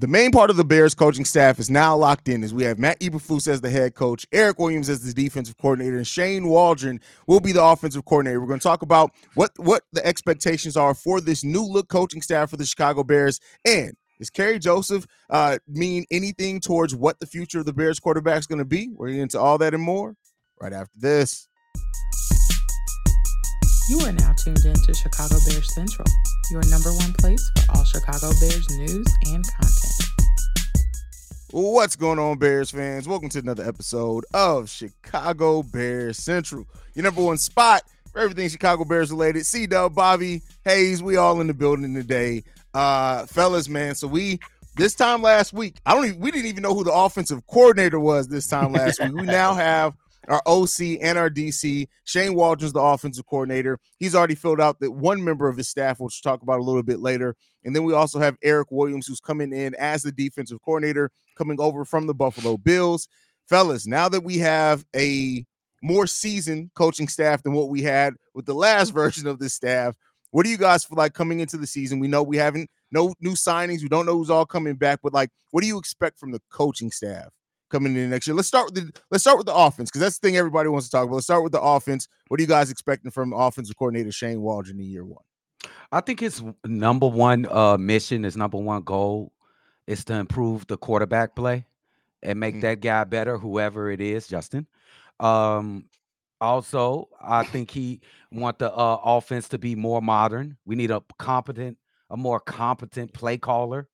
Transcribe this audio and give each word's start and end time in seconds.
the 0.00 0.08
main 0.08 0.32
part 0.32 0.48
of 0.48 0.56
the 0.56 0.64
Bears 0.64 0.94
coaching 0.94 1.26
staff 1.26 1.58
is 1.58 1.68
now 1.68 1.94
locked 1.94 2.26
in 2.26 2.42
as 2.42 2.54
we 2.54 2.64
have 2.64 2.78
Matt 2.78 2.98
Eberflus 3.00 3.46
as 3.46 3.60
the 3.60 3.68
head 3.68 3.94
coach, 3.94 4.26
Eric 4.32 4.58
Williams 4.58 4.88
as 4.88 5.02
the 5.02 5.12
defensive 5.12 5.58
coordinator, 5.58 5.98
and 5.98 6.06
Shane 6.06 6.48
Waldron 6.48 7.00
will 7.26 7.40
be 7.40 7.52
the 7.52 7.62
offensive 7.62 8.06
coordinator. 8.06 8.40
We're 8.40 8.46
going 8.46 8.60
to 8.60 8.64
talk 8.64 8.80
about 8.80 9.10
what 9.34 9.50
what 9.58 9.82
the 9.92 10.04
expectations 10.06 10.74
are 10.74 10.94
for 10.94 11.20
this 11.20 11.44
new 11.44 11.62
look 11.62 11.88
coaching 11.88 12.22
staff 12.22 12.48
for 12.48 12.56
the 12.56 12.64
Chicago 12.64 13.04
Bears 13.04 13.40
and 13.66 13.94
does 14.18 14.30
Kerry 14.30 14.58
Joseph 14.58 15.06
uh, 15.28 15.58
mean 15.68 16.04
anything 16.10 16.60
towards 16.60 16.94
what 16.94 17.20
the 17.20 17.26
future 17.26 17.60
of 17.60 17.66
the 17.66 17.72
Bears 17.72 18.00
quarterback 18.00 18.38
is 18.38 18.46
going 18.46 18.58
to 18.58 18.64
be? 18.64 18.90
We're 18.94 19.08
into 19.08 19.38
all 19.38 19.58
that 19.58 19.74
and 19.74 19.82
more 19.82 20.14
right 20.60 20.72
after 20.72 20.98
this. 20.98 21.48
You 23.90 23.98
are 24.06 24.12
now 24.12 24.32
tuned 24.34 24.64
in 24.64 24.74
to 24.74 24.94
Chicago 24.94 25.34
Bears 25.48 25.74
Central, 25.74 26.06
your 26.52 26.62
number 26.70 26.92
one 26.92 27.12
place 27.14 27.50
for 27.56 27.76
all 27.76 27.82
Chicago 27.82 28.30
Bears 28.38 28.70
news 28.78 29.04
and 29.26 29.44
content. 29.44 30.04
What's 31.50 31.96
going 31.96 32.20
on, 32.20 32.38
Bears 32.38 32.70
fans? 32.70 33.08
Welcome 33.08 33.30
to 33.30 33.40
another 33.40 33.66
episode 33.66 34.26
of 34.32 34.70
Chicago 34.70 35.64
Bears 35.64 36.18
Central, 36.18 36.68
your 36.94 37.02
number 37.02 37.20
one 37.20 37.36
spot 37.36 37.82
for 38.12 38.20
everything 38.20 38.48
Chicago 38.48 38.84
Bears 38.84 39.10
related. 39.10 39.44
C 39.44 39.66
Dub, 39.66 39.92
Bobby, 39.92 40.42
Haize, 40.64 41.02
we 41.02 41.16
all 41.16 41.40
in 41.40 41.48
the 41.48 41.54
building 41.54 41.92
today. 41.92 42.44
Uh, 42.72 43.26
fellas, 43.26 43.68
man. 43.68 43.96
So 43.96 44.06
we 44.06 44.38
this 44.76 44.94
time 44.94 45.20
last 45.20 45.52
week, 45.52 45.74
I 45.84 45.96
don't 45.96 46.06
even 46.06 46.20
we 46.20 46.30
didn't 46.30 46.46
even 46.46 46.62
know 46.62 46.76
who 46.76 46.84
the 46.84 46.92
offensive 46.92 47.44
coordinator 47.48 47.98
was 47.98 48.28
this 48.28 48.46
time 48.46 48.70
last 48.70 49.02
week. 49.02 49.14
We 49.14 49.22
now 49.22 49.54
have 49.54 49.94
our 50.28 50.42
OC 50.46 50.98
and 51.00 51.18
our 51.18 51.30
DC. 51.30 51.88
Shane 52.04 52.34
Waldron's 52.34 52.72
the 52.72 52.80
offensive 52.80 53.26
coordinator. 53.26 53.78
He's 53.98 54.14
already 54.14 54.34
filled 54.34 54.60
out 54.60 54.80
that 54.80 54.92
one 54.92 55.22
member 55.22 55.48
of 55.48 55.56
his 55.56 55.68
staff, 55.68 56.00
which 56.00 56.20
we'll 56.24 56.32
talk 56.32 56.42
about 56.42 56.60
a 56.60 56.62
little 56.62 56.82
bit 56.82 57.00
later. 57.00 57.36
And 57.64 57.74
then 57.74 57.84
we 57.84 57.92
also 57.92 58.18
have 58.18 58.36
Eric 58.42 58.68
Williams, 58.70 59.06
who's 59.06 59.20
coming 59.20 59.52
in 59.52 59.74
as 59.76 60.02
the 60.02 60.12
defensive 60.12 60.60
coordinator, 60.62 61.10
coming 61.36 61.60
over 61.60 61.84
from 61.84 62.06
the 62.06 62.14
Buffalo 62.14 62.56
Bills. 62.56 63.08
Fellas, 63.48 63.86
now 63.86 64.08
that 64.08 64.22
we 64.22 64.38
have 64.38 64.84
a 64.94 65.44
more 65.82 66.06
seasoned 66.06 66.70
coaching 66.74 67.08
staff 67.08 67.42
than 67.42 67.52
what 67.52 67.68
we 67.68 67.82
had 67.82 68.14
with 68.34 68.46
the 68.46 68.54
last 68.54 68.90
version 68.94 69.26
of 69.26 69.38
this 69.38 69.54
staff, 69.54 69.94
what 70.30 70.44
do 70.44 70.50
you 70.50 70.58
guys 70.58 70.84
feel 70.84 70.96
like 70.96 71.12
coming 71.14 71.40
into 71.40 71.56
the 71.56 71.66
season? 71.66 71.98
We 71.98 72.06
know 72.06 72.22
we 72.22 72.36
haven't 72.36 72.70
no 72.92 73.14
new 73.20 73.32
signings. 73.32 73.82
We 73.82 73.88
don't 73.88 74.06
know 74.06 74.16
who's 74.16 74.30
all 74.30 74.46
coming 74.46 74.74
back, 74.74 75.00
but 75.02 75.12
like, 75.12 75.30
what 75.50 75.62
do 75.62 75.66
you 75.66 75.78
expect 75.78 76.18
from 76.18 76.30
the 76.30 76.40
coaching 76.50 76.90
staff? 76.90 77.30
Coming 77.70 77.96
in 77.96 78.10
next 78.10 78.26
year. 78.26 78.34
Let's 78.34 78.48
start 78.48 78.66
with 78.66 78.74
the 78.74 79.00
let's 79.10 79.24
start 79.24 79.38
with 79.38 79.46
the 79.46 79.54
offense 79.54 79.90
because 79.90 80.00
that's 80.00 80.18
the 80.18 80.28
thing 80.28 80.36
everybody 80.36 80.68
wants 80.68 80.88
to 80.88 80.92
talk 80.92 81.04
about. 81.04 81.14
Let's 81.14 81.26
start 81.26 81.42
with 81.42 81.52
the 81.52 81.60
offense. 81.60 82.08
What 82.28 82.38
are 82.38 82.42
you 82.42 82.48
guys 82.48 82.70
expecting 82.70 83.10
from 83.10 83.32
offensive 83.32 83.76
coordinator 83.76 84.12
Shane 84.12 84.40
Waldron 84.40 84.78
in 84.78 84.86
year 84.86 85.04
one? 85.04 85.24
I 85.92 86.00
think 86.00 86.20
his 86.20 86.42
number 86.64 87.06
one 87.06 87.46
uh, 87.50 87.76
mission, 87.78 88.22
his 88.22 88.36
number 88.36 88.58
one 88.58 88.82
goal, 88.82 89.32
is 89.86 90.04
to 90.06 90.14
improve 90.14 90.66
the 90.66 90.76
quarterback 90.76 91.34
play 91.34 91.66
and 92.22 92.38
make 92.38 92.54
mm-hmm. 92.56 92.62
that 92.62 92.80
guy 92.80 93.04
better, 93.04 93.38
whoever 93.38 93.90
it 93.90 94.00
is, 94.00 94.26
Justin. 94.26 94.66
Um, 95.18 95.86
also, 96.40 97.08
I 97.20 97.44
think 97.44 97.70
he 97.70 98.00
want 98.32 98.58
the 98.58 98.72
uh, 98.72 99.00
offense 99.04 99.48
to 99.50 99.58
be 99.58 99.74
more 99.74 100.00
modern. 100.00 100.56
We 100.64 100.76
need 100.76 100.90
a 100.90 101.02
competent, 101.18 101.76
a 102.08 102.16
more 102.16 102.40
competent 102.40 103.12
play 103.12 103.36
caller 103.36 103.88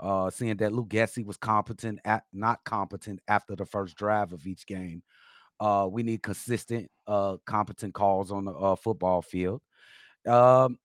uh, 0.00 0.30
seeing 0.30 0.56
that 0.56 0.72
Luke 0.72 0.88
Getsy 0.88 1.24
was 1.24 1.36
competent 1.36 2.00
at 2.04 2.24
not 2.32 2.64
competent 2.64 3.20
after 3.28 3.56
the 3.56 3.66
first 3.66 3.96
drive 3.96 4.32
of 4.32 4.46
each 4.46 4.66
game. 4.66 5.02
Uh, 5.60 5.88
we 5.90 6.02
need 6.02 6.22
consistent, 6.22 6.88
uh, 7.06 7.36
competent 7.44 7.94
calls 7.94 8.30
on 8.30 8.44
the 8.44 8.52
uh, 8.52 8.76
football 8.76 9.22
field. 9.22 9.60
Um, 10.26 10.78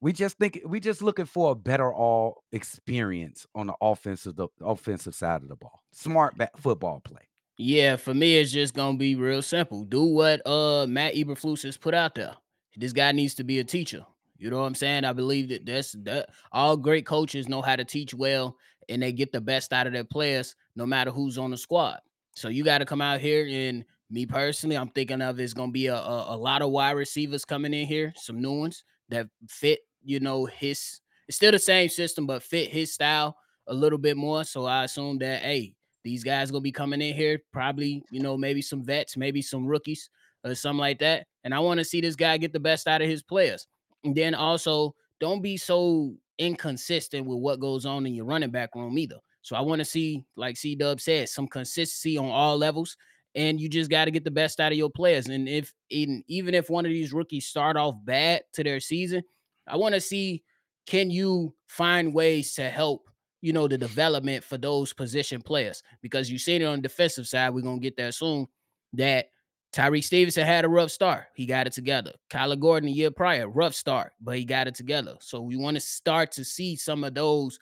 we 0.00 0.12
just 0.12 0.38
think 0.38 0.60
we 0.64 0.80
just 0.80 1.02
looking 1.02 1.26
for 1.26 1.52
a 1.52 1.54
better 1.54 1.92
all 1.92 2.44
experience 2.52 3.46
on 3.54 3.66
the 3.68 3.74
offensive 3.80 4.36
the 4.36 4.48
offensive 4.60 5.14
side 5.14 5.42
of 5.42 5.48
the 5.48 5.56
ball. 5.56 5.82
Smart 5.92 6.34
football 6.56 7.00
play. 7.00 7.22
Yeah, 7.56 7.96
for 7.96 8.14
me, 8.14 8.38
it's 8.38 8.52
just 8.52 8.74
gonna 8.74 8.96
be 8.96 9.16
real 9.16 9.42
simple. 9.42 9.84
Do 9.84 10.04
what 10.04 10.40
uh 10.46 10.86
Matt 10.86 11.14
Eberflus 11.14 11.64
has 11.64 11.76
put 11.76 11.94
out 11.94 12.14
there. 12.14 12.34
This 12.76 12.92
guy 12.92 13.10
needs 13.10 13.34
to 13.34 13.44
be 13.44 13.58
a 13.58 13.64
teacher. 13.64 14.06
You 14.38 14.50
know 14.50 14.60
what 14.60 14.66
I'm 14.66 14.74
saying? 14.74 15.04
I 15.04 15.12
believe 15.12 15.48
that 15.48 15.66
that's 15.66 15.92
that 16.04 16.30
all 16.52 16.76
great 16.76 17.06
coaches 17.06 17.48
know 17.48 17.60
how 17.60 17.76
to 17.76 17.84
teach 17.84 18.14
well 18.14 18.56
and 18.88 19.02
they 19.02 19.12
get 19.12 19.32
the 19.32 19.40
best 19.40 19.72
out 19.72 19.86
of 19.86 19.92
their 19.92 20.04
players 20.04 20.54
no 20.76 20.86
matter 20.86 21.10
who's 21.10 21.38
on 21.38 21.50
the 21.50 21.56
squad. 21.56 21.98
So 22.34 22.48
you 22.48 22.62
got 22.64 22.78
to 22.78 22.86
come 22.86 23.02
out 23.02 23.20
here 23.20 23.46
and 23.50 23.84
me 24.10 24.24
personally, 24.26 24.76
I'm 24.76 24.88
thinking 24.88 25.20
of 25.20 25.38
it's 25.38 25.52
gonna 25.52 25.72
be 25.72 25.88
a, 25.88 25.96
a, 25.96 26.34
a 26.34 26.36
lot 26.36 26.62
of 26.62 26.70
wide 26.70 26.92
receivers 26.92 27.44
coming 27.44 27.74
in 27.74 27.86
here, 27.86 28.12
some 28.16 28.40
new 28.40 28.52
ones 28.52 28.84
that 29.10 29.26
fit, 29.48 29.80
you 30.02 30.20
know, 30.20 30.46
his 30.46 31.00
it's 31.26 31.36
still 31.36 31.52
the 31.52 31.58
same 31.58 31.90
system, 31.90 32.26
but 32.26 32.42
fit 32.42 32.70
his 32.70 32.94
style 32.94 33.36
a 33.66 33.74
little 33.74 33.98
bit 33.98 34.16
more. 34.16 34.44
So 34.44 34.64
I 34.64 34.84
assume 34.84 35.18
that 35.18 35.42
hey, 35.42 35.74
these 36.04 36.24
guys 36.24 36.50
gonna 36.50 36.62
be 36.62 36.72
coming 36.72 37.02
in 37.02 37.14
here, 37.14 37.42
probably, 37.52 38.02
you 38.10 38.20
know, 38.20 38.36
maybe 38.36 38.62
some 38.62 38.82
vets, 38.82 39.16
maybe 39.16 39.42
some 39.42 39.66
rookies 39.66 40.08
or 40.44 40.54
something 40.54 40.80
like 40.80 41.00
that. 41.00 41.26
And 41.44 41.54
I 41.54 41.58
want 41.58 41.78
to 41.78 41.84
see 41.84 42.00
this 42.00 42.16
guy 42.16 42.38
get 42.38 42.52
the 42.52 42.60
best 42.60 42.86
out 42.86 43.02
of 43.02 43.08
his 43.08 43.22
players. 43.22 43.66
And 44.04 44.14
then 44.14 44.34
also 44.34 44.94
don't 45.20 45.42
be 45.42 45.56
so 45.56 46.14
inconsistent 46.38 47.26
with 47.26 47.38
what 47.38 47.60
goes 47.60 47.84
on 47.84 48.06
in 48.06 48.14
your 48.14 48.24
running 48.24 48.50
back 48.50 48.74
room 48.74 48.98
either. 48.98 49.18
So 49.42 49.56
I 49.56 49.60
want 49.60 49.80
to 49.80 49.84
see, 49.84 50.24
like 50.36 50.56
C 50.56 50.74
Dub 50.74 51.00
said, 51.00 51.28
some 51.28 51.48
consistency 51.48 52.18
on 52.18 52.26
all 52.26 52.56
levels. 52.56 52.96
And 53.34 53.60
you 53.60 53.68
just 53.68 53.90
got 53.90 54.06
to 54.06 54.10
get 54.10 54.24
the 54.24 54.30
best 54.30 54.58
out 54.58 54.72
of 54.72 54.78
your 54.78 54.90
players. 54.90 55.28
And 55.28 55.48
if 55.48 55.72
in, 55.90 56.24
even 56.28 56.54
if 56.54 56.70
one 56.70 56.86
of 56.86 56.90
these 56.90 57.12
rookies 57.12 57.46
start 57.46 57.76
off 57.76 57.94
bad 58.04 58.42
to 58.54 58.64
their 58.64 58.80
season, 58.80 59.22
I 59.66 59.76
want 59.76 59.94
to 59.94 60.00
see 60.00 60.42
can 60.86 61.10
you 61.10 61.54
find 61.66 62.14
ways 62.14 62.54
to 62.54 62.70
help, 62.70 63.10
you 63.42 63.52
know, 63.52 63.68
the 63.68 63.76
development 63.76 64.42
for 64.42 64.56
those 64.56 64.92
position 64.94 65.42
players? 65.42 65.82
Because 66.00 66.30
you 66.30 66.38
see 66.38 66.56
it 66.56 66.64
on 66.64 66.76
the 66.76 66.88
defensive 66.88 67.28
side, 67.28 67.50
we're 67.50 67.60
gonna 67.60 67.78
get 67.78 67.96
there 67.96 68.12
soon. 68.12 68.46
That 68.94 69.26
Tyrique 69.72 70.04
Stevenson 70.04 70.46
had 70.46 70.64
a 70.64 70.68
rough 70.68 70.90
start. 70.90 71.26
He 71.34 71.46
got 71.46 71.66
it 71.66 71.72
together. 71.72 72.12
Kyler 72.30 72.58
Gordon 72.58 72.88
a 72.88 72.92
year 72.92 73.10
prior, 73.10 73.48
rough 73.48 73.74
start, 73.74 74.12
but 74.20 74.36
he 74.36 74.44
got 74.44 74.66
it 74.66 74.74
together. 74.74 75.16
So 75.20 75.40
we 75.40 75.56
want 75.56 75.76
to 75.76 75.80
start 75.80 76.32
to 76.32 76.44
see 76.44 76.74
some 76.74 77.04
of 77.04 77.14
those 77.14 77.58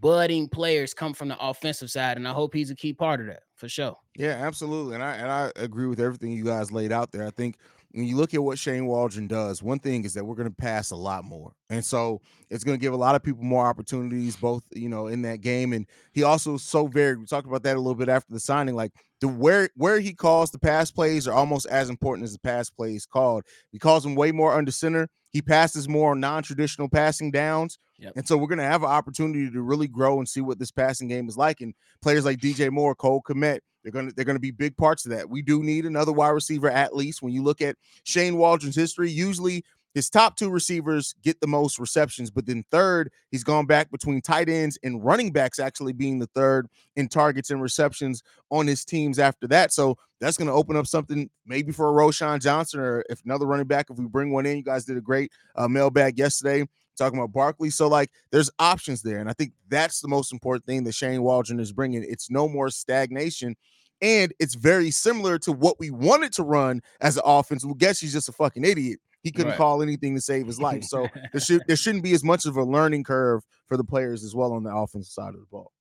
budding 0.00 0.48
players 0.48 0.94
come 0.94 1.12
from 1.12 1.28
the 1.28 1.38
offensive 1.38 1.90
side, 1.90 2.16
and 2.16 2.26
I 2.26 2.32
hope 2.32 2.54
he's 2.54 2.70
a 2.70 2.74
key 2.74 2.92
part 2.92 3.20
of 3.20 3.26
that 3.26 3.42
for 3.56 3.68
sure. 3.68 3.96
Yeah, 4.16 4.32
absolutely, 4.46 4.94
and 4.94 5.04
I 5.04 5.16
and 5.16 5.30
I 5.30 5.52
agree 5.56 5.86
with 5.86 6.00
everything 6.00 6.32
you 6.32 6.44
guys 6.44 6.72
laid 6.72 6.92
out 6.92 7.12
there. 7.12 7.26
I 7.26 7.30
think 7.30 7.58
when 7.94 8.06
you 8.06 8.16
look 8.16 8.34
at 8.34 8.42
what 8.42 8.58
Shane 8.58 8.86
Waldron 8.86 9.28
does, 9.28 9.62
one 9.62 9.78
thing 9.78 10.04
is 10.04 10.14
that 10.14 10.24
we're 10.24 10.34
going 10.34 10.48
to 10.48 10.54
pass 10.54 10.90
a 10.90 10.96
lot 10.96 11.24
more. 11.24 11.52
And 11.70 11.84
so 11.84 12.20
it's 12.50 12.64
going 12.64 12.76
to 12.76 12.82
give 12.82 12.92
a 12.92 12.96
lot 12.96 13.14
of 13.14 13.22
people 13.22 13.44
more 13.44 13.64
opportunities, 13.66 14.34
both, 14.34 14.64
you 14.74 14.88
know, 14.88 15.06
in 15.06 15.22
that 15.22 15.42
game. 15.42 15.72
And 15.72 15.86
he 16.12 16.24
also 16.24 16.56
so 16.56 16.88
very, 16.88 17.14
we 17.14 17.24
talked 17.24 17.46
about 17.46 17.62
that 17.62 17.76
a 17.76 17.80
little 17.80 17.94
bit 17.94 18.08
after 18.08 18.32
the 18.32 18.40
signing, 18.40 18.74
like 18.74 18.90
the 19.20 19.28
where 19.28 19.70
where 19.76 20.00
he 20.00 20.12
calls 20.12 20.50
the 20.50 20.58
pass 20.58 20.90
plays 20.90 21.28
are 21.28 21.34
almost 21.34 21.66
as 21.66 21.88
important 21.88 22.24
as 22.24 22.32
the 22.32 22.40
pass 22.40 22.68
plays 22.68 23.06
called. 23.06 23.44
He 23.70 23.78
calls 23.78 24.02
them 24.02 24.16
way 24.16 24.32
more 24.32 24.52
under 24.52 24.72
center. 24.72 25.08
He 25.30 25.40
passes 25.40 25.88
more 25.88 26.10
on 26.10 26.20
non-traditional 26.20 26.88
passing 26.88 27.30
downs. 27.30 27.78
Yep. 28.00 28.12
And 28.16 28.26
so 28.26 28.36
we're 28.36 28.48
going 28.48 28.58
to 28.58 28.64
have 28.64 28.82
an 28.82 28.90
opportunity 28.90 29.50
to 29.50 29.62
really 29.62 29.88
grow 29.88 30.18
and 30.18 30.28
see 30.28 30.40
what 30.40 30.58
this 30.58 30.72
passing 30.72 31.06
game 31.06 31.28
is 31.28 31.36
like. 31.36 31.60
And 31.60 31.74
players 32.02 32.24
like 32.24 32.38
DJ 32.38 32.70
Moore, 32.70 32.96
Cole 32.96 33.22
Kmet, 33.22 33.60
they're 33.84 34.02
to 34.02 34.12
they're 34.14 34.24
to 34.24 34.40
be 34.40 34.50
big 34.50 34.76
parts 34.76 35.04
of 35.04 35.12
that. 35.12 35.28
We 35.28 35.42
do 35.42 35.62
need 35.62 35.84
another 35.84 36.12
wide 36.12 36.30
receiver 36.30 36.70
at 36.70 36.96
least. 36.96 37.22
When 37.22 37.32
you 37.32 37.42
look 37.42 37.60
at 37.60 37.76
Shane 38.04 38.36
Waldron's 38.36 38.76
history, 38.76 39.10
usually 39.10 39.64
his 39.94 40.10
top 40.10 40.36
two 40.36 40.50
receivers 40.50 41.14
get 41.22 41.40
the 41.40 41.46
most 41.46 41.78
receptions, 41.78 42.28
but 42.28 42.46
then 42.46 42.64
third, 42.72 43.12
he's 43.30 43.44
gone 43.44 43.64
back 43.64 43.92
between 43.92 44.20
tight 44.20 44.48
ends 44.48 44.76
and 44.82 45.04
running 45.04 45.30
backs, 45.30 45.60
actually 45.60 45.92
being 45.92 46.18
the 46.18 46.26
third 46.34 46.66
in 46.96 47.06
targets 47.06 47.50
and 47.50 47.62
receptions 47.62 48.24
on 48.50 48.66
his 48.66 48.84
teams 48.84 49.20
after 49.20 49.46
that. 49.46 49.72
So 49.72 49.96
that's 50.20 50.36
going 50.36 50.48
to 50.48 50.54
open 50.54 50.76
up 50.76 50.88
something 50.88 51.30
maybe 51.46 51.70
for 51.70 51.88
a 51.88 51.92
Roschon 51.92 52.40
Johnson 52.40 52.80
or 52.80 53.04
if 53.08 53.24
another 53.24 53.46
running 53.46 53.68
back, 53.68 53.86
if 53.88 53.98
we 53.98 54.06
bring 54.06 54.32
one 54.32 54.46
in. 54.46 54.56
You 54.56 54.64
guys 54.64 54.84
did 54.84 54.96
a 54.96 55.00
great 55.00 55.30
uh, 55.54 55.68
mailbag 55.68 56.18
yesterday 56.18 56.66
talking 56.96 57.18
about 57.18 57.32
Barkley. 57.32 57.70
So, 57.70 57.88
like, 57.88 58.10
there's 58.32 58.50
options 58.58 59.02
there. 59.02 59.18
And 59.18 59.28
I 59.28 59.32
think 59.32 59.52
that's 59.68 60.00
the 60.00 60.08
most 60.08 60.32
important 60.32 60.66
thing 60.66 60.84
that 60.84 60.94
Shane 60.94 61.22
Waldron 61.22 61.60
is 61.60 61.72
bringing. 61.72 62.04
It's 62.04 62.30
no 62.30 62.48
more 62.48 62.68
stagnation 62.68 63.56
and 64.00 64.32
it's 64.38 64.54
very 64.54 64.90
similar 64.90 65.38
to 65.40 65.52
what 65.52 65.78
we 65.78 65.90
wanted 65.90 66.32
to 66.34 66.42
run 66.42 66.82
as 67.00 67.16
an 67.16 67.22
offense. 67.24 67.64
Well, 67.64 67.74
Getsy's 67.74 68.12
just 68.12 68.28
a 68.28 68.32
fucking 68.32 68.64
idiot. 68.64 69.00
He 69.22 69.32
couldn't 69.32 69.52
right. 69.52 69.58
call 69.58 69.82
anything 69.82 70.14
to 70.14 70.20
save 70.20 70.46
his 70.46 70.60
life. 70.60 70.84
So 70.84 71.08
there 71.32 71.40
should 71.40 71.62
there 71.66 71.76
shouldn't 71.76 72.04
be 72.04 72.12
as 72.12 72.22
much 72.22 72.44
of 72.44 72.56
a 72.56 72.62
learning 72.62 73.04
curve 73.04 73.42
for 73.66 73.76
the 73.76 73.84
players 73.84 74.22
as 74.22 74.34
well 74.34 74.52
on 74.52 74.62
the 74.62 74.74
offensive 74.74 75.12
side 75.12 75.34
of 75.34 75.40
the 75.40 75.46
ball. 75.50 75.72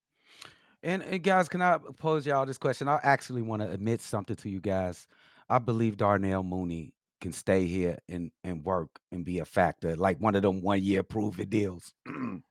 And, 0.82 1.02
and 1.04 1.24
guys, 1.24 1.48
can 1.48 1.62
I 1.62 1.78
pose 1.98 2.26
y'all 2.26 2.46
this 2.46 2.58
question? 2.58 2.88
I 2.88 3.00
actually 3.04 3.42
want 3.42 3.62
to 3.62 3.72
admit 3.72 4.02
something 4.02 4.36
to 4.38 4.50
you 4.50 4.60
guys. 4.60 5.08
I 5.50 5.60
believe 5.60 5.98
Darnell 5.98 6.44
Mooney 6.44 6.94
can 7.22 7.34
stay 7.34 7.66
here 7.66 8.00
and 8.10 8.32
and 8.44 8.64
work 8.64 8.90
and 9.12 9.24
be 9.26 9.40
a 9.40 9.46
factor, 9.46 9.96
like 9.96 10.20
one 10.20 10.36
of 10.36 10.42
them 10.42 10.62
one 10.62 10.84
year 10.84 11.04
prove 11.04 11.40
it 11.40 11.50
deals. 11.50 11.94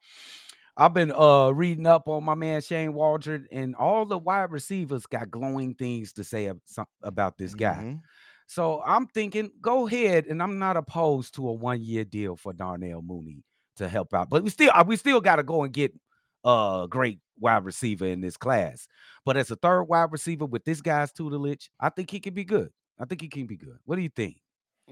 I've 0.76 0.94
been 0.94 1.12
uh 1.12 1.50
reading 1.50 1.86
up 1.86 2.08
on 2.08 2.24
my 2.24 2.34
man 2.34 2.62
Shane 2.62 2.94
Waldron, 2.94 3.46
and 3.52 3.74
all 3.76 4.06
the 4.06 4.18
wide 4.18 4.50
receivers 4.50 5.06
got 5.06 5.30
glowing 5.30 5.74
things 5.74 6.12
to 6.14 6.24
say 6.24 6.50
about 7.02 7.36
this 7.38 7.54
guy. 7.54 7.74
Mm-hmm. 7.74 7.96
So 8.46 8.82
I'm 8.84 9.06
thinking, 9.06 9.50
go 9.60 9.86
ahead, 9.86 10.26
and 10.26 10.42
I'm 10.42 10.58
not 10.58 10.76
opposed 10.76 11.34
to 11.36 11.48
a 11.48 11.52
one 11.52 11.82
year 11.82 12.04
deal 12.04 12.36
for 12.36 12.52
Darnell 12.52 13.02
Mooney 13.02 13.44
to 13.76 13.88
help 13.88 14.12
out, 14.14 14.30
but 14.30 14.42
we 14.42 14.50
still 14.50 14.70
uh, 14.74 14.84
we 14.86 14.96
still 14.96 15.20
got 15.20 15.36
to 15.36 15.42
go 15.42 15.62
and 15.64 15.72
get 15.72 15.92
uh 16.44 16.86
great 16.86 17.20
wide 17.38 17.64
receiver 17.64 18.06
in 18.06 18.20
this 18.20 18.36
class. 18.36 18.86
But 19.24 19.36
as 19.36 19.50
a 19.50 19.56
third 19.56 19.84
wide 19.84 20.12
receiver 20.12 20.46
with 20.46 20.64
this 20.64 20.80
guy's 20.80 21.12
tutelage, 21.12 21.70
I 21.80 21.90
think 21.90 22.10
he 22.10 22.20
can 22.20 22.34
be 22.34 22.44
good. 22.44 22.70
I 22.98 23.04
think 23.04 23.20
he 23.20 23.28
can 23.28 23.46
be 23.46 23.56
good. 23.56 23.78
What 23.84 23.96
do 23.96 24.02
you 24.02 24.10
think? 24.14 24.36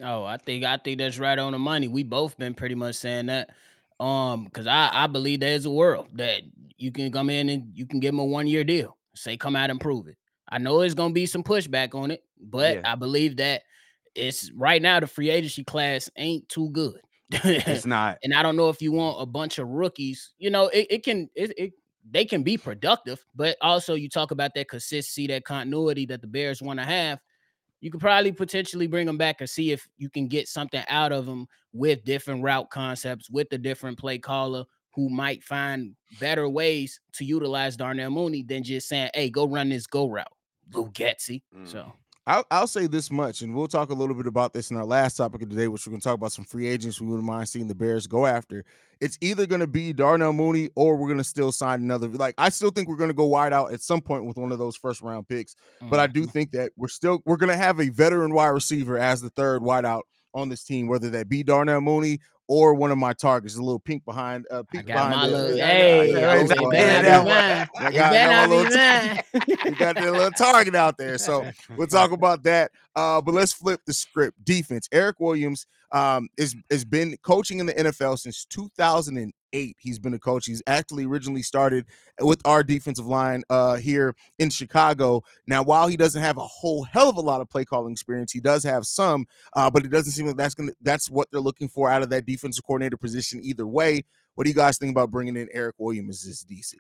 Oh, 0.03 0.25
I 0.25 0.37
think 0.37 0.65
I 0.65 0.77
think 0.77 0.99
that's 0.99 1.19
right 1.19 1.39
on 1.39 1.53
the 1.53 1.59
money. 1.59 1.89
We 1.89 2.03
both 2.03 2.37
been 2.39 2.55
pretty 2.55 2.75
much 2.75 2.97
saying 2.97 3.27
that. 3.27 3.51
Um, 4.01 4.45
because 4.45 4.67
I, 4.67 4.91
I 4.93 5.07
believe 5.07 5.41
there's 5.41 5.67
a 5.67 5.71
world 5.71 6.09
that 6.15 6.43
you 6.79 6.91
can 6.91 7.13
come 7.13 7.29
in 7.31 7.49
and 7.51 7.71
you 7.75 7.87
can 7.87 8.01
give 8.01 8.13
them 8.13 8.19
a 8.21 8.25
one-year 8.25 8.65
deal. 8.65 8.97
Say 9.15 9.37
come 9.37 9.55
out 9.57 9.71
and 9.71 9.81
prove 9.81 10.09
it. 10.09 10.17
I 10.49 10.59
know 10.59 10.81
there's 10.81 10.95
gonna 10.95 11.13
be 11.15 11.27
some 11.27 11.45
pushback 11.45 11.95
on 11.95 12.11
it, 12.11 12.25
but 12.41 12.77
Yeah. 12.77 12.93
I 12.93 12.95
believe 12.95 13.37
that 13.37 13.63
it's 14.15 14.51
right 14.53 14.81
now 14.83 14.99
the 15.01 15.07
free 15.07 15.31
agency 15.31 15.63
class 15.65 16.11
ain't 16.17 16.49
too 16.49 16.71
good. 16.71 17.01
It's 17.31 17.87
not. 17.87 18.19
and 18.25 18.35
I 18.35 18.43
don't 18.43 18.57
know 18.57 18.71
if 18.71 18.83
you 18.83 18.91
want 18.93 19.23
a 19.23 19.27
bunch 19.27 19.59
of 19.59 19.69
rookies. 19.69 20.33
You 20.39 20.51
know, 20.51 20.69
it, 20.69 20.87
it 20.91 21.05
can 21.05 21.29
it, 21.37 21.53
it 21.59 21.73
they 22.11 22.25
can 22.25 22.43
be 22.43 22.57
productive, 22.57 23.25
but 23.35 23.57
also 23.61 23.95
you 23.95 24.09
talk 24.09 24.31
about 24.31 24.53
that 24.55 24.69
consistency, 24.69 25.27
that 25.29 25.45
continuity 25.45 26.07
that 26.07 26.23
the 26.23 26.27
Bears 26.27 26.63
want 26.63 26.81
to 26.81 26.87
have. 26.87 27.21
You 27.81 27.91
could 27.91 28.01
probably 28.01 28.33
potentially 28.33 28.87
bring 28.87 29.07
them 29.07 29.19
back 29.19 29.41
and 29.41 29.49
see 29.49 29.73
if 29.73 29.89
you 29.97 30.11
can 30.11 30.29
get 30.29 30.49
something 30.49 30.83
out 30.89 31.13
of 31.13 31.27
them 31.27 31.47
with 31.73 32.05
different 32.05 32.43
route 32.43 32.71
concepts, 32.71 33.31
with 33.31 33.49
the 33.49 33.59
different 33.59 33.99
play 33.99 34.19
caller 34.19 34.65
who 34.93 35.09
might 35.09 35.43
find 35.45 35.95
better 36.19 36.49
ways 36.49 37.01
to 37.13 37.25
utilize 37.25 37.77
Darnell 37.77 38.11
Mooney 38.11 38.43
than 38.43 38.63
just 38.63 38.89
saying, 38.89 39.11
"Hey, 39.15 39.31
go 39.31 39.47
run 39.47 39.69
this 39.71 39.87
go 39.87 40.09
route, 40.09 40.33
Luke 40.73 40.93
Getsy." 40.93 41.43
Mm. 41.55 41.67
So 41.67 41.93
I'll, 42.31 42.47
I'll 42.49 42.67
say 42.69 42.87
this 42.87 43.11
much, 43.11 43.43
and 43.43 43.53
we'll 43.53 43.67
talk 43.67 43.91
a 43.91 43.95
little 43.95 44.15
bit 44.15 44.29
about 44.29 44.53
this 44.53 44.71
in 44.71 44.77
our 44.77 44.85
last 44.85 45.17
topic 45.17 45.43
of 45.43 45.51
the 45.51 45.57
day, 45.57 45.67
which 45.67 45.85
we're 45.85 45.91
going 45.91 46.01
to 46.01 46.05
talk 46.05 46.15
about 46.15 46.31
some 46.31 46.45
free 46.45 46.69
agents 46.69 47.01
we 47.01 47.09
wouldn't 47.09 47.27
mind 47.27 47.49
seeing 47.49 47.67
the 47.67 47.75
Bears 47.75 48.07
go 48.07 48.25
after. 48.25 48.65
It's 49.01 49.19
either 49.21 49.47
going 49.47 49.63
to 49.63 49.67
be 49.67 49.93
Darnell 49.93 50.33
Mooney 50.33 50.71
or 50.77 50.95
we're 50.95 51.09
going 51.09 51.19
to 51.19 51.25
still 51.25 51.51
sign 51.51 51.81
another. 51.81 52.07
Like, 52.07 52.37
I 52.39 52.51
still 52.51 52.71
think 52.71 52.89
we're 52.89 52.95
going 52.95 53.11
to 53.11 53.15
go 53.15 53.25
wide 53.25 53.53
out 53.53 53.73
at 53.73 53.83
some 53.83 54.01
point 54.01 54.27
with 54.27 54.37
one 54.37 54.53
of 54.53 54.61
those 54.61 54.77
first 54.77 55.03
round 55.03 55.27
picks, 55.27 55.57
but 55.83 55.99
I 55.99 56.07
do 56.07 56.25
mhm. 56.25 56.31
think 56.31 56.53
that 56.53 56.71
we're 56.77 56.87
still 56.87 57.21
we're 57.27 57.37
going 57.37 57.51
to 57.51 57.57
have 57.57 57.81
a 57.81 57.89
veteran 57.89 58.33
wide 58.33 58.49
receiver 58.49 58.97
as 58.97 59.21
the 59.21 59.31
third 59.31 59.63
wideout 59.63 60.03
on 60.33 60.49
this 60.49 60.63
team, 60.63 60.87
whether 60.87 61.11
that 61.11 61.29
be 61.29 61.43
Darnell 61.43 61.81
Mooney 61.81 62.21
or 62.51 62.75
one 62.75 62.91
of 62.91 62.99
my 62.99 63.13
targets, 63.13 63.55
a 63.55 63.63
little 63.63 63.79
pink 63.79 64.05
behind. 64.05 64.45
Uh, 64.51 64.59
I 64.59 64.63
pink 64.73 64.87
got 64.87 64.95
behind 65.09 65.15
my 65.15 65.27
the- 65.29 65.33
little 65.33 65.57
yeah, 65.57 65.67
hey, 65.69 66.01
oh, 66.01 66.03
yeah. 66.03 67.67
I 67.79 67.93
got- 67.93 68.13
got 68.13 68.29
my 68.29 68.47
little 68.47 68.65
mine. 68.65 69.75
got 69.79 69.95
that 69.95 70.13
little 70.13 70.31
target 70.33 70.75
out 70.75 70.99
there. 70.99 71.17
So 71.17 71.49
we'll 71.77 71.87
talk 71.87 72.11
about 72.11 72.43
that. 72.43 72.73
Uh, 72.97 73.21
but 73.21 73.35
let's 73.35 73.53
flip 73.53 73.81
the 73.87 73.93
script. 73.95 74.45
Defense. 74.45 74.89
Eric 74.91 75.21
Williams 75.21 75.65
um, 75.93 76.29
is 76.37 76.57
has 76.73 76.85
been 76.85 77.17
coaching 77.23 77.61
in 77.61 77.67
the 77.67 77.75
NFL 77.75 78.19
since 78.19 78.45
2008. 78.47 79.33
He's 79.53 79.99
been 79.99 80.15
a 80.15 80.19
coach. 80.19 80.47
He's 80.47 80.63
actually 80.67 81.05
originally 81.07 81.43
started 81.43 81.87
with 82.21 82.41
our 82.45 82.63
defensive 82.63 83.07
line 83.07 83.43
uh, 83.51 83.77
here 83.77 84.15
in 84.39 84.51
Chicago. 84.51 85.23
Now, 85.47 85.63
while 85.63 85.89
he 85.89 85.97
doesn't 85.97 86.23
have 86.23 86.37
a 86.37 86.47
whole 86.47 86.85
hell 86.85 87.09
of 87.09 87.17
a 87.17 87.21
lot 87.21 87.41
of 87.41 87.49
play 87.49 87.65
calling 87.65 87.93
experience, 87.93 88.31
he 88.33 88.41
does 88.41 88.63
have 88.65 88.87
some. 88.87 89.27
Uh, 89.55 89.71
but 89.71 89.85
it 89.85 89.89
doesn't 89.91 90.13
seem 90.13 90.27
like 90.27 90.37
that's 90.37 90.55
gonna 90.55 90.73
that's 90.83 91.11
what 91.11 91.29
they're 91.31 91.41
looking 91.41 91.69
for 91.69 91.91
out 91.91 92.03
of 92.03 92.11
that 92.11 92.27
defensive 92.27 92.65
coordinator 92.65 92.97
position. 92.97 93.41
Either 93.43 93.67
way, 93.67 94.05
what 94.37 94.45
do 94.45 94.51
you 94.51 94.55
guys 94.57 94.79
think 94.79 94.93
about 94.93 95.11
bringing 95.11 95.37
in 95.37 95.49
Eric 95.53 95.75
Williams 95.79 96.25
as 96.27 96.45
this 96.45 96.45
DC? 96.45 96.75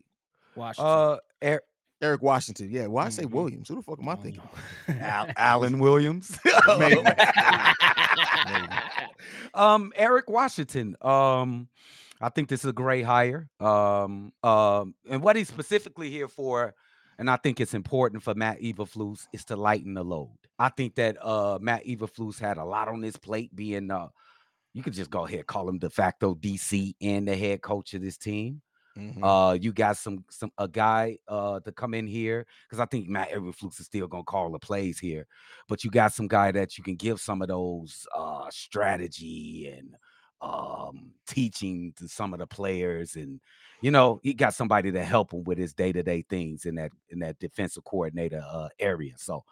Washington. 0.54 0.86
Uh, 0.92 1.16
Er- 1.42 1.62
Eric 2.02 2.22
Washington. 2.22 2.70
Yeah. 2.70 2.86
Why 2.86 3.06
I 3.06 3.08
say 3.10 3.24
Mhm. 3.24 3.30
Williams? 3.32 3.68
Who 3.68 3.74
the 3.76 3.82
fuck 3.82 3.98
am 4.00 4.08
I 4.08 4.14
don't 4.14 4.22
thinking? 4.22 4.42
know. 4.88 4.94
Al- 5.00 5.28
Alan 5.36 5.78
Williams. 5.80 6.38
Maybe. 6.78 7.02
um, 9.54 9.92
Eric 9.96 10.28
Washington. 10.30 10.96
Um, 11.02 11.68
I 12.20 12.28
think 12.28 12.48
this 12.48 12.60
is 12.64 12.70
a 12.70 12.72
great 12.72 13.04
hire. 13.04 13.48
Um, 13.60 14.32
um, 14.42 14.94
and 15.08 15.22
what 15.22 15.36
he's 15.36 15.48
specifically 15.48 16.10
here 16.10 16.28
for, 16.28 16.74
and 17.18 17.30
I 17.30 17.36
think 17.36 17.60
it's 17.60 17.74
important 17.74 18.22
for 18.22 18.34
Matt 18.34 18.60
Eberflus, 18.60 19.26
is 19.32 19.44
to 19.46 19.56
lighten 19.56 19.94
the 19.94 20.04
load. 20.04 20.36
I 20.58 20.68
think 20.68 20.94
that 20.96 21.16
uh 21.24 21.58
Matt 21.60 21.84
Eberflus 21.86 22.38
had 22.38 22.58
a 22.58 22.64
lot 22.64 22.88
on 22.88 23.02
his 23.02 23.16
plate, 23.16 23.54
being 23.54 23.90
uh, 23.90 24.08
you 24.74 24.82
could 24.82 24.94
just 24.94 25.10
go 25.10 25.26
ahead 25.26 25.46
call 25.46 25.68
him 25.68 25.78
de 25.78 25.90
facto 25.90 26.34
DC 26.34 26.94
and 27.00 27.26
the 27.28 27.36
head 27.36 27.62
coach 27.62 27.94
of 27.94 28.02
this 28.02 28.18
team. 28.18 28.62
Mhm. 28.98 29.18
Uh, 29.22 29.54
you 29.54 29.72
got 29.72 29.96
some 29.96 30.24
some 30.30 30.50
a 30.58 30.66
guy 30.68 31.16
uh 31.28 31.60
to 31.60 31.72
come 31.72 31.94
in 31.94 32.06
here 32.06 32.46
because 32.68 32.80
I 32.80 32.86
think 32.86 33.08
Matt 33.08 33.30
Eberflus 33.30 33.80
is 33.80 33.86
still 33.86 34.08
gonna 34.08 34.24
call 34.24 34.50
the 34.50 34.58
plays 34.58 34.98
here, 34.98 35.26
but 35.68 35.84
you 35.84 35.90
got 35.90 36.12
some 36.12 36.28
guy 36.28 36.52
that 36.52 36.76
you 36.76 36.84
can 36.84 36.96
give 36.96 37.20
some 37.20 37.40
of 37.42 37.48
those 37.48 38.06
uh 38.14 38.48
strategy 38.50 39.68
and 39.76 39.96
um 40.42 41.12
teaching 41.26 41.92
to 41.96 42.08
some 42.08 42.32
of 42.32 42.40
the 42.40 42.46
players 42.46 43.16
and 43.16 43.40
you 43.82 43.90
know 43.90 44.20
he 44.22 44.34
got 44.34 44.54
somebody 44.54 44.90
to 44.90 45.04
help 45.04 45.32
him 45.32 45.44
with 45.44 45.58
his 45.58 45.74
day-to-day 45.74 46.24
things 46.28 46.64
in 46.64 46.74
that 46.74 46.90
in 47.10 47.18
that 47.18 47.38
defensive 47.38 47.84
coordinator 47.84 48.42
uh 48.50 48.68
area 48.78 49.12
so 49.16 49.44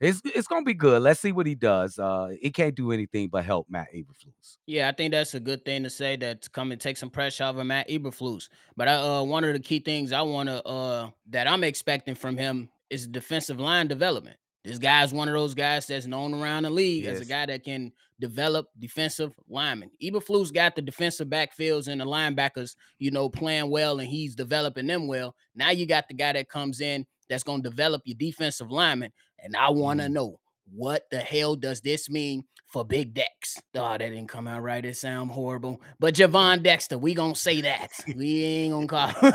it's 0.00 0.20
it's 0.24 0.48
gonna 0.48 0.64
be 0.64 0.74
good 0.74 1.00
let's 1.00 1.20
see 1.20 1.30
what 1.32 1.46
he 1.46 1.54
does 1.54 1.98
uh 1.98 2.28
he 2.40 2.50
can't 2.50 2.74
do 2.74 2.90
anything 2.90 3.28
but 3.28 3.44
help 3.44 3.66
matt 3.70 3.86
Eberflus. 3.94 4.58
Yeah, 4.66 4.88
I 4.88 4.92
think 4.92 5.12
that's 5.12 5.34
a 5.34 5.40
good 5.40 5.64
thing 5.64 5.84
to 5.84 5.90
say 5.90 6.16
that 6.16 6.42
to 6.42 6.50
come 6.50 6.72
and 6.72 6.80
take 6.80 6.96
some 6.96 7.10
pressure 7.10 7.44
off 7.44 7.56
of 7.56 7.66
Matt 7.66 7.88
Eberflus. 7.88 8.48
But 8.76 8.88
I, 8.88 8.94
uh, 8.94 9.22
one 9.22 9.44
of 9.44 9.52
the 9.52 9.60
key 9.60 9.78
things 9.78 10.12
I 10.12 10.22
want 10.22 10.48
to 10.48 10.64
uh 10.66 11.10
that 11.30 11.46
I'm 11.46 11.64
expecting 11.64 12.14
from 12.14 12.36
him 12.36 12.68
is 12.90 13.06
defensive 13.06 13.60
line 13.60 13.86
development. 13.88 14.36
This 14.64 14.78
guy's 14.78 15.12
one 15.12 15.28
of 15.28 15.34
those 15.34 15.54
guys 15.54 15.86
that's 15.86 16.06
known 16.06 16.34
around 16.34 16.62
the 16.62 16.70
league 16.70 17.06
as 17.06 17.20
a 17.20 17.24
guy 17.24 17.46
that 17.46 17.64
can 17.64 17.92
develop 18.20 18.68
defensive 18.78 19.32
linemen. 19.48 19.90
Eberflus 20.00 20.54
got 20.54 20.76
the 20.76 20.82
defensive 20.82 21.26
backfields 21.26 21.88
and 21.88 22.00
the 22.00 22.04
linebackers, 22.04 22.76
you 23.00 23.10
know, 23.10 23.28
playing 23.28 23.70
well, 23.70 23.98
and 23.98 24.08
he's 24.08 24.36
developing 24.36 24.86
them 24.86 25.08
well. 25.08 25.34
Now 25.56 25.70
you 25.70 25.84
got 25.84 26.06
the 26.06 26.14
guy 26.14 26.32
that 26.34 26.48
comes 26.48 26.80
in 26.80 27.04
that's 27.28 27.42
going 27.42 27.62
to 27.62 27.68
develop 27.68 28.02
your 28.04 28.16
defensive 28.16 28.70
lineman, 28.70 29.12
and 29.40 29.56
I 29.56 29.70
want 29.70 29.98
to 29.98 30.04
mm-hmm. 30.04 30.14
know 30.14 30.38
what 30.70 31.04
the 31.10 31.18
hell 31.18 31.56
does 31.56 31.80
this 31.80 32.08
mean 32.08 32.44
for 32.68 32.84
Big 32.84 33.14
Dex? 33.14 33.60
Oh, 33.74 33.90
that 33.92 33.98
didn't 33.98 34.28
come 34.28 34.48
out 34.48 34.62
right. 34.62 34.84
It 34.84 34.96
sound 34.96 35.30
horrible. 35.30 35.80
But 35.98 36.14
Gervon 36.14 36.62
Dexter, 36.62 36.98
we 36.98 37.14
gonna 37.14 37.34
say 37.34 37.60
that. 37.60 37.90
We 38.16 38.44
ain't 38.44 38.72
gonna 38.72 38.86
call. 38.86 39.30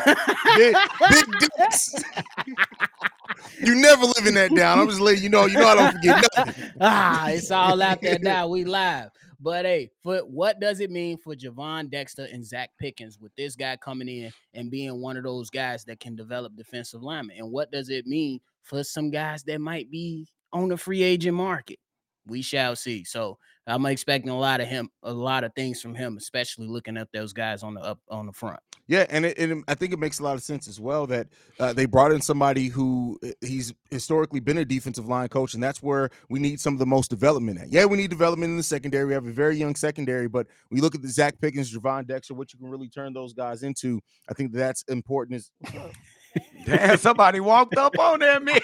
Big, 0.56 0.76
big 1.10 1.26
dicks. 1.58 1.94
you 3.62 3.76
never 3.76 4.06
living 4.06 4.34
that 4.36 4.54
down. 4.56 4.80
I'm 4.80 4.88
just 4.88 5.02
letting 5.02 5.24
you 5.24 5.30
know. 5.30 5.46
You 5.46 5.60
know 5.60 5.68
I 5.68 5.76
don't 5.76 5.92
forget 5.94 6.26
nothing. 6.36 6.72
ah, 6.82 7.30
it's 7.30 7.52
all 7.52 7.82
out 7.82 8.02
there 8.02 8.20
now. 8.20 8.48
We 8.48 8.66
live. 8.66 9.10
But 9.40 9.66
hey, 9.66 9.92
for 10.02 10.20
what 10.20 10.60
does 10.60 10.80
it 10.80 10.90
mean 10.90 11.18
for 11.18 11.36
Gervon 11.36 11.92
Dexter 11.92 12.28
and 12.32 12.44
Zacch 12.44 12.70
Pickens 12.80 13.20
with 13.20 13.36
this 13.36 13.56
guy 13.56 13.78
coming 13.78 14.08
in 14.08 14.32
and 14.56 14.72
being 14.72 15.00
one 15.00 15.16
of 15.16 15.24
those 15.24 15.52
guys 15.52 15.86
that 15.86 16.00
can 16.00 16.16
develop 16.16 16.56
defensive 16.56 17.04
linemen? 17.04 17.38
And 17.38 17.52
what 17.52 17.72
does 17.72 17.90
it 17.90 18.08
mean 18.08 18.40
for 18.64 18.84
some 18.84 19.12
guys 19.12 19.44
that 19.44 19.62
might 19.62 19.92
be 19.92 20.28
on 20.54 20.70
the 20.70 20.78
free 20.78 21.04
agent 21.04 21.36
market? 21.36 21.80
We 22.26 22.42
shall 22.42 22.76
see. 22.76 23.04
So 23.04 23.38
I'm 23.68 23.86
expecting 23.86 24.32
a 24.32 24.38
lot 24.38 24.62
of 24.62 24.68
him, 24.68 24.90
a 25.04 25.14
lot 25.14 25.44
of 25.44 25.54
things 25.54 25.82
from 25.82 25.94
him, 25.94 26.18
especially 26.18 26.68
looking 26.68 26.98
at 26.98 27.10
those 27.12 27.34
guys 27.34 27.64
on 27.64 27.74
the 27.74 27.82
up 27.82 28.00
on 28.10 28.26
the 28.26 28.32
front. 28.32 28.60
Yeah, 28.88 29.06
and 29.10 29.26
it, 29.26 29.38
and 29.38 29.66
I 29.68 29.76
think 29.76 29.92
it 29.92 30.00
makes 30.00 30.20
a 30.20 30.24
lot 30.24 30.36
of 30.36 30.42
sense 30.42 30.70
as 30.70 30.80
well 30.80 31.06
that 31.08 31.28
uh, 31.60 31.74
they 31.74 31.86
brought 31.86 32.14
in 32.14 32.22
somebody 32.22 32.68
who 32.68 33.20
uh, 33.22 33.32
he's 33.42 33.74
historically 33.92 34.40
been 34.40 34.60
a 34.60 34.66
defensive 34.66 35.10
line 35.10 35.28
coach, 35.28 35.54
and 35.54 35.62
that's 35.62 35.84
where 35.84 36.10
we 36.30 36.40
need 36.40 36.62
some 36.62 36.74
of 36.74 36.80
the 36.80 36.86
most 36.86 37.10
development 37.10 37.60
at. 37.60 37.70
Yeah, 37.70 37.84
we 37.84 37.98
need 37.98 38.10
development 38.10 38.52
in 38.52 38.58
the 38.58 38.64
secondary. 38.64 39.04
We 39.04 39.14
have 39.14 39.28
a 39.28 39.32
very 39.32 39.58
young 39.58 39.76
secondary, 39.76 40.30
but 40.30 40.48
when 40.70 40.78
you 40.78 40.82
look 40.82 40.96
at 40.96 41.02
the 41.02 41.10
Zacch 41.10 41.40
Pickens, 41.42 41.74
Gervon 41.76 42.08
Dexter, 42.08 42.34
what 42.34 42.54
you 42.54 42.60
can 42.60 42.70
really 42.70 42.88
turn 42.88 43.12
those 43.12 43.34
guys 43.34 43.64
into, 43.64 44.00
I 44.30 44.34
think 44.34 44.54
that's 44.54 44.84
important. 44.84 45.42
Is 45.42 45.52
Damn, 46.66 46.98
somebody 46.98 47.40
walked 47.40 47.78
up 47.78 47.98
on 47.98 48.20
that 48.20 48.44
man. 48.44 48.60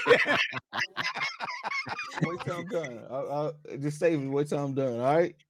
wait 2.24 2.40
till 2.42 2.58
I'm 2.58 2.68
done. 2.68 3.00
I'll, 3.10 3.32
I'll 3.32 3.54
just 3.80 4.00
save 4.00 4.20
me. 4.20 4.28
Wait 4.28 4.48
till 4.48 4.60
I'm 4.60 4.74
done. 4.74 5.00
All 5.00 5.16
right. 5.16 5.36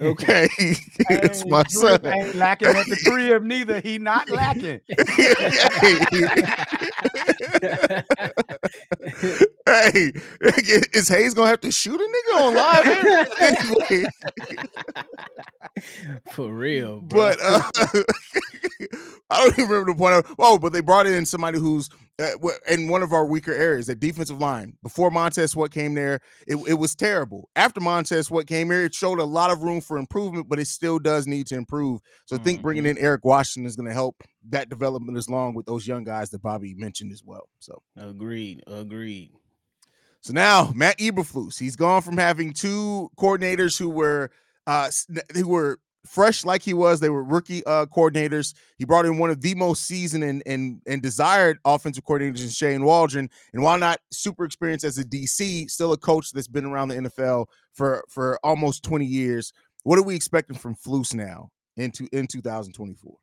Okay, 0.00 0.48
it's 0.58 1.44
my 1.46 1.64
Drip 1.64 2.02
son. 2.02 2.06
Ain't 2.06 2.36
lacking 2.36 2.68
at 2.68 2.86
the 2.86 2.96
crib 3.04 3.42
neither. 3.42 3.80
He 3.80 3.98
not 3.98 4.30
lacking. 4.30 4.80
hey, 9.66 10.12
is 10.92 11.08
Haize 11.08 11.34
gonna 11.34 11.48
have 11.48 11.60
to 11.60 11.70
shoot 11.70 12.00
a 12.00 12.04
nigga 12.04 12.40
on 12.42 12.54
live? 12.54 12.86
anyway, 13.40 14.06
For 16.32 16.52
real, 16.52 17.00
bro. 17.00 17.34
but 17.34 17.38
uh, 17.42 17.62
I 19.30 19.44
don't 19.44 19.52
even 19.58 19.70
remember 19.70 19.92
the 19.92 19.98
point. 19.98 20.14
Of, 20.14 20.34
oh, 20.38 20.58
but 20.58 20.72
they 20.72 20.80
brought 20.80 21.06
in 21.06 21.26
somebody 21.26 21.58
who's 21.58 21.88
in 22.68 22.88
one 22.88 23.02
of 23.02 23.12
our 23.12 23.26
weaker 23.26 23.52
areas, 23.52 23.86
that 23.86 24.00
defensive 24.00 24.40
line. 24.40 24.76
Before 24.82 25.10
Montez 25.10 25.52
Sweat 25.52 25.70
came 25.70 25.94
there, 25.94 26.20
it, 26.46 26.56
it 26.66 26.74
was 26.74 26.94
terrible. 26.94 27.50
After 27.56 27.80
Montez 27.80 28.28
Sweat 28.28 28.46
came 28.46 28.70
here, 28.70 28.84
it 28.84 28.94
showed 28.94 29.18
a 29.18 29.24
lot 29.24 29.50
of 29.50 29.62
room 29.62 29.80
for 29.80 29.98
improvement, 29.98 30.48
but 30.48 30.58
it 30.58 30.66
still 30.66 30.98
does 30.98 31.26
need 31.26 31.46
to 31.48 31.56
improve. 31.56 32.00
So 32.24 32.36
I 32.36 32.38
think 32.38 32.62
bringing 32.62 32.86
in 32.86 32.96
Eric 32.98 33.24
Washington 33.24 33.66
is 33.66 33.76
going 33.76 33.88
to 33.88 33.94
help 33.94 34.22
that 34.48 34.68
development 34.68 35.18
as 35.18 35.28
long 35.28 35.54
with 35.54 35.66
those 35.66 35.86
young 35.86 36.04
guys 36.04 36.30
that 36.30 36.42
Bobby 36.42 36.74
mentioned 36.74 37.12
as 37.12 37.22
well. 37.24 37.48
So. 37.58 37.82
agreed, 37.96 38.62
agreed. 38.66 39.32
So 40.22 40.32
now 40.32 40.72
Matt 40.74 40.98
Eberflus, 40.98 41.58
he's 41.58 41.76
gone 41.76 42.02
from 42.02 42.16
having 42.16 42.52
two 42.52 43.10
coordinators 43.16 43.78
who 43.78 43.90
were 43.90 44.30
uh 44.66 44.90
who 45.34 45.46
were 45.46 45.78
fresh 46.06 46.44
like 46.44 46.62
he 46.62 46.74
was. 46.74 47.00
They 47.00 47.10
were 47.10 47.22
rookie 47.22 47.64
uh, 47.66 47.86
coordinators. 47.86 48.54
He 48.78 48.84
brought 48.84 49.06
in 49.06 49.18
one 49.18 49.30
of 49.30 49.40
the 49.40 49.54
most 49.54 49.84
seasoned 49.84 50.24
and 50.24 50.42
and, 50.46 50.80
and 50.86 51.02
desired 51.02 51.58
offensive 51.64 52.04
coordinators 52.04 52.42
in 52.42 52.48
Shane 52.48 52.84
Waldron. 52.84 53.28
And 53.52 53.62
while 53.62 53.78
not 53.78 54.00
super 54.10 54.44
experienced 54.44 54.84
as 54.84 54.98
a 54.98 55.04
DC, 55.04 55.70
still 55.70 55.92
a 55.92 55.96
coach 55.96 56.32
that's 56.32 56.48
been 56.48 56.64
around 56.64 56.88
the 56.88 56.96
NFL 56.96 57.46
for 57.72 58.04
for 58.08 58.38
almost 58.42 58.82
20 58.84 59.04
years. 59.04 59.52
What 59.82 59.98
are 59.98 60.02
we 60.02 60.16
expecting 60.16 60.56
from 60.56 60.74
Flus 60.74 61.14
now 61.14 61.50
into 61.76 62.08
in 62.12 62.26
2024? 62.26 63.16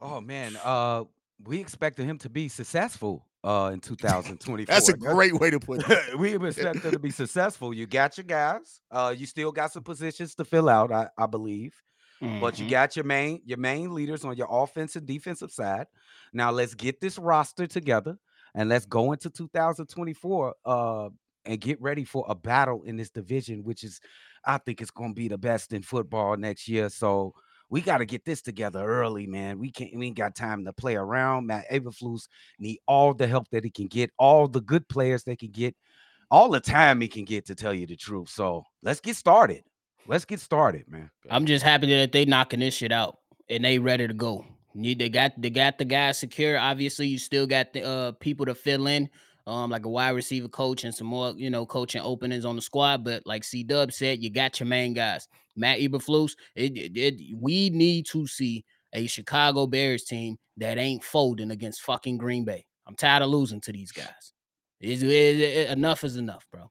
Oh 0.00 0.20
man, 0.20 0.58
uh, 0.64 1.04
we 1.44 1.60
expected 1.60 2.06
him 2.06 2.18
to 2.18 2.28
be 2.28 2.48
successful 2.48 3.26
uh 3.44 3.70
in 3.72 3.80
2024. 3.80 4.66
That's 4.74 4.88
a 4.88 4.96
great 4.96 5.34
way 5.38 5.50
to 5.50 5.58
put 5.60 5.82
it. 5.88 6.18
we 6.18 6.32
have 6.32 6.44
expect 6.44 6.84
him 6.84 6.92
to 6.92 6.98
be 6.98 7.10
successful. 7.22 7.74
You 7.74 7.86
got 7.86 8.16
your 8.16 8.24
guys. 8.24 8.80
Uh, 8.90 9.14
you 9.16 9.26
still 9.26 9.52
got 9.52 9.72
some 9.72 9.82
positions 9.82 10.34
to 10.36 10.44
fill 10.44 10.68
out, 10.68 10.92
I, 10.92 11.08
I 11.18 11.26
believe. 11.26 11.74
But 12.20 12.58
you 12.58 12.66
Mhm. 12.66 12.70
got 12.70 12.96
your 12.96 13.04
main 13.04 13.40
your 13.44 13.58
main 13.58 13.92
leaders 13.92 14.24
on 14.24 14.36
your 14.36 14.46
offensive 14.48 15.04
defensive 15.04 15.50
side. 15.50 15.86
Now 16.32 16.52
let's 16.52 16.74
get 16.74 17.00
this 17.00 17.18
roster 17.18 17.66
together 17.66 18.16
and 18.54 18.68
let's 18.68 18.86
go 18.86 19.12
into 19.12 19.28
2024 19.28 20.54
uh 20.64 21.08
and 21.44 21.60
get 21.60 21.80
ready 21.82 22.04
for 22.04 22.24
a 22.28 22.34
battle 22.36 22.84
in 22.84 22.96
this 22.96 23.10
division, 23.10 23.64
which 23.64 23.82
is 23.82 24.00
I 24.44 24.58
think 24.58 24.80
it's 24.80 24.92
gonna 24.92 25.14
be 25.14 25.26
the 25.26 25.36
best 25.38 25.72
in 25.72 25.82
football 25.82 26.36
next 26.36 26.68
year. 26.68 26.88
So 26.90 27.34
we 27.72 27.80
got 27.80 27.98
to 27.98 28.04
get 28.04 28.26
this 28.26 28.42
together 28.42 28.84
early, 28.84 29.26
man. 29.26 29.58
We 29.58 29.70
can't 29.70 29.96
we 29.96 30.08
ain't 30.08 30.16
got 30.16 30.36
time 30.36 30.66
to 30.66 30.74
play 30.74 30.94
around. 30.94 31.46
Matt 31.46 31.70
Eberflus 31.70 32.28
need 32.58 32.80
all 32.86 33.14
the 33.14 33.26
help 33.26 33.48
that 33.50 33.64
he 33.64 33.70
can 33.70 33.86
get, 33.86 34.10
all 34.18 34.46
the 34.46 34.60
good 34.60 34.86
players 34.90 35.24
they 35.24 35.36
can 35.36 35.50
get, 35.50 35.74
all 36.30 36.50
the 36.50 36.60
time 36.60 37.00
he 37.00 37.08
can 37.08 37.24
get 37.24 37.46
to 37.46 37.54
tell 37.54 37.72
you 37.72 37.86
the 37.86 37.96
truth. 37.96 38.28
So 38.28 38.64
let's 38.82 39.00
get 39.00 39.16
started. 39.16 39.64
Let's 40.06 40.26
get 40.26 40.40
started, 40.40 40.84
man. 40.86 41.10
I'm 41.30 41.46
just 41.46 41.64
happy 41.64 41.86
that 41.96 42.12
they 42.12 42.26
knocking 42.26 42.60
this 42.60 42.74
shit 42.74 42.92
out 42.92 43.16
and 43.48 43.64
they 43.64 43.78
ready 43.78 44.06
to 44.06 44.12
go. 44.12 44.44
Need 44.74 44.98
they 44.98 45.08
got 45.08 45.32
they 45.40 45.48
got 45.48 45.78
the 45.78 45.86
guys 45.86 46.18
secure. 46.18 46.58
Obviously, 46.58 47.06
you 47.06 47.18
still 47.18 47.46
got 47.46 47.72
the 47.72 47.86
uh 47.86 48.12
people 48.20 48.44
to 48.44 48.54
fill 48.54 48.86
in, 48.86 49.08
um, 49.46 49.70
like 49.70 49.84
a 49.84 49.88
wide 49.88 50.10
receiver 50.10 50.48
coach 50.48 50.84
and 50.84 50.94
some 50.94 51.06
more, 51.08 51.32
you 51.36 51.50
know, 51.50 51.66
coaching 51.66 52.02
openings 52.02 52.44
on 52.44 52.56
the 52.56 52.62
squad. 52.62 53.04
But 53.04 53.22
like 53.26 53.44
C 53.44 53.62
Dub 53.62 53.92
said, 53.92 54.22
you 54.22 54.30
got 54.30 54.60
your 54.60 54.66
main 54.68 54.92
guys. 54.94 55.26
Matt 55.56 55.80
Eberflus. 55.80 56.32
It, 56.54 56.76
it, 56.76 56.96
it- 56.96 57.36
we 57.38 57.70
need 57.70 58.06
to 58.06 58.26
see 58.26 58.64
a 58.92 59.06
Chicago 59.06 59.66
Bears 59.66 60.04
team 60.04 60.38
that 60.58 60.78
ain't 60.78 61.02
folding 61.02 61.50
against 61.50 61.82
fucking 61.82 62.18
Green 62.18 62.44
Bay. 62.44 62.64
I'm 62.86 62.94
tired 62.94 63.22
of 63.22 63.30
losing 63.30 63.60
to 63.62 63.72
these 63.72 63.92
guys. 63.92 64.32
It's- 64.80 65.02
it- 65.02 65.70
enough 65.70 66.04
is 66.04 66.16
enough, 66.16 66.46
bro. 66.52 66.70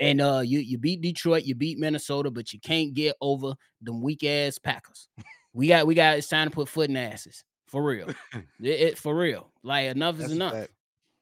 And 0.00 0.20
uh, 0.20 0.42
you 0.44 0.58
you 0.58 0.76
beat 0.78 1.00
Detroit, 1.02 1.44
you 1.44 1.54
beat 1.54 1.78
Minnesota, 1.78 2.28
but 2.30 2.52
you 2.52 2.58
can't 2.58 2.94
get 2.94 3.14
over 3.20 3.54
them 3.80 4.02
weak 4.02 4.24
ass 4.24 4.58
Packers. 4.58 5.08
We 5.52 5.68
got 5.68 5.86
we 5.86 5.94
got 5.94 6.18
it's 6.18 6.26
time 6.26 6.48
to 6.48 6.54
put 6.54 6.68
foot 6.68 6.90
in 6.90 6.96
asses 6.96 7.44
for 7.68 7.80
real. 7.84 8.08
it, 8.60 8.98
for 8.98 9.14
real. 9.16 9.52
Like 9.62 9.86
enough 9.94 10.16
is 10.16 10.20
That's 10.22 10.32
a 10.32 10.34
enough. 10.36 10.52
fact. 10.52 10.72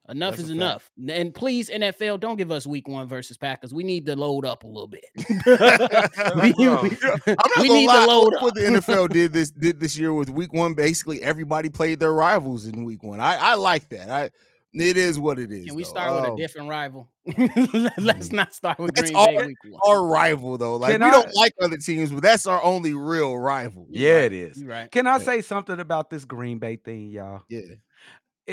Enough 0.09 0.33
That's 0.37 0.43
is 0.43 0.51
a 0.51 0.53
fact. 0.55 0.57
enough. 0.57 0.91
And 1.21 1.33
please, 1.33 1.71
NFL, 1.71 2.19
don't 2.19 2.37
give 2.37 2.51
us 2.51 2.67
week 2.67 2.89
one 2.89 3.07
versus 3.07 3.37
Packers. 3.37 3.73
We 3.73 3.85
need 3.85 4.05
to 4.07 4.17
load 4.17 4.45
up 4.45 4.65
a 4.65 4.67
little 4.67 4.89
bit. 4.89 5.05
we, 5.17 6.53
Bro. 6.55 6.83
we- 6.83 6.91
I'm 7.29 7.37
not 7.37 7.59
we 7.61 7.69
need 7.69 7.87
lie. 7.87 8.01
to 8.01 8.07
load 8.07 8.35
up. 8.35 8.43
What 8.43 8.55
the 8.55 8.61
NFL 8.63 9.11
did 9.11 9.33
this 9.33 9.53
did 9.53 9.79
this 9.79 9.97
year 9.97 10.13
with 10.13 10.29
Week 10.29 10.53
One, 10.53 10.75
basically 10.75 11.23
everybody 11.23 11.69
played 11.69 12.01
their 12.01 12.13
rivals 12.13 12.67
in 12.67 12.85
Week 12.85 13.03
One. 13.05 13.21
I 13.21 13.37
I 13.37 13.55
like 13.55 13.89
that. 13.91 14.11
I 14.11 14.31
it 14.75 14.97
is 14.97 15.19
what 15.21 15.39
it 15.39 15.53
is. 15.53 15.67
Can 15.67 15.75
we 15.77 15.83
though. 15.85 15.89
start 15.91 16.15
with 16.15 16.25
a 16.25 16.33
Um, 16.33 16.37
different 16.37 16.69
rival? 16.69 17.09
Let's 17.99 18.33
not 18.33 18.55
start 18.55 18.79
with 18.79 18.95
That's 18.95 19.11
Green 19.11 19.17
all- 19.17 19.27
Bay 19.27 19.47
week 19.49 19.57
one. 19.69 19.81
our 19.87 20.05
rival 20.07 20.57
though. 20.59 20.77
Like 20.77 20.93
Can 20.93 21.03
we 21.03 21.07
I- 21.09 21.11
don't 21.11 21.35
like 21.37 21.53
other 21.61 21.77
teams, 21.77 22.11
but 22.11 22.23
that's 22.23 22.47
our 22.47 22.63
only 22.65 22.95
real 22.95 23.37
rival. 23.39 23.87
Yeah, 23.91 24.21
it 24.21 24.33
is. 24.33 24.57
You 24.59 24.69
right. 24.69 24.91
Can 24.91 25.07
I 25.07 25.19
Yeah. 25.19 25.25
say 25.25 25.43
something 25.43 25.79
about 25.79 26.11
this 26.11 26.25
Green 26.25 26.59
Bay 26.59 26.77
thing, 26.77 27.11
y'all? 27.11 27.43
Yeah. 27.49 27.61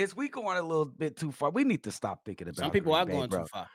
Is 0.00 0.16
we 0.16 0.28
going 0.28 0.56
a 0.58 0.62
little 0.62 0.86
bit 0.86 1.16
too 1.16 1.30
far? 1.30 1.50
We 1.50 1.64
need 1.64 1.82
to 1.84 1.92
stop 1.92 2.24
thinking 2.24 2.48
about 2.48 2.56
Some 2.58 2.70
people 2.70 2.92
Green 2.92 3.02
are 3.02 3.06
Bay, 3.06 3.12
going 3.12 3.28
bro. 3.28 3.40
too 3.40 3.46
far. 3.46 3.66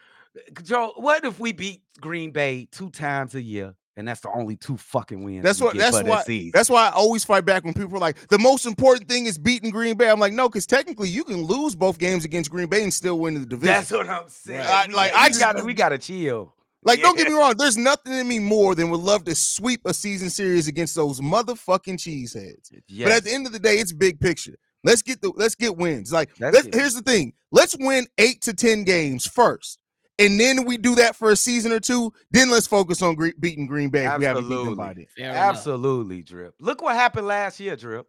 Joe, 0.64 0.94
what 0.98 1.24
if 1.24 1.40
we 1.40 1.54
beat 1.54 1.82
Green 2.02 2.32
Bay 2.32 2.68
two 2.72 2.90
times 2.90 3.36
a 3.36 3.42
year, 3.42 3.74
and 3.96 4.08
that's 4.08 4.20
the 4.22 4.30
only 4.36 4.56
two 4.58 4.76
fucking 4.76 5.24
wins? 5.24 5.44
That's 5.44 5.62
what- 5.62 5.78
that's 5.78 6.02
why-? 6.04 6.50
That's 6.54 6.70
why 6.70 6.88
I 6.88 6.92
always 6.92 7.24
fight 7.24 7.46
back 7.46 7.64
when 7.64 7.74
people 7.74 7.96
are 7.96 8.00
like, 8.00 8.28
the 8.28 8.40
most 8.40 8.66
important 8.66 9.08
thing 9.08 9.28
is 9.28 9.38
beating 9.38 9.70
Green 9.70 9.96
Bay. 9.96 10.10
I'm 10.10 10.20
like, 10.20 10.34
no, 10.34 10.50
because 10.50 10.66
technically 10.66 11.08
you 11.10 11.24
can 11.24 11.44
lose 11.44 11.76
both 11.76 12.00
games 12.00 12.26
against 12.26 12.50
Green 12.50 12.68
Bay 12.68 12.84
and 12.84 12.94
still 12.94 13.20
win 13.20 13.36
the 13.36 13.46
division. 13.46 13.68
That's 13.76 13.92
what 13.92 14.10
I'm 14.10 14.28
saying. 14.28 14.62
I- 14.62 14.88
like, 14.88 15.12
got- 15.14 15.22
I 15.22 15.28
just- 15.30 15.40
gotta, 15.40 15.64
we 15.64 15.74
gotta 15.74 15.98
chill. 15.98 16.54
Like, 16.84 17.02
don't 17.02 17.18
get 17.18 17.28
me 17.28 17.34
wrong, 17.34 17.56
there's 17.58 17.78
nothing 17.78 18.14
in 18.14 18.28
me 18.28 18.38
more 18.38 18.76
than 18.76 18.92
would 18.92 19.00
love 19.00 19.24
to 19.24 19.34
sweep 19.34 19.82
a 19.86 19.94
season 19.94 20.30
series 20.30 20.68
against 20.68 20.94
those 20.96 21.20
motherfucking 21.20 21.96
cheeseheads. 21.98 22.72
But 23.06 23.12
at 23.12 23.24
the 23.24 23.34
end 23.34 23.48
of 23.48 23.54
the 23.54 23.60
day, 23.60 23.78
it's 23.78 23.92
big 23.92 24.20
picture. 24.20 24.56
Let's 24.86 25.02
get 25.02 25.20
the 25.20 25.34
let's 25.36 25.56
get 25.56 25.76
wins. 25.76 26.14
Like, 26.14 26.30
let's, 26.40 26.70
here's 26.72 26.94
the 26.94 27.02
thing: 27.02 27.34
let's 27.52 27.76
win 27.78 28.06
eight 28.20 28.44
to 28.44 28.54
ten 28.54 28.84
games 28.84 29.26
first, 29.26 29.80
and 30.20 30.40
then 30.40 30.64
we 30.64 30.78
do 30.78 30.94
that 30.96 31.16
for 31.16 31.32
a 31.32 31.36
season 31.36 31.72
or 31.72 31.80
two. 31.80 32.14
Then 32.30 32.52
let's 32.52 32.68
focus 32.68 33.02
on 33.02 33.16
gre- 33.16 33.30
beating 33.40 33.66
Green 33.66 33.90
Bay. 33.90 34.06
If 34.06 34.20
we 34.20 34.26
haven't 34.26 34.48
beaten 34.48 34.66
them 34.66 34.76
by 34.76 34.90
Absolutely. 34.90 35.08
then. 35.18 35.36
Absolutely, 35.36 36.22
Drip. 36.22 36.54
Look 36.60 36.84
what 36.84 36.96
happened 36.96 37.26
last 37.26 37.60
year, 37.60 37.76
Drip. 37.76 38.06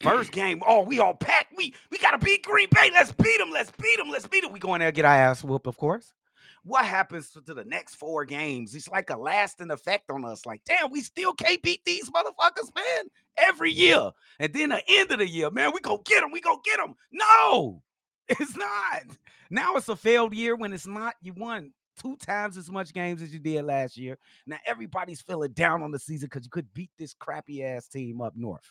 First 0.00 0.30
game, 0.40 0.62
oh, 0.64 0.82
we 0.82 1.00
all 1.00 1.14
packed. 1.14 1.52
We 1.56 1.74
we 1.90 1.98
gotta 1.98 2.18
beat 2.18 2.44
Green 2.44 2.68
Bay. 2.70 2.90
Let's 2.92 3.10
beat 3.10 3.38
them. 3.38 3.50
Let's 3.50 3.72
beat 3.72 3.96
them. 3.98 4.08
Let's 4.08 4.28
beat 4.28 4.44
them. 4.44 4.52
We 4.52 4.60
go 4.60 4.74
in 4.76 4.80
there 4.80 4.92
get 4.92 5.04
our 5.04 5.12
ass 5.12 5.42
whooped, 5.42 5.66
of 5.66 5.76
course. 5.76 6.12
What 6.62 6.84
happens 6.84 7.30
to 7.30 7.40
the 7.54 7.64
next 7.64 7.94
four 7.94 8.24
games? 8.24 8.74
It's 8.74 8.88
like 8.88 9.10
a 9.10 9.16
lasting 9.16 9.70
effect 9.70 10.10
on 10.10 10.24
us. 10.24 10.44
Like, 10.44 10.60
damn, 10.66 10.90
we 10.90 11.00
still 11.00 11.32
can't 11.32 11.62
beat 11.62 11.84
these 11.84 12.10
motherfuckers, 12.10 12.74
man. 12.74 13.06
Every 13.38 13.72
year, 13.72 14.10
and 14.38 14.52
then 14.52 14.68
the 14.68 14.82
end 14.88 15.10
of 15.10 15.18
the 15.18 15.28
year, 15.28 15.50
man, 15.50 15.72
we 15.72 15.80
go 15.80 15.98
get 16.04 16.20
them. 16.20 16.30
We 16.30 16.40
go 16.42 16.60
get 16.62 16.76
them. 16.78 16.94
No, 17.10 17.82
it's 18.28 18.56
not. 18.56 19.02
Now 19.50 19.76
it's 19.76 19.88
a 19.88 19.96
failed 19.96 20.34
year 20.34 20.56
when 20.56 20.72
it's 20.72 20.86
not. 20.86 21.14
You 21.22 21.32
won 21.34 21.72
two 22.00 22.16
times 22.16 22.56
as 22.56 22.70
much 22.70 22.92
games 22.92 23.22
as 23.22 23.32
you 23.32 23.38
did 23.38 23.64
last 23.64 23.96
year. 23.96 24.18
Now 24.46 24.58
everybody's 24.66 25.22
feeling 25.22 25.52
down 25.52 25.82
on 25.82 25.90
the 25.90 25.98
season 25.98 26.28
because 26.30 26.44
you 26.44 26.50
could 26.50 26.72
beat 26.74 26.90
this 26.98 27.14
crappy 27.14 27.64
ass 27.64 27.88
team 27.88 28.20
up 28.20 28.34
north. 28.36 28.70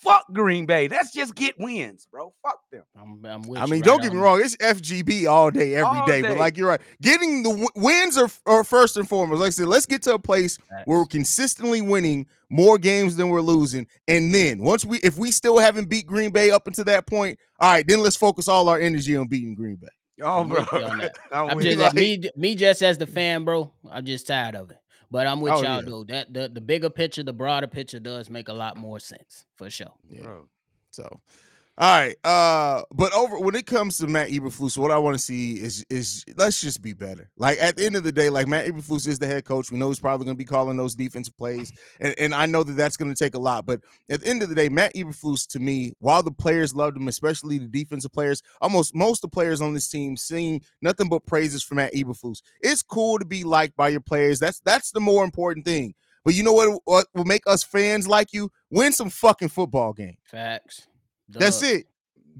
Fuck 0.00 0.26
Green 0.32 0.64
Bay. 0.64 0.86
Let's 0.88 1.12
just 1.12 1.34
get 1.34 1.58
wins, 1.58 2.06
bro. 2.10 2.32
Fuck 2.42 2.60
them. 2.70 2.84
I'm, 2.96 3.24
I'm 3.26 3.42
with 3.42 3.58
I 3.58 3.64
mean, 3.66 3.80
right 3.80 3.84
don't 3.84 4.00
get 4.02 4.12
me 4.12 4.18
wrong. 4.18 4.40
It's 4.40 4.56
FGB 4.56 5.28
all 5.28 5.50
day, 5.50 5.74
every 5.74 5.98
All 5.98 6.06
day. 6.06 6.22
day. 6.22 6.28
But 6.28 6.38
like 6.38 6.56
you're 6.56 6.68
right, 6.68 6.80
getting 7.02 7.42
the 7.42 7.50
w- 7.50 7.68
wins 7.74 8.16
are, 8.16 8.30
are 8.46 8.62
first 8.64 8.96
and 8.96 9.08
foremost. 9.08 9.40
Like 9.40 9.48
I 9.48 9.50
said, 9.50 9.66
let's 9.66 9.86
get 9.86 10.02
to 10.02 10.14
a 10.14 10.18
place 10.18 10.56
that. 10.70 10.86
where 10.86 10.98
we're 11.00 11.06
consistently 11.06 11.80
winning 11.80 12.26
more 12.48 12.78
games 12.78 13.16
than 13.16 13.28
we're 13.28 13.40
losing, 13.40 13.86
and 14.06 14.32
then 14.34 14.58
once 14.60 14.84
we, 14.84 14.98
if 14.98 15.18
we 15.18 15.30
still 15.32 15.58
haven't 15.58 15.88
beat 15.88 16.06
Green 16.06 16.30
Bay 16.30 16.50
up 16.50 16.66
until 16.68 16.84
that 16.84 17.06
point, 17.06 17.38
all 17.58 17.70
right, 17.72 17.86
then 17.86 18.00
let's 18.00 18.16
focus 18.16 18.46
all 18.48 18.68
our 18.68 18.78
energy 18.78 19.16
on 19.16 19.26
beating 19.26 19.54
Green 19.54 19.76
Bay. 19.76 19.88
Oh, 20.22 20.40
I'm 20.42 20.50
you 20.50 20.56
on 20.58 20.98
that. 20.98 21.16
I'm 21.32 21.50
I'm 21.50 21.60
just 21.60 21.78
like- 21.78 21.94
me, 21.94 22.22
me 22.36 22.54
just 22.54 22.82
as 22.82 22.98
the 22.98 23.06
fan, 23.06 23.44
bro. 23.44 23.72
I'm 23.90 24.04
just 24.04 24.26
tired 24.28 24.54
of 24.54 24.70
it. 24.70 24.78
But 25.10 25.26
I'm 25.26 25.40
with 25.40 25.52
Oh, 25.54 25.62
y'all 25.62 25.76
yeah. 25.76 25.80
though. 25.82 26.04
That 26.04 26.32
the, 26.32 26.48
the 26.48 26.60
bigger 26.60 26.90
picture, 26.90 27.22
the 27.22 27.32
broader 27.32 27.66
picture 27.66 27.98
does 28.00 28.28
make 28.28 28.48
a 28.48 28.52
lot 28.52 28.76
more 28.76 29.00
sense 29.00 29.46
for 29.56 29.70
sure. 29.70 29.92
Yeah. 30.10 30.22
Bro. 30.22 30.48
So, 30.90 31.20
all 31.80 31.88
right. 31.88 32.16
Uh, 32.24 32.82
but 32.92 33.14
over 33.14 33.38
when 33.38 33.54
it 33.54 33.66
comes 33.66 33.98
to 33.98 34.08
Matt 34.08 34.30
Eberflus, 34.30 34.76
what 34.76 34.90
I 34.90 34.98
want 34.98 35.16
to 35.16 35.22
see 35.22 35.60
is 35.60 35.86
is 35.88 36.24
let's 36.36 36.60
just 36.60 36.82
be 36.82 36.92
better. 36.92 37.30
Like 37.36 37.56
at 37.60 37.76
the 37.76 37.86
end 37.86 37.94
of 37.94 38.02
the 38.02 38.10
day, 38.10 38.30
like 38.30 38.48
Matt 38.48 38.66
Eberflus 38.66 39.06
is 39.06 39.20
the 39.20 39.28
head 39.28 39.44
coach. 39.44 39.70
We 39.70 39.78
know 39.78 39.86
he's 39.86 40.00
probably 40.00 40.24
going 40.24 40.36
to 40.36 40.38
be 40.38 40.44
calling 40.44 40.76
those 40.76 40.96
defensive 40.96 41.36
plays, 41.36 41.72
and, 42.00 42.16
and 42.18 42.34
I 42.34 42.46
know 42.46 42.64
that 42.64 42.72
that's 42.72 42.96
going 42.96 43.14
to 43.14 43.24
take 43.24 43.36
a 43.36 43.38
lot. 43.38 43.64
But 43.64 43.80
at 44.10 44.22
the 44.22 44.28
end 44.28 44.42
of 44.42 44.48
the 44.48 44.56
day, 44.56 44.68
Matt 44.68 44.92
Eberflus, 44.96 45.46
to 45.50 45.60
me, 45.60 45.92
while 46.00 46.24
the 46.24 46.32
players 46.32 46.74
loved 46.74 46.96
him, 46.96 47.06
especially 47.06 47.58
the 47.58 47.68
defensive 47.68 48.12
players, 48.12 48.42
almost 48.60 48.92
most 48.92 49.22
of 49.22 49.30
the 49.30 49.34
players 49.36 49.60
on 49.60 49.72
this 49.72 49.88
team 49.88 50.16
sing 50.16 50.60
nothing 50.82 51.08
but 51.08 51.26
praises 51.26 51.62
for 51.62 51.76
Matt 51.76 51.94
Eberflus. 51.94 52.42
It's 52.60 52.82
cool 52.82 53.20
to 53.20 53.24
be 53.24 53.44
liked 53.44 53.76
by 53.76 53.90
your 53.90 54.00
players. 54.00 54.40
That's 54.40 54.58
that's 54.60 54.90
the 54.90 55.00
more 55.00 55.22
important 55.22 55.64
thing. 55.64 55.94
But 56.24 56.34
you 56.34 56.42
know 56.42 56.54
what? 56.54 56.80
What 56.86 57.06
will 57.14 57.24
make 57.24 57.44
us 57.46 57.62
fans 57.62 58.08
like 58.08 58.32
you? 58.32 58.50
Win 58.68 58.92
some 58.92 59.10
fucking 59.10 59.50
football 59.50 59.92
games. 59.92 60.18
Facts. 60.24 60.88
That's 61.28 61.62
it. 61.62 61.86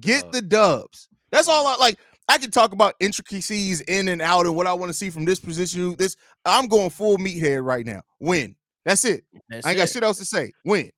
Get 0.01 0.23
Dub. 0.25 0.33
the 0.33 0.43
dubs. 0.43 1.09
That's 1.31 1.49
all 1.49 1.67
I 1.67 1.77
like. 1.77 1.99
I 2.29 2.37
can 2.39 2.51
talk 2.51 2.73
about 2.73 2.95
intricacies 3.01 3.81
in 3.83 4.09
and 4.09 4.21
out 4.21 4.45
and 4.47 4.55
what 4.55 4.67
I 4.67 4.73
want 4.75 4.91
to 4.91 4.95
see 4.97 5.09
from 5.11 5.25
this 5.25 5.41
position. 5.41 5.95
This 5.97 6.17
I'm 6.45 6.67
going 6.69 6.91
full 6.91 7.17
meathead 7.19 7.65
right 7.65 7.85
now. 7.87 8.03
Win. 8.21 8.55
That's 8.85 9.05
it. 9.05 9.25
That's 9.49 9.67
I 9.67 9.71
ain't 9.71 9.79
got 9.79 9.89
shit 9.89 10.03
else 10.03 10.19
to 10.19 10.25
say. 10.25 10.53
Win. 10.65 10.91